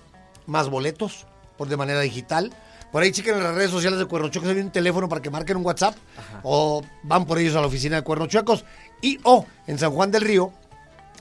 Más 0.45 0.69
Boletos, 0.69 1.27
por 1.57 1.67
de 1.67 1.75
manera 1.75 1.99
digital. 1.99 2.53
Por 2.93 3.03
ahí 3.03 3.11
chequen 3.11 3.35
en 3.35 3.43
las 3.43 3.53
redes 3.53 3.71
sociales 3.71 3.99
de 3.99 4.05
Cuernochuecos, 4.05 4.49
hay 4.49 4.59
un 4.59 4.71
teléfono 4.71 5.09
para 5.09 5.21
que 5.21 5.29
marquen 5.29 5.57
un 5.57 5.65
WhatsApp, 5.65 5.97
o 6.43 6.81
van 7.03 7.25
por 7.25 7.37
ellos 7.37 7.57
a 7.57 7.59
la 7.59 7.67
oficina 7.67 7.97
de 7.97 8.03
Cuernochuecos, 8.03 8.63
y 9.01 9.19
o 9.23 9.45
en 9.67 9.79
San 9.79 9.91
Juan 9.91 10.11
del 10.11 10.21
Río, 10.21 10.53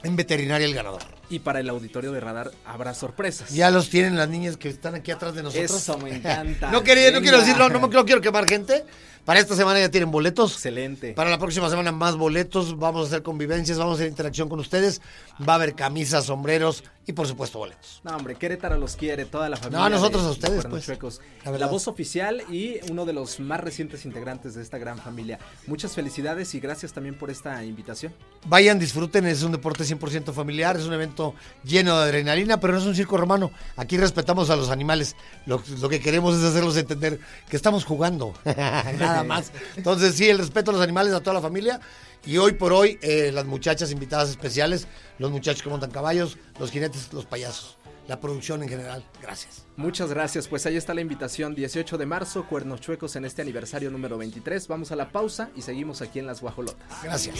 en 0.05 0.15
Veterinaria 0.15 0.69
El 0.69 0.75
Ganador. 0.75 1.03
Y 1.31 1.41
para 1.41 1.59
el 1.59 1.69
auditorio 1.69 2.12
de 2.12 2.21
radar 2.21 2.53
habrá 2.65 2.95
sorpresas. 2.95 3.51
Ya 3.51 3.71
los 3.71 3.91
tienen 3.91 4.17
las 4.17 4.29
niñas 4.29 4.57
que 4.57 4.69
están 4.69 4.95
aquí 4.95 5.11
atrás 5.11 5.35
de 5.35 5.43
nosotros. 5.43 5.73
Eso 5.73 5.99
me 5.99 6.15
encanta. 6.15 6.71
no, 6.71 6.85
quería, 6.85 7.11
no 7.11 7.21
quiero 7.23 7.41
decirlo, 7.41 7.69
no, 7.71 7.81
no 7.81 8.05
quiero 8.05 8.21
quemar 8.21 8.47
gente. 8.47 8.85
Para 9.25 9.41
esta 9.41 9.57
semana 9.57 9.81
ya 9.81 9.91
tienen 9.91 10.11
boletos. 10.11 10.53
Excelente. 10.53 11.14
Para 11.14 11.31
la 11.31 11.39
próxima 11.39 11.70
semana 11.70 11.93
más 11.93 12.16
boletos. 12.16 12.79
Vamos 12.79 13.05
a 13.05 13.09
hacer 13.09 13.22
convivencias, 13.22 13.79
vamos 13.79 13.93
a 13.93 13.95
hacer 13.97 14.09
interacción 14.09 14.49
con 14.49 14.61
ustedes. 14.61 15.01
Va 15.47 15.55
a 15.55 15.57
haber 15.57 15.75
camisas, 15.75 16.27
sombreros 16.27 16.85
y 17.07 17.13
por 17.13 17.27
supuesto 17.27 17.59
boletos. 17.59 18.01
No, 18.05 18.17
hombre, 18.17 18.35
Querétaro 18.37 18.79
los 18.79 18.97
quiere, 18.97 19.25
toda 19.27 19.49
la 19.49 19.57
familia. 19.57 19.81
No, 19.81 19.89
nosotros 19.91 20.23
de- 20.23 20.29
a 20.29 20.33
ustedes, 20.33 20.63
de 20.63 20.69
pues. 20.69 20.85
Cuernochuecos. 20.87 21.21
La 21.59 21.67
voz 21.67 21.87
oficial 21.89 22.43
y 22.51 22.79
uno 22.91 23.05
de 23.05 23.13
los 23.13 23.41
más 23.41 23.61
recientes 23.61 24.05
integrantes 24.05 24.55
de 24.55 24.63
esta 24.63 24.79
gran 24.79 24.99
familia. 24.99 25.39
Muchas 25.67 25.93
felicidades 25.95 26.55
y 26.55 26.61
gracias 26.61 26.93
también 26.93 27.17
por 27.19 27.31
esta 27.31 27.63
invitación. 27.65 28.15
Vayan, 28.47 28.79
disfruten, 28.79 29.27
es 29.27 29.43
un 29.43 29.53
deporte 29.53 29.85
100% 29.85 30.33
familiar, 30.33 30.77
es 30.77 30.85
un 30.85 30.93
evento 30.95 31.35
lleno 31.63 31.97
de 31.99 32.05
adrenalina, 32.05 32.59
pero 32.61 32.73
no 32.73 32.79
es 32.81 32.87
un 32.87 32.95
circo 32.95 33.17
romano. 33.17 33.51
Aquí 33.77 33.97
respetamos 33.97 34.51
a 34.51 34.57
los 34.57 34.71
animales. 34.71 35.17
Lo, 35.47 35.63
lo 35.81 35.89
que 35.89 36.01
queremos 36.01 36.35
es 36.37 36.45
hacerlos 36.45 36.77
entender 36.77 37.21
que 37.49 37.57
estamos 37.57 37.85
jugando, 37.85 38.33
nada 38.45 39.25
más. 39.25 39.53
Entonces, 39.77 40.15
sí, 40.15 40.29
el 40.29 40.39
respeto 40.39 40.71
a 40.71 40.75
los 40.75 40.83
animales, 40.83 41.13
a 41.13 41.21
toda 41.21 41.35
la 41.35 41.41
familia. 41.43 41.81
Y 42.27 42.39
hoy 42.39 42.53
por 42.53 42.72
hoy, 42.72 42.99
eh, 43.03 43.31
las 43.33 43.45
muchachas 43.45 43.93
invitadas 43.93 44.31
especiales, 44.31 44.87
los 45.18 45.31
muchachos 45.31 45.62
que 45.62 45.68
montan 45.68 45.91
caballos, 45.91 46.39
los 46.59 46.70
jinetes, 46.70 47.12
los 47.12 47.27
payasos. 47.27 47.77
la 48.07 48.20
producción 48.20 48.62
en 48.62 48.68
general. 48.68 49.03
Gracias. 49.22 49.64
Muchas 49.77 50.11
gracias. 50.11 50.47
Pues 50.47 50.66
ahí 50.66 50.77
está 50.77 50.93
la 50.93 51.01
invitación. 51.01 51.55
18 51.55 51.97
de 51.97 52.05
marzo, 52.05 52.47
Cuernos 52.47 52.83
Chuecos 52.83 53.16
en 53.16 53.25
este 53.25 53.41
aniversario 53.41 53.91
número 53.91 54.18
23. 54.18 54.68
Vamos 54.68 54.93
a 54.93 54.97
la 54.97 55.09
pausa 55.09 55.49
y 55.57 55.62
seguimos 55.62 56.03
aquí 56.03 56.18
en 56.18 56.27
Las 56.27 56.43
Guajolotas. 56.43 56.87
Gracias. 57.03 57.35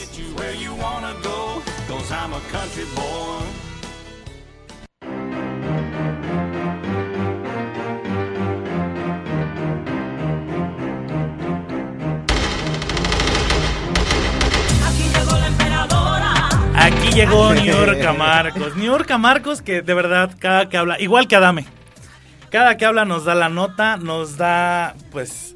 Llegó 17.15 17.55
New 17.55 17.65
York 17.65 18.17
Marcos. 18.19 18.75
New 18.77 18.87
York 18.87 19.09
Marcos 19.19 19.63
que 19.63 19.83
de 19.83 19.95
verdad 19.95 20.33
cada 20.39 20.69
que 20.69 20.77
habla, 20.77 21.01
igual 21.01 21.29
que 21.29 21.37
Adame. 21.37 21.65
Cada 22.51 22.77
que 22.77 22.85
habla 22.85 23.05
nos 23.05 23.25
da 23.25 23.35
la 23.35 23.49
nota, 23.49 23.97
nos 23.97 24.37
da 24.37 24.95
pues 25.13 25.54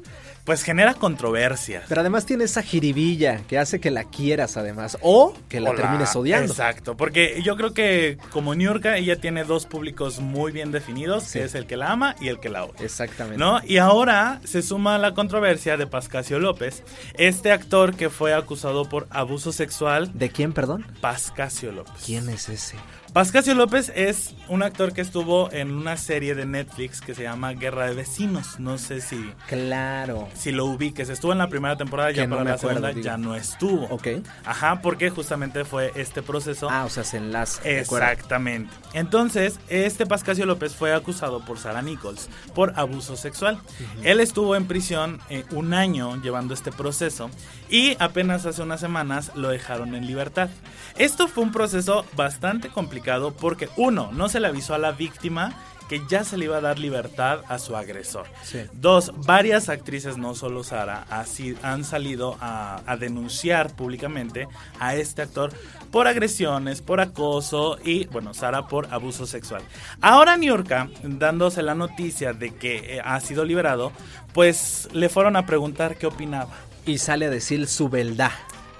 pues 0.49 0.63
genera 0.63 0.95
controversia. 0.95 1.83
Pero 1.87 2.01
además 2.01 2.25
tiene 2.25 2.45
esa 2.45 2.63
jiribilla 2.63 3.41
que 3.47 3.59
hace 3.59 3.79
que 3.79 3.91
la 3.91 4.05
quieras 4.05 4.57
además 4.57 4.97
o 5.03 5.35
que 5.47 5.59
la 5.59 5.69
Hola. 5.69 5.81
termines 5.83 6.15
odiando. 6.15 6.51
Exacto, 6.51 6.97
porque 6.97 7.43
yo 7.43 7.55
creo 7.55 7.75
que 7.75 8.17
como 8.31 8.55
New 8.55 8.65
York 8.65 8.83
ella 8.95 9.17
tiene 9.17 9.43
dos 9.43 9.67
públicos 9.67 10.21
muy 10.21 10.51
bien 10.51 10.71
definidos, 10.71 11.31
que 11.31 11.43
es 11.43 11.53
el 11.53 11.67
que 11.67 11.77
la 11.77 11.91
ama 11.91 12.15
y 12.19 12.29
el 12.29 12.39
que 12.39 12.49
la 12.49 12.65
odia. 12.65 12.83
Exactamente. 12.83 13.37
¿No? 13.37 13.61
Y 13.63 13.77
ahora 13.77 14.41
se 14.43 14.63
suma 14.63 14.97
la 14.97 15.13
controversia 15.13 15.77
de 15.77 15.85
Pascasio 15.85 16.39
López, 16.39 16.81
este 17.13 17.51
actor 17.51 17.95
que 17.95 18.09
fue 18.09 18.33
acusado 18.33 18.89
por 18.89 19.05
abuso 19.11 19.51
sexual. 19.51 20.09
¿De 20.17 20.31
quién, 20.31 20.53
perdón? 20.53 20.83
Pascasio 20.99 21.71
López. 21.71 21.93
¿Quién 22.03 22.27
es 22.27 22.49
ese? 22.49 22.75
Pascasio 23.13 23.55
López 23.55 23.91
es 23.95 24.35
un 24.49 24.61
actor 24.61 24.93
que 24.93 25.01
estuvo 25.01 25.51
en 25.51 25.71
una 25.71 25.97
serie 25.97 26.35
de 26.35 26.45
Netflix 26.45 27.01
que 27.01 27.15
se 27.15 27.23
llama 27.23 27.53
Guerra 27.53 27.87
de 27.87 27.95
Vecinos. 27.95 28.59
No 28.59 28.77
sé 28.77 29.01
si, 29.01 29.33
Claro. 29.47 30.27
si 30.35 30.51
lo 30.51 30.65
ubiques. 30.65 31.09
Estuvo 31.09 31.31
en 31.31 31.39
la 31.39 31.47
primera 31.49 31.75
temporada, 31.75 32.11
ya 32.11 32.27
no 32.27 32.37
para 32.37 32.51
la 32.51 32.55
acuerdo, 32.55 32.75
segunda 32.75 32.89
digo. 32.93 33.01
ya 33.03 33.17
no 33.17 33.35
estuvo. 33.35 33.85
Ok. 33.87 34.07
Ajá, 34.45 34.81
porque 34.83 35.09
justamente 35.09 35.65
fue 35.65 35.91
este 35.95 36.21
proceso. 36.21 36.69
Ah, 36.69 36.85
o 36.85 36.89
sea, 36.89 37.03
se 37.03 37.17
enlaza. 37.17 37.67
Exactamente. 37.67 38.71
Entonces, 38.93 39.59
este 39.69 40.05
Pascasio 40.05 40.45
López 40.45 40.75
fue 40.75 40.93
acusado 40.93 41.43
por 41.43 41.57
Sara 41.57 41.81
Nichols 41.81 42.29
por 42.53 42.73
abuso 42.79 43.15
sexual. 43.17 43.57
Él 44.03 44.19
estuvo 44.19 44.55
en 44.55 44.65
prisión 44.67 45.19
eh, 45.31 45.45
un 45.51 45.73
año 45.73 46.21
llevando 46.21 46.53
este 46.53 46.71
proceso 46.71 47.31
y 47.71 47.97
apenas 47.99 48.45
hace 48.45 48.61
unas 48.61 48.79
semanas 48.79 49.31
lo 49.33 49.49
dejaron 49.49 49.95
en 49.95 50.05
libertad. 50.05 50.49
Esto 50.95 51.27
fue 51.27 51.43
un 51.43 51.51
proceso 51.51 52.05
bastante 52.15 52.69
complicado 52.69 52.98
porque 53.31 53.69
uno, 53.77 54.09
no 54.11 54.29
se 54.29 54.39
le 54.39 54.47
avisó 54.47 54.73
a 54.73 54.77
la 54.77 54.91
víctima 54.91 55.53
que 55.89 56.01
ya 56.07 56.23
se 56.23 56.37
le 56.37 56.45
iba 56.45 56.57
a 56.57 56.61
dar 56.61 56.77
libertad 56.77 57.39
a 57.47 57.57
su 57.57 57.75
agresor. 57.75 58.27
Sí. 58.43 58.59
Dos, 58.73 59.11
varias 59.25 59.69
actrices, 59.69 60.17
no 60.17 60.35
solo 60.35 60.63
Sara, 60.63 61.07
así 61.09 61.55
han 61.63 61.83
salido 61.83 62.37
a, 62.39 62.81
a 62.85 62.95
denunciar 62.95 63.75
públicamente 63.75 64.47
a 64.79 64.95
este 64.95 65.23
actor 65.23 65.51
por 65.91 66.07
agresiones, 66.07 66.81
por 66.81 67.01
acoso 67.01 67.79
y, 67.83 68.05
bueno, 68.05 68.35
Sara 68.35 68.67
por 68.67 68.93
abuso 68.93 69.25
sexual. 69.25 69.63
Ahora 69.99 70.37
Niurka, 70.37 70.89
dándose 71.01 71.63
la 71.63 71.73
noticia 71.73 72.33
de 72.33 72.53
que 72.53 72.97
eh, 72.97 73.01
ha 73.03 73.19
sido 73.19 73.43
liberado, 73.43 73.91
pues 74.33 74.87
le 74.93 75.09
fueron 75.09 75.35
a 75.35 75.47
preguntar 75.47 75.97
qué 75.97 76.05
opinaba. 76.05 76.51
Y 76.85 76.99
sale 76.99 77.25
a 77.25 77.29
decir 77.29 77.67
su 77.67 77.89
verdad. 77.89 78.31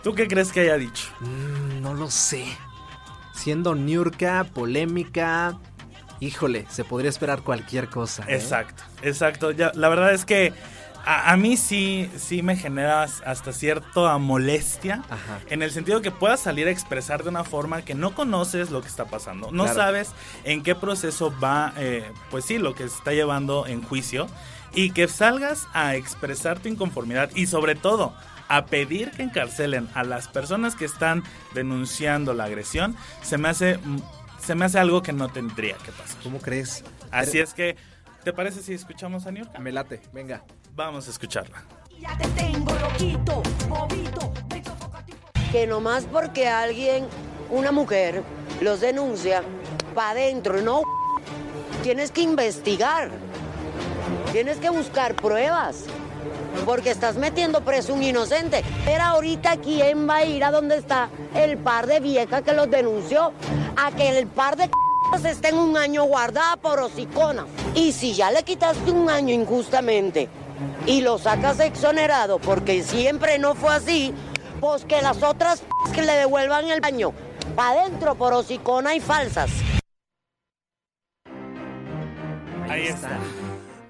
¿Tú 0.04 0.14
qué 0.14 0.28
crees 0.28 0.52
que 0.52 0.62
haya 0.62 0.78
dicho? 0.78 1.08
Mm, 1.20 1.82
no 1.82 1.94
lo 1.96 2.10
sé. 2.10 2.46
Siendo 3.40 3.74
Niurka, 3.76 4.46
polémica. 4.54 5.58
Híjole, 6.20 6.66
se 6.70 6.84
podría 6.84 7.10
esperar 7.10 7.42
cualquier 7.44 7.88
cosa. 7.90 8.24
¿eh? 8.28 8.36
Exacto, 8.36 8.84
exacto. 9.02 9.52
Ya, 9.52 9.72
la 9.74 9.88
verdad 9.88 10.14
es 10.14 10.26
que 10.26 10.52
a, 11.06 11.32
a 11.32 11.38
mí 11.38 11.56
sí, 11.56 12.12
sí 12.18 12.44
me 12.44 12.58
genera 12.58 13.04
hasta 13.04 13.54
cierta 13.54 14.18
molestia. 14.18 15.02
Ajá. 15.10 15.40
En 15.50 15.62
el 15.64 15.72
sentido 15.72 16.02
que 16.02 16.12
puedas 16.12 16.42
salir 16.42 16.68
a 16.68 16.72
expresar 16.72 17.24
de 17.24 17.30
una 17.30 17.46
forma 17.46 17.84
que 17.84 17.96
no 17.96 18.14
conoces 18.14 18.70
lo 18.70 18.82
que 18.82 18.90
está 18.90 19.06
pasando. 19.06 19.50
No 19.52 19.64
Claro. 19.64 19.80
sabes 19.80 20.12
en 20.44 20.62
qué 20.62 20.76
proceso 20.76 21.34
va, 21.42 21.74
eh, 21.78 22.12
pues 22.30 22.44
sí, 22.44 22.58
lo 22.58 22.76
que 22.76 22.90
se 22.90 22.96
está 22.98 23.14
llevando 23.14 23.66
en 23.66 23.82
juicio. 23.82 24.28
Y 24.74 24.92
que 24.92 25.08
salgas 25.08 25.68
a 25.74 25.96
expresar 25.96 26.60
tu 26.60 26.68
inconformidad 26.70 27.32
y 27.34 27.48
sobre 27.48 27.74
todo 27.74 28.14
a 28.50 28.66
pedir 28.66 29.12
que 29.12 29.24
encarcelen 29.24 29.88
a 29.93 30.04
las 30.04 30.28
personas 30.28 30.76
que 30.76 30.86
están 30.86 31.24
denunciando 31.54 32.34
la 32.34 32.45
agresión, 32.45 32.95
se 33.22 33.38
me 33.38 33.47
hace, 33.47 33.78
mm, 33.78 34.02
se 34.39 34.56
me 34.56 34.66
hace 34.66 34.80
algo 34.80 35.02
que 35.02 35.14
no 35.14 35.30
tendría 35.30 35.78
que 35.78 35.91
pasar. 35.91 36.18
¿Cómo 36.24 36.39
crees? 36.39 36.84
Así 37.12 37.39
es 37.39 37.54
que, 37.54 37.78
¿te 38.24 38.34
parece 38.34 38.62
si 38.62 38.74
escuchamos 38.74 39.28
a 39.28 39.32
Niurka? 39.32 39.60
Me 39.60 39.72
late, 39.72 40.02
venga. 40.12 40.43
Vamos 40.76 41.08
a 41.08 41.12
escucharla. 41.12 41.64
Ya 41.97 42.18
te 42.18 42.28
tengo 42.30 42.74
loquito, 42.74 43.43
bobito, 43.68 44.34
que 45.52 45.68
nomás 45.68 46.06
porque 46.06 46.47
alguien, 46.47 47.08
una 47.50 47.72
mujer, 47.72 48.24
los 48.62 48.82
denuncia, 48.82 49.43
para 49.93 50.12
adentro, 50.12 50.62
no. 50.62 50.82
Tienes 51.84 52.12
que 52.12 52.22
investigar. 52.22 53.12
Tienes 54.32 54.58
que 54.58 54.70
buscar 54.70 55.16
pruebas. 55.16 55.86
Porque 56.66 56.91
estás 56.91 57.16
metiendo 57.16 57.62
preso 57.62 57.93
un 57.93 58.04
inocente. 58.04 58.64
Pero 58.86 59.04
ahorita, 59.04 59.58
¿quién 59.58 60.08
va 60.08 60.18
a 60.18 60.26
ir 60.26 60.43
a 60.43 60.52
donde 60.52 60.78
está 60.78 61.10
el 61.36 61.58
par 61.58 61.88
de 61.88 62.00
viejas 62.00 62.41
que 62.41 62.54
los 62.54 62.70
denunció? 62.70 63.34
A 63.76 63.91
que 63.91 64.18
el 64.18 64.28
par 64.28 64.56
de 64.56 64.66
c***as 64.66 65.26
estén 65.26 65.56
un 65.58 65.78
año 65.78 66.04
guardada 66.04 66.58
por 66.58 66.80
hocicona. 66.80 67.45
Y 67.76 67.91
si 67.93 68.14
ya 68.14 68.32
le 68.32 68.43
quitaste 68.43 68.91
un 68.91 69.10
año 69.10 69.34
injustamente 69.34 70.30
y 70.86 71.02
lo 71.02 71.18
sacas 71.18 71.60
exonerado 71.60 72.39
porque 72.39 72.84
siempre 72.84 73.39
no 73.39 73.56
fue 73.56 73.74
así, 73.74 74.14
pues 74.60 74.86
que 74.86 75.02
las 75.02 75.24
otras 75.24 75.64
que 75.93 76.02
le 76.02 76.14
devuelvan 76.14 76.70
el 76.70 76.82
baño 76.82 77.14
para 77.56 77.82
adentro 77.82 78.16
por 78.16 78.34
hocicona 78.34 78.95
y 78.95 79.00
falsas. 79.00 79.50
Ahí 82.68 82.88
está. 82.88 83.18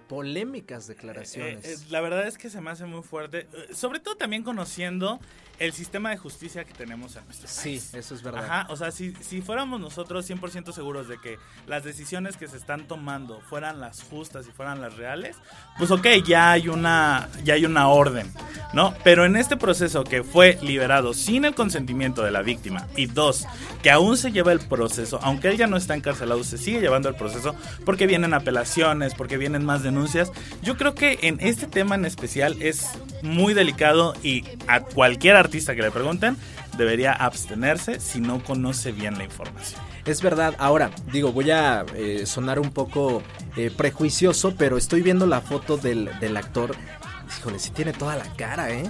Polémicas 0.10 0.88
declaraciones. 0.88 1.64
Eh, 1.64 1.74
eh, 1.74 1.78
la 1.91 2.01
verdad 2.01 2.28
es 2.28 2.39
que 2.39 2.49
se 2.49 2.60
me 2.62 2.72
hace 2.72 2.86
muy 2.86 3.03
fuerte, 3.03 3.47
eh, 3.53 3.76
sobre 3.76 3.99
todo 3.99 4.16
también 4.16 4.41
conociendo 4.41 5.20
el 5.60 5.72
sistema 5.74 6.10
de 6.10 6.18
justicia 6.18 6.64
que 6.64 6.74
tenemos 6.74 7.16
en 7.16 7.26
nuestro 7.26 7.47
sí, 7.47 7.62
país. 7.62 7.93
eso 7.93 8.16
es 8.16 8.24
verdad. 8.24 8.45
Ajá, 8.45 8.68
o 8.70 8.78
sea, 8.78 8.91
si, 8.91 9.14
si 9.22 9.41
fuéramos 9.41 9.80
nosotros 9.80 10.28
100% 10.28 10.72
seguros 10.72 11.07
de 11.10 11.20
que 11.20 11.38
las 11.68 11.84
decisiones 11.84 12.38
que 12.38 12.47
se 12.47 12.57
están 12.57 12.88
tomando 12.88 13.41
fueran 13.41 13.80
las 13.80 14.01
justas 14.01 14.47
y 14.47 14.51
fueran 14.51 14.82
las 14.82 14.95
reales, 14.97 15.36
pues 15.78 15.91
ok, 15.91 16.07
ya 16.26 16.53
hay 16.53 16.70
una, 16.70 17.30
ya 17.43 17.53
hay 17.53 17.66
una 17.66 17.89
orden, 17.89 18.32
¿no? 18.74 18.95
Pero 19.03 19.26
en 19.26 19.36
este 19.36 19.57
proceso 19.57 20.03
que 20.05 20.24
fue 20.24 20.57
liberado 20.64 21.14
sin 21.14 21.45
el 21.45 21.53
consentimiento 21.53 22.24
de 22.24 22.32
la 22.32 22.41
víctima 22.41 22.88
y 22.95 23.05
dos, 23.07 23.45
que 23.84 23.91
aún 23.91 24.18
se 24.18 24.32
lleva 24.32 24.53
el 24.53 24.62
proceso, 24.62 25.20
aunque 25.22 25.49
él 25.49 25.57
ya 25.57 25.68
no 25.68 25.78
está 25.78 25.93
encarcelado, 25.93 26.43
se 26.45 26.57
sigue 26.57 26.80
llevando 26.80 27.10
el 27.10 27.16
proceso 27.16 27.53
porque 27.86 28.07
vienen 28.07 28.34
apelaciones, 28.34 29.14
porque 29.14 29.38
vienen 29.38 29.66
más 29.66 29.84
denuncias. 29.84 29.99
Yo 30.62 30.78
creo 30.78 30.95
que 30.95 31.20
en 31.24 31.39
este 31.39 31.68
tema 31.68 31.95
en 31.95 32.06
especial 32.06 32.62
es 32.62 32.89
muy 33.22 33.54
delicado 33.54 34.14
y 34.24 34.43
a 34.68 34.82
cualquier 34.82 35.36
artista 35.36 35.76
que 35.76 35.82
le 35.82 35.91
pregunten 35.91 36.38
debería 36.78 37.12
abstenerse 37.12 38.00
si 38.00 38.22
no 38.22 38.43
conoce 38.43 38.91
bien 38.91 39.18
la 39.18 39.26
información. 39.26 39.82
Es 40.06 40.22
verdad, 40.22 40.56
ahora, 40.60 40.91
digo, 41.12 41.32
voy 41.32 41.52
a 41.52 41.86
eh, 41.95 42.26
sonar 42.26 42.60
un 42.60 42.72
poco 42.72 43.22
eh, 43.58 43.70
prejuicioso, 43.76 44.56
pero 44.58 44.78
estoy 44.78 45.02
viendo 45.02 45.28
la 45.28 45.41
foto 45.41 45.78
del, 45.78 46.10
del 46.20 46.38
actor. 46.38 46.76
Híjole, 47.38 47.60
sí 47.60 47.72
tiene 47.72 47.93
toda 47.93 48.16
la 48.16 48.26
cara, 48.36 48.72
¿eh? 48.72 48.89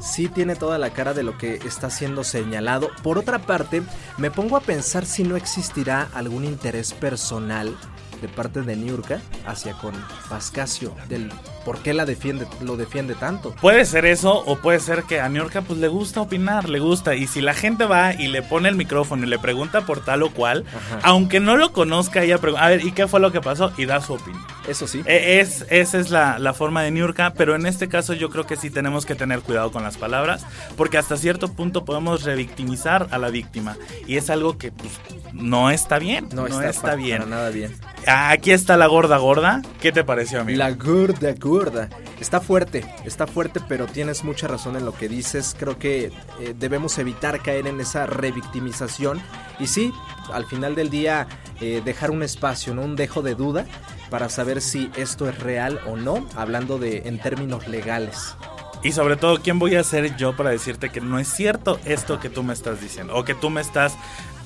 Sí 0.00 0.28
tiene 0.28 0.56
toda 0.56 0.78
la 0.78 0.90
cara 0.90 1.12
de 1.12 1.22
lo 1.22 1.36
que 1.36 1.54
está 1.56 1.90
siendo 1.90 2.24
señalado. 2.24 2.90
Por 3.02 3.18
otra 3.18 3.40
parte, 3.40 3.82
me 4.16 4.30
pongo 4.30 4.56
a 4.56 4.60
pensar 4.60 5.04
si 5.04 5.24
no 5.24 5.36
existirá 5.36 6.08
algún 6.14 6.44
interés 6.44 6.92
personal 6.92 7.76
de 8.20 8.28
parte 8.28 8.62
de 8.62 8.76
Niurka 8.76 9.20
hacia 9.46 9.74
con 9.74 9.94
Pascasio, 10.28 10.94
del 11.08 11.30
por 11.64 11.78
qué 11.82 11.92
la 11.92 12.06
defiende, 12.06 12.46
lo 12.62 12.76
defiende 12.76 13.14
tanto. 13.14 13.54
Puede 13.60 13.84
ser 13.84 14.06
eso 14.06 14.32
o 14.46 14.56
puede 14.58 14.80
ser 14.80 15.02
que 15.04 15.20
a 15.20 15.28
Niurka 15.28 15.62
pues 15.62 15.78
le 15.78 15.88
gusta 15.88 16.20
opinar, 16.22 16.68
le 16.68 16.78
gusta 16.80 17.14
y 17.14 17.26
si 17.26 17.40
la 17.40 17.52
gente 17.54 17.84
va 17.84 18.14
y 18.14 18.28
le 18.28 18.42
pone 18.42 18.68
el 18.68 18.74
micrófono 18.76 19.24
y 19.24 19.28
le 19.28 19.38
pregunta 19.38 19.82
por 19.82 20.04
tal 20.04 20.22
o 20.22 20.30
cual, 20.30 20.64
aunque 21.02 21.40
no 21.40 21.56
lo 21.56 21.72
conozca 21.72 22.22
ella 22.22 22.38
pregunta, 22.38 22.64
a 22.64 22.68
ver, 22.70 22.84
¿y 22.84 22.92
qué 22.92 23.06
fue 23.06 23.20
lo 23.20 23.32
que 23.32 23.40
pasó? 23.40 23.72
y 23.76 23.84
da 23.86 24.00
su 24.00 24.14
opinión. 24.14 24.42
Eso 24.66 24.86
sí. 24.86 25.02
E- 25.06 25.40
Es, 25.40 25.64
esa 25.70 25.98
es 25.98 26.10
la, 26.10 26.38
la 26.38 26.52
forma 26.54 26.82
de 26.82 26.90
Niurka, 26.90 27.32
pero 27.34 27.54
en 27.54 27.66
este 27.66 27.88
caso 27.88 28.14
yo 28.14 28.28
creo 28.30 28.46
que 28.46 28.56
sí 28.56 28.70
tenemos 28.70 29.04
que 29.06 29.14
tener 29.14 29.40
cuidado 29.40 29.70
con 29.70 29.82
las 29.82 29.96
palabras, 29.96 30.44
porque 30.76 30.98
hasta 30.98 31.16
cierto 31.16 31.52
punto 31.52 31.84
podemos 31.84 32.22
revictimizar 32.24 33.08
a 33.10 33.18
la 33.18 33.28
víctima. 33.30 33.76
Y 34.06 34.16
es 34.16 34.30
algo 34.30 34.58
que 34.58 34.72
pues, 34.72 34.90
no 35.32 35.70
está 35.70 35.98
bien. 35.98 36.28
No, 36.32 36.46
está, 36.46 36.88
pa- 36.90 36.94
bien. 36.96 37.18
para 37.18 37.30
nada 37.30 37.50
bien. 37.50 37.74
Aquí 38.10 38.52
está 38.52 38.78
la 38.78 38.86
gorda 38.86 39.18
gorda. 39.18 39.60
¿Qué 39.82 39.92
te 39.92 40.02
pareció, 40.02 40.40
amigo? 40.40 40.56
La 40.56 40.70
gorda, 40.70 41.34
gorda. 41.38 41.90
Está 42.18 42.40
fuerte, 42.40 42.82
está 43.04 43.26
fuerte, 43.26 43.60
pero 43.68 43.86
tienes 43.86 44.24
mucha 44.24 44.48
razón 44.48 44.76
en 44.76 44.86
lo 44.86 44.94
que 44.94 45.10
dices. 45.10 45.54
Creo 45.58 45.78
que 45.78 46.06
eh, 46.40 46.54
debemos 46.58 46.96
evitar 46.98 47.42
caer 47.42 47.66
en 47.66 47.80
esa 47.80 48.06
revictimización. 48.06 49.20
Y 49.60 49.66
sí, 49.66 49.92
al 50.32 50.46
final 50.46 50.74
del 50.74 50.88
día, 50.88 51.28
eh, 51.60 51.82
dejar 51.84 52.10
un 52.10 52.22
espacio, 52.22 52.74
¿no? 52.74 52.80
Un 52.80 52.96
dejo 52.96 53.20
de 53.20 53.34
duda 53.34 53.66
para 54.08 54.30
saber 54.30 54.62
si 54.62 54.90
esto 54.96 55.28
es 55.28 55.38
real 55.38 55.78
o 55.86 55.96
no, 55.96 56.26
hablando 56.34 56.78
de 56.78 57.02
en 57.04 57.18
términos 57.18 57.68
legales. 57.68 58.34
Y 58.82 58.92
sobre 58.92 59.16
todo, 59.16 59.40
¿quién 59.40 59.58
voy 59.58 59.74
a 59.74 59.82
ser 59.82 60.16
yo 60.16 60.36
para 60.36 60.50
decirte 60.50 60.90
que 60.90 61.00
no 61.00 61.18
es 61.18 61.28
cierto 61.28 61.80
esto 61.84 62.20
que 62.20 62.30
tú 62.30 62.42
me 62.44 62.52
estás 62.52 62.80
diciendo? 62.80 63.14
O 63.16 63.24
que 63.24 63.34
tú 63.34 63.50
me 63.50 63.60
estás 63.60 63.96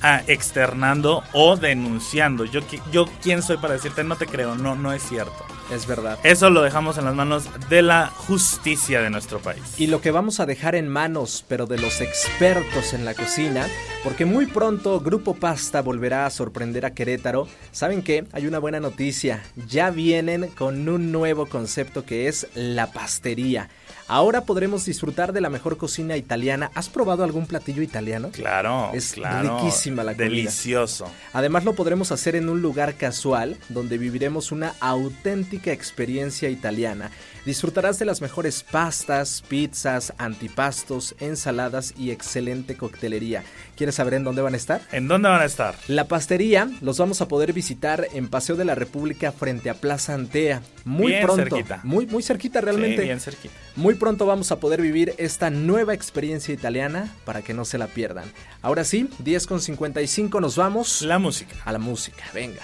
ah, 0.03 0.21
externando 0.27 1.23
o 1.33 1.55
denunciando. 1.55 2.45
Yo, 2.45 2.61
yo, 2.91 3.07
¿quién 3.21 3.41
soy 3.41 3.57
para 3.57 3.73
decirte 3.73 4.03
no 4.03 4.15
te 4.15 4.27
creo? 4.27 4.55
No, 4.55 4.75
no 4.75 4.93
es 4.93 5.01
cierto. 5.01 5.45
Es 5.71 5.87
verdad. 5.87 6.19
Eso 6.23 6.49
lo 6.49 6.61
dejamos 6.61 6.97
en 6.97 7.05
las 7.05 7.15
manos 7.15 7.45
de 7.69 7.81
la 7.81 8.07
justicia 8.07 9.01
de 9.01 9.09
nuestro 9.09 9.39
país. 9.39 9.61
Y 9.77 9.87
lo 9.87 10.01
que 10.01 10.11
vamos 10.11 10.39
a 10.39 10.45
dejar 10.45 10.75
en 10.75 10.87
manos, 10.87 11.43
pero 11.47 11.65
de 11.65 11.79
los 11.79 12.01
expertos 12.01 12.93
en 12.93 13.05
la 13.05 13.13
cocina, 13.15 13.65
porque 14.03 14.25
muy 14.25 14.45
pronto 14.45 14.99
Grupo 14.99 15.33
Pasta 15.33 15.81
volverá 15.81 16.25
a 16.25 16.29
sorprender 16.29 16.85
a 16.85 16.93
Querétaro. 16.93 17.47
¿Saben 17.71 18.03
qué? 18.03 18.25
Hay 18.33 18.45
una 18.45 18.59
buena 18.59 18.79
noticia. 18.79 19.41
Ya 19.67 19.89
vienen 19.89 20.47
con 20.49 20.87
un 20.87 21.11
nuevo 21.11 21.47
concepto 21.47 22.05
que 22.05 22.27
es 22.27 22.47
la 22.53 22.91
pastería. 22.91 23.69
Ahora 24.13 24.41
podremos 24.41 24.85
disfrutar 24.85 25.33
de 25.33 25.41
la 25.41 25.49
mejor 25.49 25.75
cocina 25.77 26.15
italiana. 26.15 26.69
¿Has 26.75 26.87
probado 26.87 27.23
algún 27.23 27.47
platillo 27.47 27.81
italiano? 27.81 28.29
Claro, 28.31 28.91
Es 28.93 29.13
claro. 29.13 29.57
riquísima 29.57 30.03
la 30.03 30.11
comida. 30.13 30.29
Delicioso. 30.29 31.07
Además 31.33 31.63
lo 31.63 31.73
podremos 31.73 32.11
hacer 32.11 32.35
en 32.35 32.47
un 32.47 32.61
lugar 32.61 32.93
casual 32.93 33.57
donde 33.69 33.97
viviremos 33.97 34.51
una 34.51 34.75
auténtica 34.81 35.71
experiencia 35.71 36.47
italiana. 36.51 37.09
Disfrutarás 37.43 37.97
de 37.97 38.05
las 38.05 38.21
mejores 38.21 38.61
pastas, 38.61 39.41
pizzas, 39.47 40.13
antipastos, 40.19 41.15
ensaladas 41.19 41.95
y 41.97 42.11
excelente 42.11 42.77
coctelería. 42.77 43.43
¿Quieres 43.75 43.95
saber 43.95 44.13
en 44.13 44.23
dónde 44.23 44.43
van 44.43 44.53
a 44.53 44.57
estar? 44.57 44.81
¿En 44.91 45.07
dónde 45.07 45.27
van 45.27 45.41
a 45.41 45.45
estar? 45.45 45.73
La 45.87 46.07
pastería 46.07 46.69
los 46.81 46.99
vamos 46.99 47.19
a 47.21 47.27
poder 47.27 47.51
visitar 47.51 48.07
en 48.13 48.27
Paseo 48.27 48.57
de 48.57 48.65
la 48.65 48.75
República 48.75 49.31
frente 49.31 49.71
a 49.71 49.73
Plaza 49.73 50.13
Antea. 50.13 50.61
Muy 50.85 51.13
Bien 51.13 51.23
pronto. 51.23 51.43
cerquita. 51.43 51.79
Muy, 51.83 52.05
muy 52.05 52.21
cerquita 52.21 52.61
realmente. 52.61 52.97
Sí, 52.97 53.03
bien 53.05 53.19
cerquita. 53.19 53.53
Muy 53.75 53.95
pronto 53.95 54.25
vamos 54.25 54.51
a 54.51 54.59
poder 54.59 54.81
vivir 54.81 55.15
esta 55.17 55.49
nueva 55.49 55.93
experiencia 55.93 56.53
italiana 56.53 57.11
para 57.25 57.41
que 57.41 57.53
no 57.53 57.65
se 57.65 57.77
la 57.79 57.87
pierdan. 57.87 58.31
Ahora 58.61 58.83
sí, 58.83 59.09
10 59.19 59.47
con 59.47 59.61
55 59.61 60.39
nos 60.39 60.55
vamos. 60.55 61.01
La 61.01 61.17
música. 61.17 61.55
A 61.65 61.71
la 61.71 61.79
música, 61.79 62.23
venga. 62.33 62.61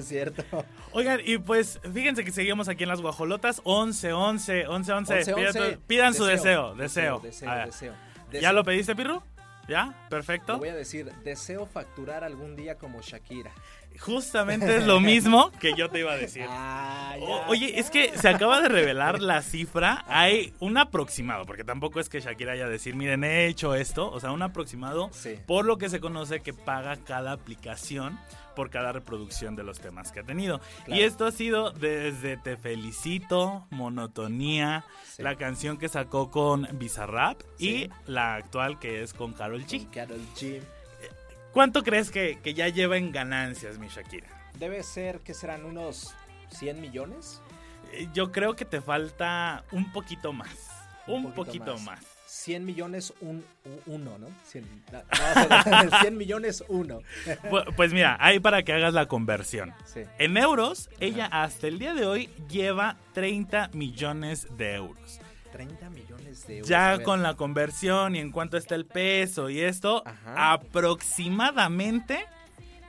Es 0.00 0.08
cierto. 0.08 0.44
Oigan, 0.92 1.20
y 1.24 1.38
pues 1.38 1.80
fíjense 1.94 2.24
que 2.24 2.32
seguimos 2.32 2.68
aquí 2.68 2.82
en 2.82 2.88
las 2.88 3.00
guajolotas. 3.00 3.60
11, 3.64 4.12
11, 4.12 4.66
11, 4.66 4.92
11. 4.92 5.14
11, 5.14 5.34
Pidan, 5.34 5.46
11. 5.56 5.78
pidan 5.86 6.14
su 6.14 6.24
Deseo, 6.24 6.74
deseo, 6.74 7.18
deseo. 7.18 7.20
deseo, 7.20 7.50
A 7.50 7.54
ver. 7.56 7.66
deseo, 7.66 7.92
¿Ya 7.92 8.30
deseo. 8.32 8.52
lo 8.52 8.64
pediste, 8.64 8.94
Pirru? 8.96 9.22
¿Ya? 9.68 9.94
Perfecto. 10.10 10.54
Te 10.54 10.58
voy 10.58 10.68
a 10.70 10.74
decir, 10.74 11.12
deseo 11.22 11.64
facturar 11.64 12.24
algún 12.24 12.56
día 12.56 12.76
como 12.76 13.00
Shakira. 13.02 13.52
Justamente 13.98 14.76
es 14.76 14.86
lo 14.86 14.98
mismo 15.00 15.50
que 15.60 15.74
yo 15.74 15.90
te 15.90 16.00
iba 16.00 16.12
a 16.12 16.16
decir. 16.16 16.44
Ah, 16.48 17.16
O- 17.20 17.44
oye, 17.48 17.78
es 17.78 17.90
que 17.90 18.16
se 18.16 18.28
acaba 18.28 18.60
de 18.62 18.68
revelar 18.68 19.20
la 19.20 19.42
cifra. 19.42 20.04
Hay 20.08 20.54
un 20.58 20.78
aproximado, 20.78 21.44
porque 21.44 21.64
tampoco 21.64 22.00
es 22.00 22.08
que 22.08 22.20
Shakira 22.20 22.52
haya 22.52 22.66
decir, 22.68 22.94
miren, 22.96 23.24
he 23.24 23.46
hecho 23.46 23.74
esto. 23.74 24.10
O 24.10 24.18
sea, 24.20 24.30
un 24.32 24.40
aproximado 24.42 25.10
Sí. 25.12 25.36
por 25.46 25.66
lo 25.66 25.76
que 25.76 25.90
se 25.90 26.00
conoce 26.00 26.40
que 26.40 26.54
paga 26.54 26.96
cada 26.96 27.32
aplicación 27.32 28.18
por 28.56 28.70
cada 28.70 28.92
reproducción 28.92 29.54
de 29.54 29.62
los 29.64 29.80
temas 29.80 30.12
que 30.12 30.20
ha 30.20 30.22
tenido. 30.24 30.60
Claro. 30.84 31.00
Y 31.00 31.04
esto 31.04 31.24
ha 31.26 31.30
sido 31.32 31.70
desde 31.70 32.36
Te 32.36 32.56
Felicito, 32.56 33.66
Monotonía, 33.70 34.84
Sí. 35.04 35.22
la 35.22 35.36
canción 35.36 35.76
que 35.78 35.88
sacó 35.88 36.30
con 36.30 36.66
Bizarrap 36.72 37.40
y 37.58 37.90
la 38.06 38.34
actual 38.34 38.78
que 38.78 39.02
es 39.02 39.14
con 39.14 39.32
Carol 39.34 39.64
G. 39.66 39.88
Carol 39.90 40.20
G. 40.36 40.60
¿Cuánto 41.52 41.82
crees 41.82 42.10
que, 42.10 42.38
que 42.42 42.54
ya 42.54 42.68
lleva 42.68 42.96
en 42.96 43.10
ganancias 43.12 43.78
mi 43.78 43.88
Shakira? 43.88 44.28
Debe 44.58 44.82
ser 44.82 45.20
que 45.20 45.34
serán 45.34 45.64
unos 45.64 46.14
100 46.50 46.80
millones. 46.80 47.42
Eh, 47.92 48.08
Yo 48.12 48.30
creo 48.32 48.54
que 48.54 48.64
te 48.64 48.80
falta 48.80 49.64
un 49.72 49.92
poquito 49.92 50.32
más. 50.32 50.68
Un, 51.06 51.32
poquito 51.32 51.64
poquito 51.64 51.72
más. 51.78 52.00
más. 52.00 52.06
100 52.26 52.64
millones, 52.64 53.12
un, 53.20 53.44
uno, 53.86 54.16
¿no? 54.18 54.28
100, 54.44 54.64
no, 54.92 55.02
no, 55.90 55.98
100 56.00 56.16
millones, 56.16 56.62
uno. 56.68 57.00
Pu- 57.50 57.74
Pues 57.74 57.92
mira, 57.92 58.16
ahí 58.20 58.38
para 58.38 58.62
que 58.62 58.72
hagas 58.72 58.94
la 58.94 59.06
conversión. 59.06 59.74
Sí. 59.84 60.02
En 60.18 60.36
euros, 60.36 60.88
ella 61.00 61.26
hasta 61.26 61.66
el 61.66 61.80
día 61.80 61.92
de 61.92 62.06
hoy 62.06 62.26
lleva 62.48 62.96
30 63.14 63.70
millones 63.72 64.46
de 64.56 64.74
euros. 64.74 65.20
30 65.50 65.90
millones 65.90 66.09
Ya 66.64 67.02
con 67.02 67.22
la 67.22 67.34
conversión 67.34 68.16
y 68.16 68.20
en 68.20 68.30
cuánto 68.30 68.56
está 68.56 68.74
el 68.74 68.86
peso 68.86 69.50
y 69.50 69.60
esto, 69.60 70.02
Ajá. 70.06 70.52
aproximadamente 70.52 72.24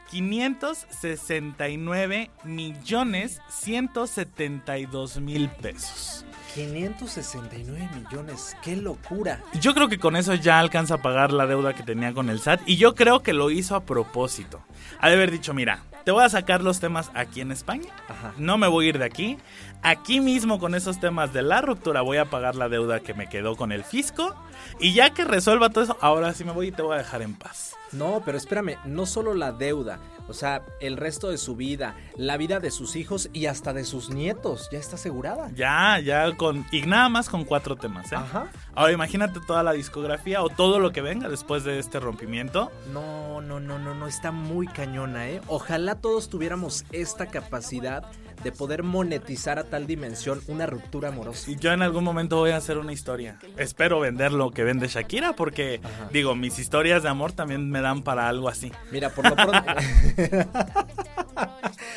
569 0.09 2.31
millones 2.43 3.41
172 3.49 5.19
mil 5.21 5.49
pesos. 5.49 6.25
569 6.53 7.89
millones, 7.95 8.57
qué 8.61 8.75
locura. 8.75 9.41
Yo 9.61 9.73
creo 9.73 9.87
que 9.87 9.99
con 9.99 10.17
eso 10.17 10.33
ya 10.35 10.59
alcanza 10.59 10.95
a 10.95 11.01
pagar 11.01 11.31
la 11.31 11.47
deuda 11.47 11.73
que 11.73 11.83
tenía 11.83 12.13
con 12.13 12.29
el 12.29 12.41
SAT 12.41 12.59
y 12.65 12.75
yo 12.75 12.93
creo 12.93 13.21
que 13.21 13.31
lo 13.31 13.51
hizo 13.51 13.73
a 13.75 13.85
propósito. 13.85 14.61
Ha 14.99 15.07
de 15.07 15.15
haber 15.15 15.31
dicho, 15.31 15.53
mira, 15.53 15.83
te 16.03 16.11
voy 16.11 16.23
a 16.23 16.29
sacar 16.29 16.61
los 16.61 16.79
temas 16.79 17.11
aquí 17.13 17.41
en 17.41 17.51
España, 17.51 17.89
Ajá. 18.07 18.33
no 18.37 18.57
me 18.57 18.67
voy 18.67 18.85
a 18.85 18.89
ir 18.89 18.99
de 18.99 19.05
aquí, 19.05 19.37
aquí 19.81 20.19
mismo 20.19 20.59
con 20.59 20.75
esos 20.75 20.99
temas 20.99 21.33
de 21.33 21.41
la 21.41 21.61
ruptura 21.61 22.01
voy 22.01 22.17
a 22.17 22.25
pagar 22.25 22.55
la 22.55 22.69
deuda 22.69 22.99
que 22.99 23.13
me 23.13 23.29
quedó 23.29 23.55
con 23.55 23.71
el 23.71 23.83
fisco 23.83 24.35
y 24.79 24.93
ya 24.93 25.11
que 25.11 25.23
resuelva 25.25 25.69
todo 25.69 25.83
eso, 25.83 25.97
ahora 26.01 26.33
sí 26.33 26.43
me 26.43 26.51
voy 26.51 26.67
y 26.67 26.71
te 26.71 26.81
voy 26.81 26.95
a 26.95 26.99
dejar 26.99 27.21
en 27.21 27.35
paz. 27.35 27.75
No, 27.91 28.21
pero 28.25 28.37
espérame, 28.37 28.77
no 28.85 29.05
solo 29.05 29.33
la 29.33 29.51
deuda, 29.51 29.99
o 30.29 30.33
sea, 30.33 30.63
el 30.79 30.95
resto 30.95 31.29
de 31.29 31.37
su 31.37 31.57
vida, 31.57 31.95
la 32.15 32.37
vida 32.37 32.61
de 32.61 32.71
sus 32.71 32.95
hijos 32.95 33.29
y 33.33 33.47
hasta 33.47 33.73
de 33.73 33.83
sus 33.83 34.09
nietos, 34.09 34.69
ya 34.71 34.79
está 34.79 34.95
asegurada. 34.95 35.51
Ya, 35.55 35.99
ya 35.99 36.31
con... 36.37 36.65
Y 36.71 36.83
nada 36.83 37.09
más 37.09 37.27
con 37.27 37.43
cuatro 37.43 37.75
temas, 37.75 38.09
¿eh? 38.13 38.15
Ajá. 38.15 38.47
Ahora 38.75 38.93
imagínate 38.93 39.39
toda 39.45 39.63
la 39.63 39.73
discografía 39.73 40.41
o 40.41 40.49
todo 40.49 40.79
lo 40.79 40.91
que 40.91 41.01
venga 41.01 41.29
después 41.29 41.63
de 41.63 41.79
este 41.79 41.99
rompimiento. 41.99 42.71
No, 42.93 43.41
no, 43.41 43.59
no, 43.59 43.77
no, 43.79 43.93
no, 43.93 44.07
está 44.07 44.31
muy 44.31 44.67
cañona, 44.67 45.29
¿eh? 45.29 45.41
Ojalá 45.47 45.95
todos 45.95 46.29
tuviéramos 46.29 46.85
esta 46.91 47.27
capacidad 47.27 48.05
de 48.43 48.51
poder 48.51 48.83
monetizar 48.83 49.59
a 49.59 49.65
tal 49.65 49.85
dimensión 49.87 50.41
una 50.47 50.65
ruptura 50.65 51.09
amorosa. 51.09 51.51
Y 51.51 51.57
yo 51.57 51.71
en 51.71 51.81
algún 51.81 52.03
momento 52.03 52.37
voy 52.37 52.51
a 52.51 52.57
hacer 52.57 52.77
una 52.77 52.93
historia. 52.93 53.37
Espero 53.57 53.99
vender 53.99 54.31
lo 54.31 54.51
que 54.51 54.63
vende 54.63 54.87
Shakira 54.87 55.33
porque, 55.33 55.79
digo, 56.11 56.33
mis 56.35 56.57
historias 56.57 57.03
de 57.03 57.09
amor 57.09 57.33
también 57.33 57.69
me 57.69 57.81
dan 57.81 58.01
para 58.01 58.27
algo 58.29 58.49
así. 58.49 58.71
Mira, 58.91 59.09
por 59.09 59.29
lo 59.29 59.35
pronto... 59.35 59.61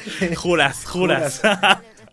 Juras, 0.36 0.84
juras. 0.84 1.42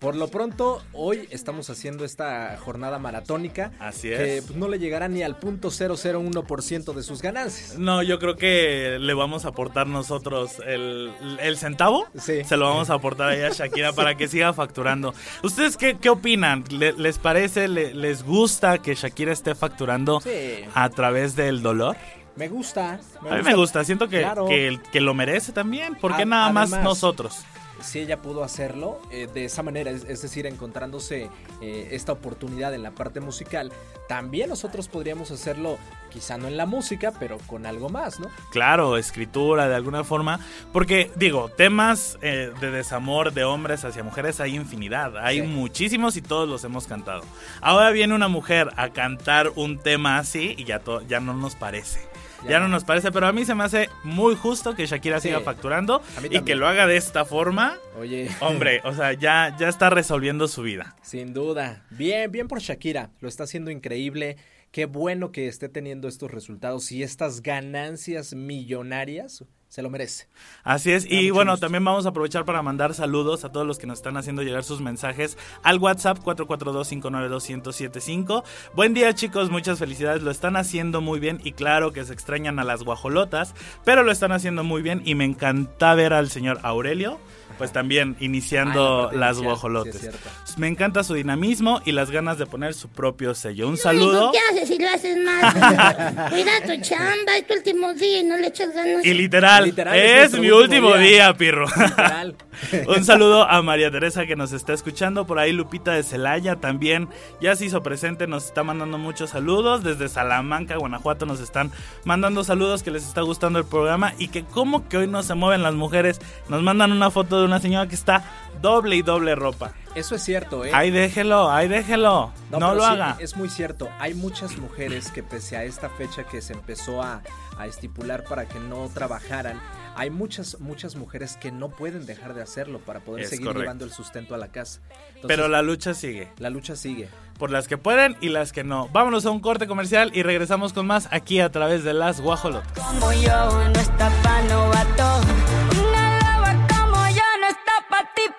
Por 0.02 0.16
lo 0.16 0.30
pronto, 0.30 0.82
hoy 0.94 1.28
estamos 1.30 1.70
haciendo 1.70 2.06
esta 2.06 2.58
jornada 2.58 2.98
maratónica. 2.98 3.72
Así 3.80 4.10
Que 4.10 4.38
es. 4.40 4.46
pues, 4.46 4.58
no 4.58 4.68
le 4.68 4.80
llegará 4.80 5.08
ni 5.08 5.22
al 5.22 5.38
punto 5.38 5.70
001% 5.70 6.94
de 6.94 7.04
sus 7.04 7.22
ganancias. 7.22 7.78
No, 7.78 8.02
yo 8.02 8.18
creo 8.18 8.36
que 8.36 8.98
le 9.00 9.14
vamos 9.14 9.46
a 9.46 9.50
aportar 9.50 9.86
nosotros 9.86 10.54
el, 10.66 11.12
el 11.40 11.56
centavo. 11.58 12.08
Sí. 12.18 12.44
Se 12.46 12.58
lo 12.58 12.66
vamos 12.68 12.90
a 12.90 12.96
aportar 12.96 13.30
ahí 13.30 13.42
a 13.44 13.50
Shakira 13.50 13.94
para 13.96 14.18
que 14.18 14.28
siga 14.28 14.54
facturando. 14.54 15.14
¿Ustedes 15.44 15.78
qué, 15.78 15.96
qué 16.00 16.10
opinan? 16.10 16.64
¿Le- 16.72 16.94
¿Les 16.94 17.20
parece, 17.20 17.68
le- 17.68 17.94
les 17.94 18.24
gusta 18.24 18.80
que 18.80 18.96
Shakira 18.96 19.32
esté 19.32 19.54
facturando 19.54 20.20
Sí. 20.22 20.66
a 20.74 20.90
través 20.90 21.36
del 21.36 21.62
dolor? 21.62 21.96
Me 22.36 22.48
gusta. 22.48 23.00
A 23.30 23.36
mí 23.36 23.44
me 23.44 23.54
gusta, 23.54 23.84
siento 23.84 24.10
que, 24.10 24.22
Claro. 24.22 24.48
que, 24.48 24.80
que 24.92 25.00
lo 25.00 25.14
merece 25.14 25.52
también. 25.52 25.94
¿Por 25.94 26.16
qué 26.16 26.24
A- 26.24 26.26
nada 26.26 26.52
más 26.52 26.72
nosotros? 26.72 27.44
Si 27.84 28.00
ella 28.00 28.22
pudo 28.22 28.44
hacerlo 28.44 29.00
eh, 29.12 29.28
de 29.34 29.46
esa 29.46 29.64
manera, 29.64 29.92
es, 29.92 30.04
es 30.06 30.22
decir, 30.22 30.46
encontrándose 30.46 31.30
eh, 31.62 31.90
esta 31.92 32.12
oportunidad 32.12 32.74
en 32.74 32.84
la 32.84 32.92
parte 32.92 33.20
musical, 33.20 33.72
también 34.08 34.50
nosotros 34.50 34.88
podríamos 34.88 35.32
hacerlo, 35.32 35.78
quizá 36.12 36.38
no 36.38 36.48
en 36.48 36.58
la 36.58 36.66
música, 36.66 37.14
pero 37.20 37.38
con 37.48 37.66
algo 37.66 37.90
más, 37.90 38.20
¿no? 38.20 38.30
Claro, 38.52 38.98
escritura 38.98 39.68
de 39.70 39.76
alguna 39.76 40.04
forma. 40.04 40.40
Porque, 40.74 41.10
digo, 41.16 41.50
temas 41.50 42.18
eh, 42.22 42.52
de 42.60 42.72
desamor 42.72 43.32
de 43.34 43.44
hombres 43.46 43.86
hacia 43.86 44.04
mujeres 44.04 44.40
hay 44.42 44.56
infinidad. 44.56 45.18
Hay 45.18 45.40
Sí. 45.42 45.48
muchísimos 45.48 46.18
y 46.18 46.22
todos 46.22 46.48
los 46.50 46.64
hemos 46.66 46.88
cantado. 46.88 47.22
Ahora 47.62 47.92
viene 47.92 48.14
una 48.14 48.28
mujer 48.28 48.70
a 48.76 48.90
cantar 48.90 49.52
un 49.56 49.80
tema 49.80 50.18
así 50.18 50.56
y 50.58 50.66
ya, 50.66 50.82
ya 51.08 51.20
no 51.22 51.34
nos 51.34 51.56
parece. 51.56 52.11
Ya, 52.44 52.50
Ya 52.52 52.60
no 52.60 52.68
no. 52.68 52.74
nos 52.76 52.84
parece, 52.84 53.12
pero 53.12 53.28
a 53.28 53.32
mí 53.32 53.46
se 53.46 53.56
me 53.56 53.64
hace 53.64 53.90
muy 54.04 54.36
justo 54.36 54.76
que 54.76 54.86
Shakira 54.86 55.20
Sí. 55.20 55.28
siga 55.30 55.42
facturando 55.42 56.02
y 56.30 56.42
que 56.42 56.56
lo 56.56 56.68
haga 56.68 56.88
de 56.88 56.98
esta 56.98 57.26
forma. 57.26 57.78
Oye. 58.00 58.30
Hombre, 58.40 58.82
o 58.84 58.94
sea, 58.94 59.14
ya, 59.14 59.56
ya 59.60 59.68
está 59.70 59.90
resolviendo 59.90 60.48
su 60.48 60.62
vida. 60.64 60.96
Sin 61.02 61.34
duda. 61.34 61.84
Bien, 61.92 62.32
bien 62.32 62.48
por 62.48 62.60
Shakira. 62.60 63.10
Lo 63.20 63.28
está 63.28 63.44
haciendo 63.44 63.72
increíble. 63.72 64.38
Qué 64.72 64.86
bueno 64.86 65.34
que 65.34 65.48
esté 65.48 65.68
teniendo 65.68 66.08
estos 66.08 66.32
resultados 66.32 66.94
y 66.94 67.04
estas 67.04 67.42
ganancias 67.42 68.34
millonarias. 68.34 69.44
Se 69.68 69.82
lo 69.82 69.90
merece. 69.90 70.28
Así 70.64 70.92
es, 70.92 71.06
y 71.10 71.30
bueno, 71.30 71.54
gusto. 71.54 71.66
también 71.66 71.86
vamos 71.86 72.06
a 72.06 72.10
aprovechar 72.10 72.44
para 72.44 72.62
mandar 72.62 72.94
saludos 72.94 73.46
a 73.46 73.54
todos 73.54 73.66
los 73.66 73.80
que 73.80 73.88
nos 73.88 74.00
están 74.00 74.18
haciendo 74.18 74.44
llegar 74.44 74.66
sus 74.66 74.82
mensajes 74.82 75.38
al 75.64 75.80
WhatsApp 75.80 76.18
442-592-1075. 76.20 78.44
Buen 78.76 78.94
día 78.94 79.16
chicos, 79.16 79.50
muchas 79.50 79.80
felicidades, 79.80 80.24
lo 80.24 80.32
están 80.32 80.58
haciendo 80.58 81.00
muy 81.00 81.22
bien 81.22 81.40
y 81.44 81.54
claro 81.54 81.94
que 81.94 82.04
se 82.04 82.12
extrañan 82.12 82.60
a 82.60 82.66
las 82.66 82.84
guajolotas, 82.84 83.56
pero 83.86 84.04
lo 84.04 84.12
están 84.12 84.34
haciendo 84.34 84.66
muy 84.66 84.82
bien 84.82 85.02
y 85.06 85.16
me 85.16 85.24
encanta 85.24 85.96
ver 85.96 86.12
al 86.12 86.30
señor 86.30 86.60
Aurelio. 86.64 87.18
Pues 87.62 87.74
también 87.74 88.16
Ah, 88.20 88.24
iniciando 88.24 88.80
la 88.80 89.02
parte 89.04 89.18
las 89.18 89.30
inicial, 89.38 89.46
guajolotes. 89.52 89.94
sí, 89.96 90.08
es 90.08 90.14
cierto. 90.14 90.30
me 90.58 90.68
encanta 90.68 91.04
su 91.04 91.14
dinamismo 91.14 91.82
y 91.86 91.92
las 91.92 92.10
ganas 92.12 92.38
de 92.40 92.46
poner 92.48 92.74
su 92.74 92.90
propio 92.90 93.36
sello. 93.36 93.68
Un 93.68 93.78
saludo. 93.78 94.32
¿Qué 94.32 94.40
haces 94.52 94.68
si 94.68 94.80
lo 94.80 94.90
haces 94.90 95.18
mal? 95.24 96.30
Cuida 96.32 96.52
tu 96.66 96.82
chamba, 96.82 97.38
es 97.38 97.48
tu 97.48 97.54
último 97.54 97.94
día 97.94 98.20
y 98.22 98.24
no 98.24 98.38
le 98.38 98.48
echas 98.48 98.74
ganas. 98.74 99.06
Y 99.06 99.14
literal, 99.14 99.66
Literal, 99.66 99.98
es, 99.98 100.32
mi 100.34 100.50
último 100.50 100.88
último 100.88 100.98
día, 100.98 101.26
día. 101.26 101.34
pirro. 101.36 101.66
Un 102.88 103.04
saludo 103.04 103.50
a 103.50 103.62
María 103.62 103.90
Teresa 103.92 104.26
que 104.26 104.36
nos 104.36 104.52
está 104.52 104.74
escuchando. 104.74 105.26
Por 105.26 105.40
ahí 105.40 105.52
Lupita 105.52 105.92
de 105.94 106.04
Celaya 106.04 106.56
también 106.58 107.08
ya 107.42 107.56
se 107.56 107.66
hizo 107.66 107.82
presente, 107.82 108.28
nos 108.28 108.46
está 108.46 108.64
mandando 108.64 108.98
muchos 108.98 109.32
saludos. 109.32 109.84
Desde 109.84 110.10
Salamanca, 110.10 110.76
Guanajuato 110.78 111.26
nos 111.26 111.40
están 111.40 111.72
mandando 112.06 112.44
saludos 112.44 112.84
que 112.84 112.92
les 112.92 113.06
está 113.08 113.22
gustando 113.22 113.60
el 113.60 113.66
programa 113.66 114.14
y 114.18 114.28
que 114.28 114.44
como 114.44 114.88
que 114.88 114.98
hoy 114.98 115.08
no 115.08 115.24
se 115.24 115.34
mueven 115.36 115.64
las 115.64 115.74
mujeres. 115.74 116.20
Nos 116.50 116.62
mandan 116.62 116.92
una 116.92 117.10
foto 117.12 117.40
de 117.40 117.46
una 117.52 117.62
señora 117.62 117.88
que 117.88 117.96
está 117.96 118.24
doble 118.62 118.96
y 118.96 119.02
doble 119.02 119.36
ropa. 119.36 119.74
Eso 119.94 120.16
es 120.16 120.24
cierto, 120.24 120.64
¿eh? 120.64 120.72
Ahí 120.74 120.90
déjelo, 120.90 121.52
ahí 121.52 121.68
déjelo. 121.68 122.32
No, 122.50 122.60
pero 122.60 122.76
lo 122.76 122.82
sí, 122.84 122.88
haga. 122.90 123.18
Es 123.20 123.36
muy 123.36 123.50
cierto. 123.50 123.90
Hay 124.00 124.14
muchas 124.14 124.58
mujeres 124.58 125.12
que 125.12 125.22
pese 125.22 125.58
a 125.58 125.64
esta 125.66 125.90
fecha 125.90 126.24
que 126.24 126.42
se 126.42 126.54
empezó 126.54 127.02
a, 127.04 127.22
a 127.58 127.68
estipular 127.68 128.24
para 128.24 128.48
que 128.48 128.58
no 128.60 128.90
trabajaran, 128.94 129.60
hay 129.98 130.10
muchas, 130.10 130.62
muchas 130.62 130.96
mujeres 130.96 131.36
que 131.36 131.52
no 131.52 131.68
pueden 131.70 132.06
dejar 132.06 132.34
de 132.34 132.42
hacerlo 132.42 132.80
para 132.80 133.02
poder 133.02 133.24
Es 133.26 133.30
seguir 133.32 133.48
correcto. 133.48 133.64
llevando 133.64 133.84
el 133.84 133.92
sustento 133.92 134.34
a 134.34 134.38
la 134.38 134.48
casa. 134.48 134.80
Entonces, 135.10 135.28
Pero 135.28 135.50
la 135.50 135.62
lucha 135.62 135.94
sigue. 135.94 136.32
la 136.38 136.50
lucha 136.50 136.78
sigue. 136.78 137.10
Por 137.38 137.52
las 137.52 137.68
que 137.68 137.78
pueden 137.78 138.16
y 138.22 138.30
las 138.30 138.54
que 138.54 138.64
no. 138.64 138.88
Vámonos 138.94 139.26
a 139.26 139.32
un 139.32 139.42
corte 139.42 139.68
comercial 139.68 140.12
y 140.14 140.24
regresamos 140.24 140.72
con 140.72 140.88
más 140.88 141.10
aquí 141.12 141.42
a 141.42 141.52
través 141.52 141.84
de 141.84 141.94
las 141.94 142.22
guajolotas. 142.22 142.72
Como 142.82 143.12
yo 143.12 143.70
no 143.70 143.80
está 143.80 144.10
pa' 144.24 144.42
novato. 144.44 145.22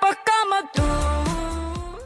Como 0.09 0.71
tú. 0.75 0.83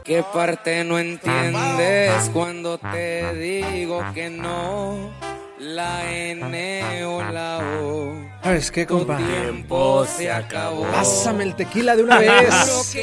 ¿Qué 0.03 0.23
parte 0.33 0.83
no 0.85 0.97
entiendes 0.99 2.29
cuando 2.33 2.77
te 2.77 3.33
digo 3.35 4.03
que 4.13 4.29
no? 4.29 5.11
La 5.59 6.09
N 6.13 7.03
o 7.05 7.23
la 7.31 7.57
O. 7.81 8.13
¿Sabes 8.43 8.71
qué, 8.71 8.85
compa? 8.85 9.17
tiempo 9.17 10.05
se 10.05 10.31
acabó. 10.31 10.83
Pásame 10.83 11.43
el 11.43 11.55
tequila 11.55 11.95
de 11.95 12.03
una 12.03 12.19
vez. 12.19 12.93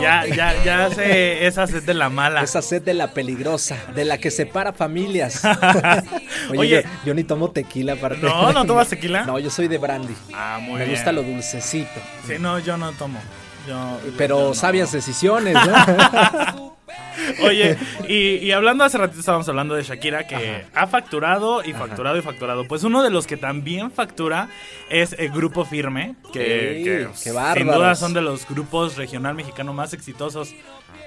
Ya, 0.00 0.24
ya, 0.24 0.64
ya 0.64 0.90
sé 0.90 1.46
esa 1.46 1.66
sed 1.66 1.82
de 1.82 1.94
la 1.94 2.08
mala. 2.08 2.42
Esa 2.42 2.62
sed 2.62 2.80
de 2.82 2.94
la 2.94 3.08
peligrosa, 3.12 3.76
de 3.94 4.04
la 4.06 4.16
que 4.18 4.30
separa 4.30 4.72
familias. 4.72 5.42
Oye, 6.50 6.58
Oye. 6.58 6.82
yo, 6.84 6.88
yo 7.06 7.14
ni 7.14 7.24
tomo 7.24 7.50
tequila 7.50 7.94
aparte. 7.94 8.20
No, 8.22 8.52
¿no 8.52 8.64
tomas 8.64 8.88
tequila? 8.88 9.24
No, 9.26 9.38
yo 9.40 9.50
soy 9.50 9.66
de 9.68 9.76
brandy. 9.78 10.14
Ah, 10.32 10.58
muy 10.62 10.74
Me 10.78 10.84
bien. 10.84 10.90
gusta 10.96 11.10
lo 11.12 11.22
dulcecito. 11.24 12.00
Sí, 12.26 12.34
no, 12.38 12.60
yo 12.60 12.76
no 12.78 12.92
tomo. 12.92 13.18
Yo, 13.66 14.00
Pero 14.16 14.38
yo 14.38 14.48
no. 14.48 14.54
sabias 14.54 14.92
decisiones, 14.92 15.54
¿no? 15.54 16.76
Oye, 17.44 17.76
y, 18.08 18.36
y 18.36 18.52
hablando 18.52 18.84
hace 18.84 18.98
ratito 18.98 19.20
estábamos 19.20 19.48
hablando 19.48 19.74
de 19.74 19.82
Shakira 19.82 20.26
que 20.26 20.64
ha 20.74 20.86
facturado 20.86 21.64
y 21.64 21.72
facturado 21.72 22.16
y 22.18 22.22
facturado. 22.22 22.68
Pues 22.68 22.84
uno 22.84 23.02
de 23.02 23.10
los 23.10 23.26
que 23.26 23.36
también 23.36 23.90
factura 23.90 24.48
es 24.90 25.14
el 25.18 25.30
Grupo 25.30 25.64
Firme, 25.64 26.14
que, 26.32 27.08
qué 27.22 27.32
sin 27.54 27.66
duda 27.66 27.94
son 27.94 28.12
de 28.12 28.20
los 28.20 28.46
grupos 28.46 28.96
regional 28.96 29.34
mexicano 29.34 29.72
más 29.72 29.92
exitosos 29.92 30.54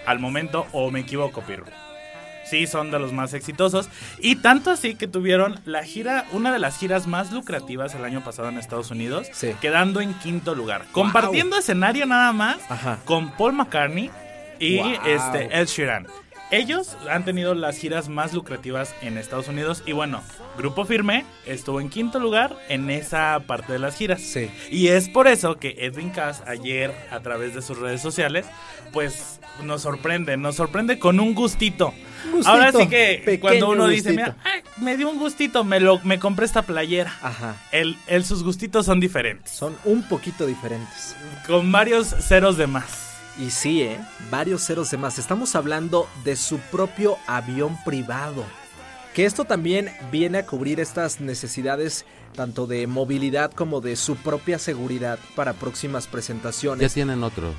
al 0.05 0.19
momento, 0.19 0.65
o 0.71 0.89
me 0.91 1.01
equivoco, 1.01 1.41
Pirro. 1.41 1.65
Sí, 2.49 2.67
son 2.67 2.91
de 2.91 2.99
los 2.99 3.13
más 3.13 3.33
exitosos. 3.33 3.89
Y 4.19 4.37
tanto 4.37 4.71
así 4.71 4.95
que 4.95 5.07
tuvieron 5.07 5.59
la 5.65 5.83
gira, 5.83 6.25
una 6.31 6.51
de 6.51 6.59
las 6.59 6.77
giras 6.77 7.07
más 7.07 7.31
lucrativas 7.31 7.93
el 7.95 8.03
año 8.05 8.23
pasado 8.23 8.49
en 8.49 8.57
Estados 8.57 8.91
Unidos, 8.91 9.27
Sí. 9.33 9.51
quedando 9.61 10.01
en 10.01 10.13
quinto 10.15 10.55
lugar. 10.55 10.85
Compartiendo 10.91 11.57
escenario 11.57 12.05
nada 12.05 12.33
más 12.33 12.57
Ajá. 12.69 12.99
con 13.05 13.31
Paul 13.31 13.53
McCartney 13.53 14.09
y 14.59 14.77
Wow. 14.77 14.91
este 15.05 15.59
Ed 15.59 15.67
Sheeran. 15.67 16.07
Ellos 16.51 16.97
han 17.09 17.25
tenido 17.25 17.53
las 17.53 17.77
giras 17.77 18.09
más 18.09 18.33
lucrativas 18.33 18.95
en 19.01 19.17
Estados 19.19 19.47
Unidos 19.47 19.83
y 19.85 19.91
bueno, 19.91 20.23
Grupo 20.57 20.83
Firme 20.83 21.23
estuvo 21.45 21.79
en 21.79 21.89
quinto 21.89 22.19
lugar 22.19 22.55
en 22.69 22.89
esa 22.89 23.39
parte 23.45 23.73
de 23.73 23.79
las 23.79 23.95
giras. 23.95 24.19
Sí. 24.21 24.49
Y 24.71 24.87
es 24.87 25.09
por 25.09 25.27
eso 25.27 25.57
que 25.57 25.75
Edwin 25.79 26.09
Cass 26.09 26.41
ayer 26.47 26.91
a 27.11 27.19
través 27.19 27.53
de 27.53 27.61
sus 27.61 27.77
redes 27.77 28.01
sociales 28.01 28.47
pues 28.91 29.39
nos 29.63 29.83
sorprende, 29.83 30.37
nos 30.37 30.55
sorprende 30.55 30.97
con 30.97 31.19
un 31.19 31.35
gustito. 31.35 31.93
Gustito, 32.31 32.49
Ahora 32.49 32.71
sí 32.71 32.87
que 32.87 33.37
cuando 33.39 33.69
uno 33.69 33.87
dice, 33.87 34.09
mira, 34.11 34.35
ay, 34.43 34.61
me 34.77 34.97
dio 34.97 35.07
un 35.09 35.19
gustito, 35.19 35.63
me 35.63 35.79
lo 35.79 35.99
me 35.99 36.17
compré 36.17 36.45
esta 36.45 36.63
playera. 36.63 37.13
Ajá. 37.21 37.55
El, 37.71 37.95
el- 38.07 38.25
sus 38.25 38.43
gustitos 38.43 38.87
son 38.87 38.99
diferentes, 38.99 39.51
Son 39.51 39.75
un 39.85 40.01
poquito 40.03 40.45
diferentes. 40.47 41.15
con 41.45 41.71
varios 41.71 42.07
ceros 42.07 42.57
de 42.57 42.65
más. 42.67 43.08
Y 43.39 43.51
sí, 43.51 43.81
¿eh? 43.83 43.99
Varios 44.29 44.63
ceros 44.65 44.91
de 44.91 44.97
más. 44.97 45.17
Estamos 45.17 45.55
hablando 45.55 46.07
de 46.25 46.35
su 46.35 46.57
propio 46.59 47.17
avión 47.25 47.77
privado. 47.85 48.43
Que 49.13 49.25
esto 49.25 49.45
también 49.45 49.91
viene 50.11 50.39
a 50.39 50.45
cubrir 50.45 50.79
estas 50.79 51.19
necesidades 51.21 52.05
tanto 52.35 52.67
de 52.67 52.85
movilidad 52.85 53.51
como 53.51 53.81
de 53.81 53.95
su 53.95 54.15
propia 54.17 54.59
seguridad 54.59 55.17
para 55.35 55.53
próximas 55.53 56.05
Ya 56.05 56.11
presentaciones. 56.11 56.93
tienen 56.93 57.23
otro. 57.23 57.53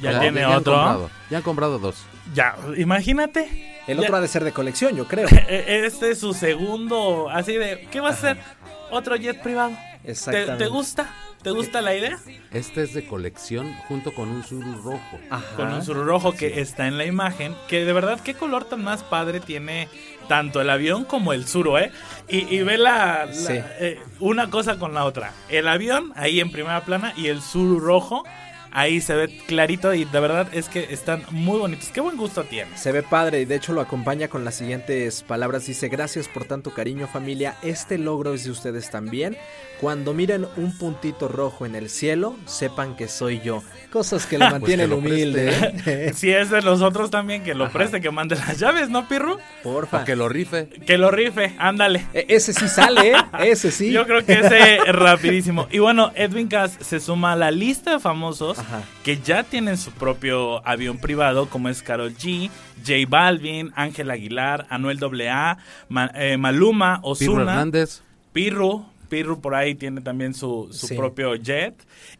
Ya 0.00 0.18
tiene 0.20 0.42
han 0.44 0.52
otro. 0.54 0.72
comprado, 0.72 1.10
ya 1.28 1.36
han 1.36 1.42
comprado 1.42 1.78
dos. 1.78 1.96
Ya, 2.32 2.56
imagínate. 2.78 3.82
El 3.86 3.98
Ya- 3.98 4.02
otro 4.04 4.16
ha 4.16 4.20
de 4.20 4.28
ser 4.28 4.44
de 4.44 4.52
colección, 4.52 4.96
yo 4.96 5.06
creo. 5.06 5.28
E- 5.48 5.84
Este 5.84 6.12
es 6.12 6.20
su 6.20 6.32
segundo, 6.32 7.28
así 7.28 7.52
de, 7.54 7.86
¿qué 7.90 8.00
vas 8.00 8.14
a 8.24 8.30
hacer? 8.30 8.42
Otro 8.90 9.16
jet 9.16 9.40
privado. 9.42 9.72
¿Te, 10.02 10.10
Exactamente. 10.12 10.56
te 10.64 10.66
gusta? 10.70 11.14
¿Te 11.42 11.50
gusta 11.50 11.80
la 11.80 11.94
idea? 11.94 12.18
Este 12.52 12.82
es 12.82 12.92
de 12.92 13.06
colección 13.06 13.72
junto 13.88 14.12
con 14.14 14.28
un 14.28 14.42
Zuru 14.42 14.74
rojo. 14.82 15.18
Ajá. 15.30 15.56
Con 15.56 15.72
un 15.72 15.82
sur 15.82 15.96
rojo 15.96 16.32
que 16.34 16.60
está 16.60 16.86
en 16.86 16.98
la 16.98 17.06
imagen, 17.06 17.54
que 17.68 17.84
de 17.84 17.92
verdad, 17.94 18.20
qué 18.20 18.34
color 18.34 18.64
tan 18.64 18.82
más 18.84 19.02
padre 19.02 19.40
tiene 19.40 19.88
tanto 20.28 20.60
el 20.60 20.68
avión 20.68 21.04
como 21.04 21.32
el 21.32 21.46
suro, 21.48 21.78
¿eh? 21.78 21.92
Y, 22.28 22.54
y 22.54 22.62
ve 22.62 22.76
la, 22.76 23.24
la- 23.26 23.32
Sí. 23.34 23.54
eh, 23.56 23.98
una 24.20 24.50
cosa 24.50 24.78
con 24.78 24.92
la 24.92 25.04
otra. 25.06 25.32
El 25.48 25.66
avión 25.66 26.12
ahí 26.14 26.40
en 26.40 26.52
primera 26.52 26.82
plana 26.84 27.14
y 27.16 27.28
el 27.28 27.40
suru 27.40 27.80
rojo 27.80 28.24
ahí 28.72 29.00
se 29.00 29.14
ve 29.14 29.28
clarito 29.46 29.94
y 29.94 30.04
de 30.04 30.20
verdad 30.20 30.48
es 30.52 30.68
que 30.68 30.92
están 30.92 31.22
muy 31.30 31.58
bonitos. 31.58 31.90
Qué 31.90 32.00
buen 32.00 32.16
gusto 32.16 32.44
tiene. 32.44 32.76
Se 32.76 32.92
ve 32.92 33.02
padre 33.02 33.40
y 33.40 33.44
de 33.44 33.56
hecho 33.56 33.72
lo 33.72 33.80
acompaña 33.80 34.28
con 34.28 34.44
las 34.44 34.54
siguientes 34.54 35.22
palabras. 35.22 35.66
Dice, 35.66 35.88
gracias 35.88 36.28
por 36.28 36.44
tanto 36.44 36.72
cariño 36.72 37.06
familia, 37.06 37.56
este 37.62 37.98
logro 37.98 38.34
es 38.34 38.44
de 38.44 38.50
ustedes 38.50 38.90
también. 38.90 39.36
Cuando 39.80 40.12
miren 40.12 40.46
un 40.58 40.76
puntito 40.76 41.26
rojo 41.26 41.64
en 41.64 41.74
el 41.74 41.88
cielo, 41.88 42.36
sepan 42.44 42.96
que 42.96 43.08
soy 43.08 43.40
yo. 43.40 43.62
Cosas 43.90 44.26
que 44.26 44.36
lo 44.36 44.44
Pues 44.50 44.60
mantienen 44.60 44.84
que 44.86 44.90
lo 44.90 44.96
humilde. 44.98 45.50
¿eh? 45.86 46.12
Si 46.14 46.30
es 46.30 46.50
de 46.50 46.60
los 46.60 46.82
otros 46.82 47.10
también, 47.10 47.42
que 47.44 47.54
lo 47.54 47.70
preste, 47.70 48.00
que 48.02 48.10
mande 48.10 48.36
las 48.36 48.58
llaves, 48.58 48.90
¿no, 48.90 49.08
Pirru? 49.08 49.38
Porfa. 49.62 50.02
O 50.02 50.04
que 50.04 50.16
lo 50.16 50.28
rife. 50.28 50.68
Que 50.86 50.98
lo 50.98 51.10
rife, 51.10 51.54
ándale. 51.58 52.04
E- 52.12 52.26
ese 52.28 52.52
sí 52.52 52.68
sale, 52.68 53.12
¿eh? 53.12 53.16
Ese 53.50 53.70
sí. 53.70 53.90
Yo 53.90 54.06
creo 54.06 54.22
que 54.24 54.34
ese 54.34 54.76
es 54.76 54.94
rapidísimo. 54.94 55.66
Y 55.70 55.78
bueno, 55.78 56.12
Edwin 56.14 56.48
Cass 56.48 56.76
se 56.80 57.00
suma 57.00 57.32
a 57.32 57.36
la 57.36 57.50
lista 57.50 57.92
de 57.92 58.00
famosos 58.00 58.58
Ajá. 58.58 58.82
que 59.02 59.18
ya 59.18 59.44
tienen 59.44 59.78
su 59.78 59.92
propio 59.92 60.66
avión 60.68 60.98
privado, 60.98 61.48
como 61.48 61.70
es 61.70 61.82
Carol 61.82 62.14
G, 62.14 62.50
J 62.86 62.92
Balvin, 63.08 63.72
Ángel 63.76 64.10
Aguilar, 64.10 64.66
Anuel 64.68 64.98
AA, 65.02 65.56
Ma- 65.88 66.10
eh, 66.14 66.36
Maluma, 66.36 66.96
Pirro 66.98 67.08
Ozuna, 67.12 67.40
Hernández. 67.42 68.02
Pirru, 68.34 68.84
Pirru 69.10 69.42
por 69.42 69.54
ahí 69.54 69.74
tiene 69.74 70.00
también 70.00 70.32
su, 70.32 70.68
su 70.72 70.86
Sí. 70.86 70.94
propio 70.96 71.34
jet. 71.34 71.74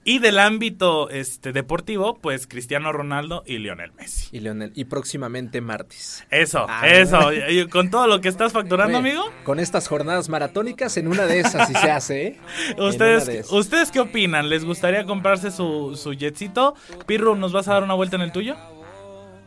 Y 0.04 0.18
del 0.18 0.38
ámbito 0.38 1.08
este, 1.08 1.52
deportivo, 1.52 2.18
pues 2.20 2.46
Cristiano 2.46 2.92
Ronaldo 2.92 3.42
y 3.46 3.56
Lionel 3.58 3.92
Messi. 3.92 4.28
Y 4.36 4.40
Leonel, 4.40 4.72
y 4.74 4.84
próximamente 4.84 5.62
Martis. 5.62 6.26
Eso, 6.30 6.66
Ah, 6.68 6.86
eso. 6.88 7.32
Y- 7.32 7.60
y 7.60 7.66
Con 7.68 7.88
todo 7.90 8.06
lo 8.06 8.20
que 8.20 8.28
estás 8.28 8.52
facturando, 8.52 8.98
Oye, 8.98 9.10
amigo. 9.12 9.24
Con 9.44 9.58
estas 9.60 9.88
jornadas 9.88 10.28
maratónicas, 10.28 10.96
en 10.98 11.08
una 11.08 11.24
de 11.26 11.40
esas 11.40 11.68
sí 11.68 11.74
se 11.74 11.90
hace, 11.90 12.26
¿eh? 12.26 12.38
¿Ustedes. 12.78 13.50
¿Ustedes 13.50 13.90
qué 13.90 14.00
opinan? 14.00 14.50
¿Les 14.50 14.64
gustaría 14.64 15.06
comprarse 15.06 15.50
su, 15.50 15.96
su 15.96 16.12
jetcito? 16.12 16.74
Pirru, 17.06 17.36
¿nos 17.36 17.52
vas 17.52 17.68
a 17.68 17.74
dar 17.74 17.84
una 17.84 17.94
vuelta 17.94 18.16
en 18.16 18.22
el 18.22 18.32
tuyo? 18.32 18.56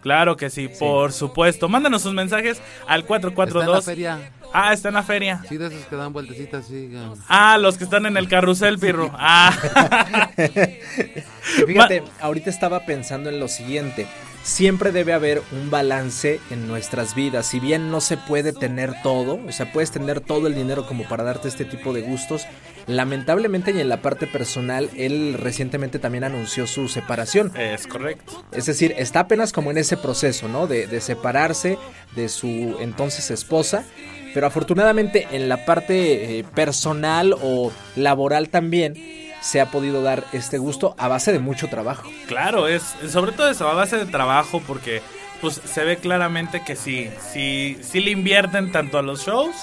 Claro 0.04 0.36
que 0.36 0.50
sí, 0.50 0.68
por 0.68 1.14
supuesto. 1.14 1.70
Mándanos 1.70 2.02
sus 2.02 2.14
mensajes 2.14 2.62
al 2.88 3.06
442. 3.06 3.80
Está 3.80 3.94
en 3.94 4.04
la 4.04 4.18
feria. 4.18 4.32
Ah, 4.54 4.74
está 4.74 4.90
en 4.90 4.94
la 4.96 5.04
feria. 5.04 5.42
Sí, 5.48 5.58
de 5.58 5.68
esos 5.68 5.86
que 5.86 5.96
dan 5.96 6.12
vueltecitas, 6.14 6.68
sí. 6.68 6.92
ah. 7.30 7.58
Los 7.58 7.78
que 7.78 7.86
están 7.86 8.06
en 8.06 8.18
el 8.18 8.28
carrusel, 8.28 8.78
Pirru. 8.78 9.10
Ah. 9.14 9.58
Fíjate, 11.66 12.04
ahorita 12.20 12.50
estaba 12.50 12.82
pensando 12.86 13.30
en 13.30 13.40
lo 13.40 13.48
siguiente. 13.48 14.06
Siempre 14.44 14.92
debe 14.92 15.14
haber 15.14 15.42
un 15.54 15.72
balance 15.72 16.42
en 16.52 16.68
nuestras 16.68 17.16
vidas. 17.16 17.48
Si 17.48 17.62
bien 17.62 17.90
no 17.90 18.02
se 18.02 18.18
puede 18.18 18.52
tener 18.52 18.94
todo, 19.02 19.40
o 19.48 19.52
sea, 19.54 19.72
puedes 19.72 19.90
tener 19.90 20.20
todo 20.20 20.48
el 20.48 20.56
dinero 20.56 20.86
como 20.86 21.08
para 21.08 21.24
darte 21.24 21.48
este 21.48 21.64
tipo 21.64 21.94
de 21.94 22.02
gustos. 22.02 22.46
Lamentablemente 22.86 23.72
y 23.72 23.80
en 23.80 23.88
la 23.88 24.02
parte 24.02 24.28
personal, 24.28 24.90
él 24.98 25.36
recientemente 25.40 25.98
también 25.98 26.26
anunció 26.26 26.68
su 26.68 26.90
separación. 26.90 27.56
Es 27.58 27.88
correcto. 27.88 28.44
Es 28.52 28.66
decir, 28.66 28.94
está 28.98 29.22
apenas 29.22 29.54
como 29.54 29.72
en 29.72 29.78
ese 29.78 29.96
proceso, 29.96 30.50
¿no? 30.50 30.68
De, 30.68 30.88
de 30.88 31.00
separarse 31.00 31.78
de 32.14 32.28
su 32.28 32.76
entonces 32.82 33.32
esposa. 33.32 33.86
Pero 34.34 34.48
afortunadamente 34.48 35.28
en 35.32 35.48
la 35.48 35.64
parte 35.64 36.40
eh, 36.40 36.44
personal 36.44 37.34
o 37.42 37.72
laboral 37.96 38.50
también 38.50 39.23
se 39.44 39.60
ha 39.60 39.70
podido 39.70 40.02
dar 40.02 40.26
este 40.32 40.58
gusto 40.58 40.96
a 40.98 41.10
base 41.10 41.34
de 41.34 41.40
mucho 41.40 41.68
trabajo. 41.68 42.10
Claro, 42.28 42.68
es 42.68 42.96
sobre 43.10 43.34
todo 43.34 43.50
eso, 43.50 43.68
a 43.68 43.74
base 43.74 43.98
de 43.98 44.06
trabajo, 44.06 44.62
porque 44.66 45.02
pues 45.42 45.60
se 45.66 45.84
ve 45.84 45.98
claramente 45.98 46.64
que 46.64 46.78
sí, 46.78 47.10
sí, 47.34 47.78
sí 47.82 48.00
le 48.00 48.12
invierten 48.12 48.72
tanto 48.72 48.98
a 48.98 49.02
los 49.02 49.26
shows 49.26 49.54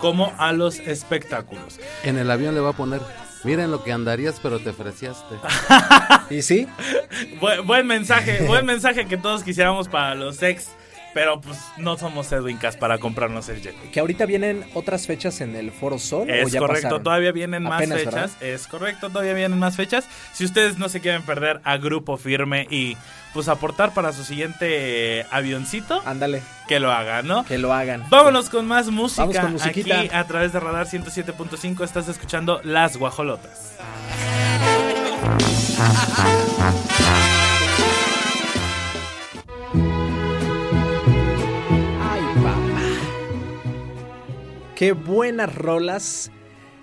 como 0.00 0.32
a 0.38 0.52
los 0.52 0.80
espectáculos. 0.80 1.78
En 2.02 2.18
el 2.18 2.28
avión 2.28 2.56
le 2.56 2.60
va 2.60 2.70
a 2.70 2.72
poner, 2.72 3.00
miren 3.44 3.70
lo 3.70 3.84
que 3.84 3.92
andarías, 3.92 4.40
pero 4.42 4.58
te 4.58 4.70
ofreciaste. 4.70 5.36
¿Y 6.30 6.42
sí? 6.42 6.66
buen, 7.40 7.64
buen 7.64 7.86
mensaje, 7.86 8.44
buen 8.44 8.66
mensaje 8.66 9.06
que 9.06 9.16
todos 9.16 9.44
quisiéramos 9.44 9.86
para 9.86 10.16
los 10.16 10.42
ex, 10.42 10.70
pero 11.18 11.40
pues 11.40 11.58
no 11.78 11.96
somos 11.98 12.30
Edwincas 12.30 12.76
para 12.76 12.98
comprarnos 12.98 13.48
el 13.48 13.60
jet. 13.60 13.74
Que 13.90 13.98
ahorita 13.98 14.24
vienen 14.24 14.64
otras 14.74 15.08
fechas 15.08 15.40
en 15.40 15.56
el 15.56 15.72
Foro 15.72 15.98
Sol. 15.98 16.30
¿o 16.30 16.32
Es 16.32 16.52
ya 16.52 16.60
correcto, 16.60 16.82
pasaron? 16.84 17.02
todavía 17.02 17.32
vienen 17.32 17.64
más 17.64 17.72
Apenas, 17.74 17.98
fechas. 17.98 18.14
¿verdad? 18.14 18.30
Es 18.40 18.68
correcto, 18.68 19.08
todavía 19.10 19.34
vienen 19.34 19.58
más 19.58 19.74
fechas. 19.74 20.06
Si 20.32 20.44
ustedes 20.44 20.78
no 20.78 20.88
se 20.88 21.00
quieren 21.00 21.22
perder 21.22 21.60
a 21.64 21.76
Grupo 21.76 22.18
Firme 22.18 22.68
y 22.70 22.96
pues 23.34 23.48
aportar 23.48 23.92
para 23.94 24.12
su 24.12 24.22
siguiente 24.22 25.18
eh, 25.18 25.26
avioncito, 25.32 26.00
ándale, 26.06 26.40
que 26.68 26.78
lo 26.78 26.92
hagan, 26.92 27.26
¿no? 27.26 27.44
Que 27.44 27.58
lo 27.58 27.72
hagan. 27.74 28.04
Vámonos 28.10 28.48
con 28.48 28.68
más 28.68 28.88
música. 28.88 29.22
Vamos 29.22 29.38
con 29.40 29.52
musiquita. 29.54 29.98
Aquí 29.98 30.10
a 30.14 30.24
través 30.24 30.52
de 30.52 30.60
Radar 30.60 30.86
107.5 30.86 31.82
estás 31.82 32.06
escuchando 32.06 32.60
Las 32.62 32.96
Guajolotas. 32.96 33.72
Qué 44.78 44.92
buenas 44.92 45.52
rolas 45.56 46.30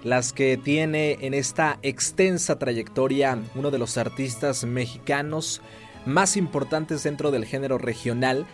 las 0.04 0.34
que 0.34 0.58
tiene 0.58 1.18
en 1.22 1.34
esta 1.34 1.80
extensa 1.82 2.60
trayectoria 2.60 3.40
uno 3.56 3.72
de 3.72 3.78
los 3.78 3.98
artistas 3.98 4.66
mexicanos 4.66 5.62
más 6.06 6.36
importantes 6.36 7.04
dentro 7.04 7.32
del 7.32 7.46
género 7.46 7.78
regional, 7.78 8.48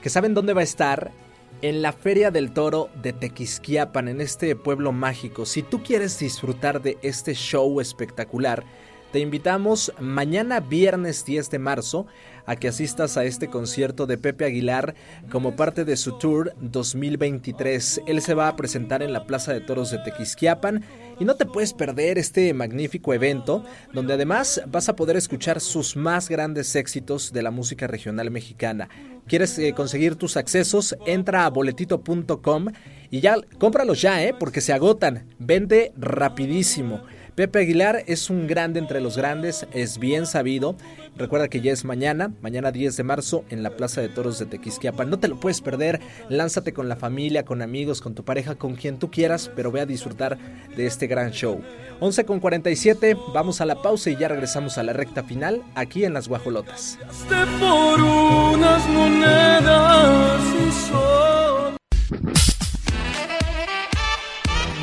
que 0.00 0.08
saben 0.08 0.32
dónde 0.32 0.54
va 0.54 0.62
a 0.62 0.64
estar 0.64 1.12
en 1.60 1.82
la 1.82 1.92
Feria 1.92 2.30
del 2.30 2.52
Toro 2.52 2.88
de 3.02 3.12
Tequisquiapan, 3.12 4.08
en 4.08 4.22
este 4.22 4.56
pueblo 4.56 4.92
mágico. 4.92 5.44
Si 5.44 5.62
tú 5.62 5.82
quieres 5.82 6.18
disfrutar 6.18 6.80
de 6.80 6.96
este 7.02 7.34
show 7.34 7.82
espectacular, 7.82 8.64
te 9.12 9.20
invitamos 9.20 9.92
mañana 10.00 10.60
viernes 10.60 11.22
10 11.26 11.50
de 11.50 11.58
marzo 11.58 12.06
a 12.46 12.56
que 12.56 12.68
asistas 12.68 13.16
a 13.16 13.24
este 13.24 13.48
concierto 13.48 14.06
de 14.06 14.18
Pepe 14.18 14.44
Aguilar 14.44 14.94
como 15.30 15.56
parte 15.56 15.84
de 15.84 15.96
su 15.96 16.18
tour 16.18 16.54
2023. 16.60 18.02
Él 18.06 18.22
se 18.22 18.34
va 18.34 18.48
a 18.48 18.56
presentar 18.56 19.02
en 19.02 19.12
la 19.12 19.26
Plaza 19.26 19.52
de 19.52 19.60
Toros 19.60 19.90
de 19.90 19.98
Tequisquiapan 19.98 20.84
y 21.18 21.24
no 21.24 21.34
te 21.34 21.46
puedes 21.46 21.72
perder 21.72 22.18
este 22.18 22.52
magnífico 22.54 23.14
evento 23.14 23.64
donde 23.92 24.14
además 24.14 24.62
vas 24.66 24.88
a 24.88 24.96
poder 24.96 25.16
escuchar 25.16 25.60
sus 25.60 25.96
más 25.96 26.28
grandes 26.28 26.74
éxitos 26.76 27.32
de 27.32 27.42
la 27.42 27.50
música 27.50 27.86
regional 27.86 28.30
mexicana. 28.30 28.88
¿Quieres 29.26 29.58
eh, 29.58 29.72
conseguir 29.72 30.14
tus 30.14 30.36
accesos? 30.36 30.96
Entra 31.04 31.46
a 31.46 31.50
boletito.com 31.50 32.66
y 33.10 33.20
ya 33.20 33.36
cómpralos 33.58 34.00
ya, 34.00 34.22
¿eh? 34.22 34.34
porque 34.38 34.60
se 34.60 34.72
agotan. 34.72 35.26
Vende 35.38 35.92
rapidísimo. 35.96 37.02
Pepe 37.36 37.58
Aguilar 37.58 38.02
es 38.06 38.30
un 38.30 38.46
grande 38.46 38.78
entre 38.78 39.02
los 39.02 39.18
grandes, 39.18 39.66
es 39.74 39.98
bien 39.98 40.24
sabido. 40.24 40.74
Recuerda 41.18 41.48
que 41.48 41.60
ya 41.60 41.70
es 41.70 41.84
mañana, 41.84 42.32
mañana 42.40 42.72
10 42.72 42.96
de 42.96 43.02
marzo, 43.02 43.44
en 43.50 43.62
la 43.62 43.76
Plaza 43.76 44.00
de 44.00 44.08
Toros 44.08 44.38
de 44.38 44.46
Tequisquiapan. 44.46 45.10
No 45.10 45.18
te 45.18 45.28
lo 45.28 45.38
puedes 45.38 45.60
perder, 45.60 46.00
lánzate 46.30 46.72
con 46.72 46.88
la 46.88 46.96
familia, 46.96 47.44
con 47.44 47.60
amigos, 47.60 48.00
con 48.00 48.14
tu 48.14 48.24
pareja, 48.24 48.54
con 48.54 48.74
quien 48.74 48.98
tú 48.98 49.10
quieras, 49.10 49.50
pero 49.54 49.70
ve 49.70 49.82
a 49.82 49.86
disfrutar 49.86 50.38
de 50.78 50.86
este 50.86 51.08
gran 51.08 51.30
show. 51.32 51.60
11 52.00 52.24
con 52.24 52.40
47, 52.40 53.18
vamos 53.34 53.60
a 53.60 53.66
la 53.66 53.82
pausa 53.82 54.08
y 54.08 54.16
ya 54.16 54.28
regresamos 54.28 54.78
a 54.78 54.82
la 54.82 54.94
recta 54.94 55.22
final 55.22 55.62
aquí 55.74 56.06
en 56.06 56.14
Las 56.14 56.28
Guajolotas. 56.28 56.98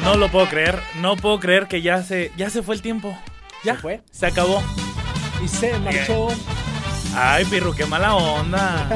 No 0.03 0.15
lo 0.17 0.29
puedo 0.29 0.47
creer, 0.49 0.79
no 0.95 1.15
puedo 1.15 1.39
creer 1.39 1.67
que 1.67 1.81
ya 1.81 2.03
se, 2.03 2.31
ya 2.35 2.49
se 2.49 2.61
fue 2.61 2.75
el 2.75 2.81
tiempo. 2.81 3.17
Ya, 3.63 3.75
¿Se 3.75 3.81
fue? 3.81 4.01
se 4.11 4.25
acabó. 4.25 4.61
Y 5.43 5.47
se 5.47 5.77
marchó. 5.79 6.27
Ay, 7.15 7.45
Pirru, 7.45 7.73
qué 7.75 7.85
mala 7.85 8.15
onda. 8.15 8.89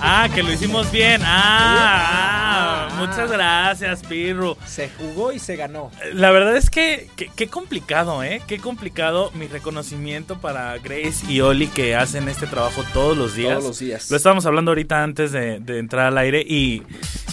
Ah, 0.00 0.28
que 0.32 0.42
lo 0.42 0.52
hicimos 0.52 0.90
bien. 0.92 1.20
Ah, 1.24 2.88
ah, 2.90 2.94
muchas 2.98 3.30
gracias, 3.30 4.02
Pirru. 4.04 4.56
Se 4.64 4.90
jugó 4.90 5.32
y 5.32 5.38
se 5.38 5.56
ganó. 5.56 5.90
La 6.12 6.30
verdad 6.30 6.56
es 6.56 6.70
que 6.70 7.08
que- 7.16 7.28
qué 7.34 7.48
complicado, 7.48 8.22
¿eh? 8.22 8.40
Qué 8.46 8.58
complicado 8.58 9.30
mi 9.34 9.46
reconocimiento 9.48 10.38
para 10.38 10.76
Grace 10.78 11.24
y 11.28 11.40
Oli 11.40 11.66
que 11.66 11.96
hacen 11.96 12.28
este 12.28 12.46
trabajo 12.46 12.84
todos 12.92 13.16
los 13.16 13.34
días. 13.34 13.54
Todos 13.54 13.64
los 13.64 13.78
días. 13.80 14.10
Lo 14.10 14.16
estábamos 14.16 14.46
hablando 14.46 14.70
ahorita 14.70 15.02
antes 15.02 15.32
de, 15.32 15.58
de 15.58 15.78
entrar 15.78 16.06
al 16.06 16.18
aire 16.18 16.44
y 16.46 16.82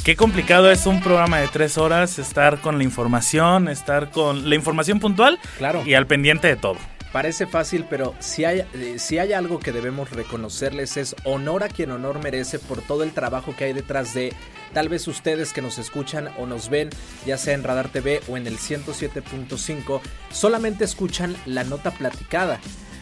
qué 0.03 0.15
complicado 0.15 0.71
es 0.71 0.86
un 0.88 1.01
programa 1.01 1.38
de 1.39 1.47
tres 1.49 1.77
horas 1.77 2.17
estar 2.17 2.59
con 2.59 2.77
la 2.79 2.84
información, 2.84 3.67
estar 3.67 4.09
con 4.09 4.49
la 4.49 4.55
información 4.55 4.99
puntual 4.99 5.38
Claro. 5.57 5.84
y 5.86 5.93
al 5.93 6.07
pendiente 6.07 6.47
de 6.47 6.55
todo. 6.55 6.77
Parece 7.14 7.45
fácil, 7.45 7.86
pero 7.88 8.16
si 8.18 8.43
hay, 8.43 8.66
eh, 8.74 8.95
si 8.97 9.20
hay 9.20 9.34
algo 9.34 9.59
que 9.59 9.72
debemos 9.72 10.09
reconocerles 10.09 10.97
es 10.97 11.16
honor 11.26 11.64
a 11.64 11.70
quien 11.70 11.91
honor 11.91 12.18
merece 12.18 12.57
por 12.57 12.82
todo 12.82 13.03
el 13.03 13.11
trabajo 13.11 13.55
que 13.55 13.66
hay 13.66 13.74
detrás 13.74 14.16
de 14.16 14.34
tal 14.74 14.89
vez 14.89 15.07
ustedes 15.07 15.53
que 15.53 15.61
nos 15.61 15.78
escuchan 15.78 16.30
o 16.39 16.47
nos 16.47 16.70
ven, 16.70 16.89
ya 17.24 17.38
sea 17.38 17.53
en 17.53 17.64
Radar 17.64 17.89
TV 17.89 18.20
o 18.28 18.36
en 18.36 18.47
el 18.47 18.57
107.5, 18.57 20.01
solamente 20.32 20.86
escuchan 20.86 21.36
la 21.45 21.64
nota 21.64 21.91
platicada 21.91 22.59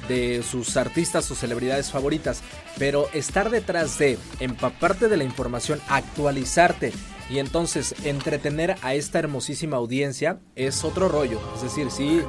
de 0.09 0.43
sus 0.43 0.75
artistas 0.75 1.31
o 1.31 1.35
celebridades 1.35 1.89
favoritas, 1.89 2.41
pero 2.77 3.07
estar 3.13 3.49
detrás 3.49 3.97
de, 3.97 4.17
empaparte 4.41 5.07
de 5.07 5.15
la 5.15 5.23
información, 5.23 5.79
actualizarte 5.87 6.91
y 7.29 7.39
entonces 7.39 7.95
entretener 8.03 8.75
a 8.81 8.93
esta 8.93 9.19
hermosísima 9.19 9.77
audiencia 9.77 10.39
es 10.57 10.83
otro 10.83 11.07
rollo. 11.07 11.39
Es 11.55 11.61
decir, 11.61 11.89
sí, 11.89 12.21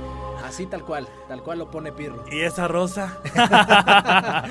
así 0.52 0.66
tal 0.66 0.84
cual, 0.84 1.08
tal 1.28 1.42
cual 1.42 1.60
lo 1.60 1.70
pone 1.70 1.92
Pirro. 1.92 2.26
¿Y 2.30 2.40
esa 2.42 2.68
rosa? 2.68 3.18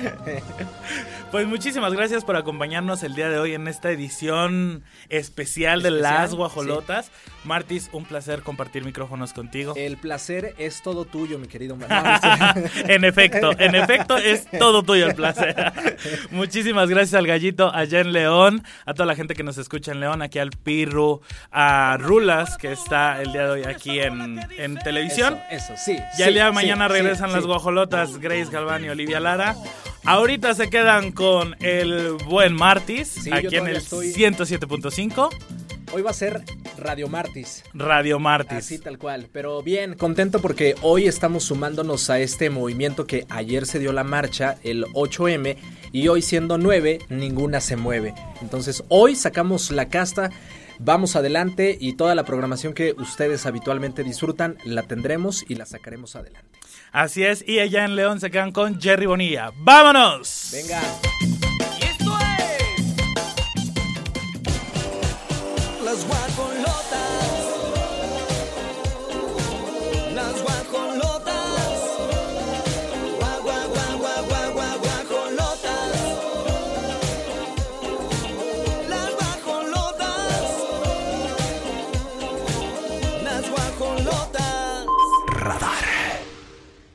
pues 1.30 1.46
muchísimas 1.46 1.92
gracias 1.92 2.24
por 2.24 2.34
acompañarnos 2.34 3.04
el 3.04 3.14
día 3.14 3.28
de 3.28 3.38
hoy 3.38 3.54
en 3.54 3.68
esta 3.68 3.92
edición 3.92 4.82
especial 5.10 5.80
de 5.80 5.92
Las 5.92 6.34
Guajolotas. 6.34 7.12
Martis, 7.44 7.88
un 7.92 8.04
placer 8.04 8.42
compartir 8.42 8.84
micrófonos 8.84 9.32
contigo. 9.32 9.74
El 9.76 9.96
placer 9.96 10.56
es 10.58 10.82
todo 10.82 11.04
tuyo, 11.04 11.38
mi 11.38 11.46
querido 11.46 11.76
Manuel. 11.76 12.20
en 12.88 13.04
efecto, 13.04 13.52
en 13.56 13.76
efecto 13.76 14.16
es 14.16 14.50
todo 14.50 14.82
tuyo 14.82 15.06
el 15.06 15.14
placer. 15.14 15.72
Muchísimas 16.32 16.88
gracias 16.88 17.14
al 17.14 17.28
gallito 17.28 17.72
allá 17.72 18.00
en 18.00 18.12
León, 18.12 18.64
a 18.86 18.94
toda 18.94 19.06
la 19.06 19.14
gente 19.14 19.34
que 19.34 19.44
nos 19.44 19.56
escucha 19.56 19.92
en 19.92 20.00
León, 20.00 20.20
aquí 20.20 20.40
al 20.40 20.50
Pirru, 20.50 21.20
a 21.52 21.96
Rulas 22.00 22.56
que 22.56 22.72
está 22.72 23.22
el 23.22 23.32
día 23.32 23.44
de 23.44 23.50
hoy 23.50 23.62
aquí 23.64 24.00
en, 24.00 24.40
en 24.58 24.76
televisión. 24.78 25.38
Eso, 25.48 25.74
eso, 25.74 25.82
sí. 25.84 25.91
Ya 25.96 26.10
sí, 26.16 26.22
el 26.24 26.34
día 26.34 26.46
de 26.46 26.52
mañana 26.52 26.88
regresan 26.88 27.32
las 27.32 27.46
guajolotas 27.46 28.18
Grace 28.18 28.50
Galván 28.50 28.84
y 28.84 28.88
Olivia 28.88 29.20
Lara. 29.20 29.56
Ahorita 30.04 30.54
se 30.54 30.68
quedan 30.68 31.12
con 31.12 31.56
el 31.60 32.12
buen 32.28 32.54
Martis, 32.54 33.28
aquí 33.32 33.56
en 33.56 33.68
el 33.68 33.76
estoy- 33.76 34.12
107.5. 34.12 35.30
Hoy 35.94 36.02
va 36.02 36.10
a 36.10 36.14
ser 36.14 36.42
Radio 36.78 37.06
Martis. 37.08 37.62
Radio 37.74 38.18
Martis. 38.18 38.58
Así 38.58 38.78
tal 38.78 38.98
cual. 38.98 39.28
Pero 39.30 39.62
bien, 39.62 39.94
contento 39.94 40.40
porque 40.40 40.74
hoy 40.80 41.06
estamos 41.06 41.44
sumándonos 41.44 42.08
a 42.10 42.18
este 42.18 42.48
movimiento 42.50 43.06
que 43.06 43.26
ayer 43.28 43.66
se 43.66 43.78
dio 43.78 43.92
la 43.92 44.02
marcha, 44.02 44.56
el 44.64 44.86
8M, 44.94 45.56
y 45.92 46.08
hoy 46.08 46.22
siendo 46.22 46.56
9, 46.56 47.00
ninguna 47.10 47.60
se 47.60 47.76
mueve. 47.76 48.14
Entonces 48.40 48.82
hoy 48.88 49.14
sacamos 49.16 49.70
la 49.70 49.88
casta. 49.88 50.30
Vamos 50.84 51.14
adelante 51.14 51.76
y 51.80 51.92
toda 51.92 52.16
la 52.16 52.24
programación 52.24 52.74
que 52.74 52.92
ustedes 52.98 53.46
habitualmente 53.46 54.02
disfrutan 54.02 54.58
la 54.64 54.82
tendremos 54.82 55.44
y 55.48 55.54
la 55.54 55.64
sacaremos 55.64 56.16
adelante. 56.16 56.58
Así 56.90 57.22
es, 57.22 57.46
y 57.46 57.60
allá 57.60 57.84
en 57.84 57.94
León 57.94 58.18
se 58.18 58.32
quedan 58.32 58.50
con 58.50 58.80
Jerry 58.80 59.06
Bonilla. 59.06 59.52
¡Vámonos! 59.58 60.50
Venga. 60.52 60.82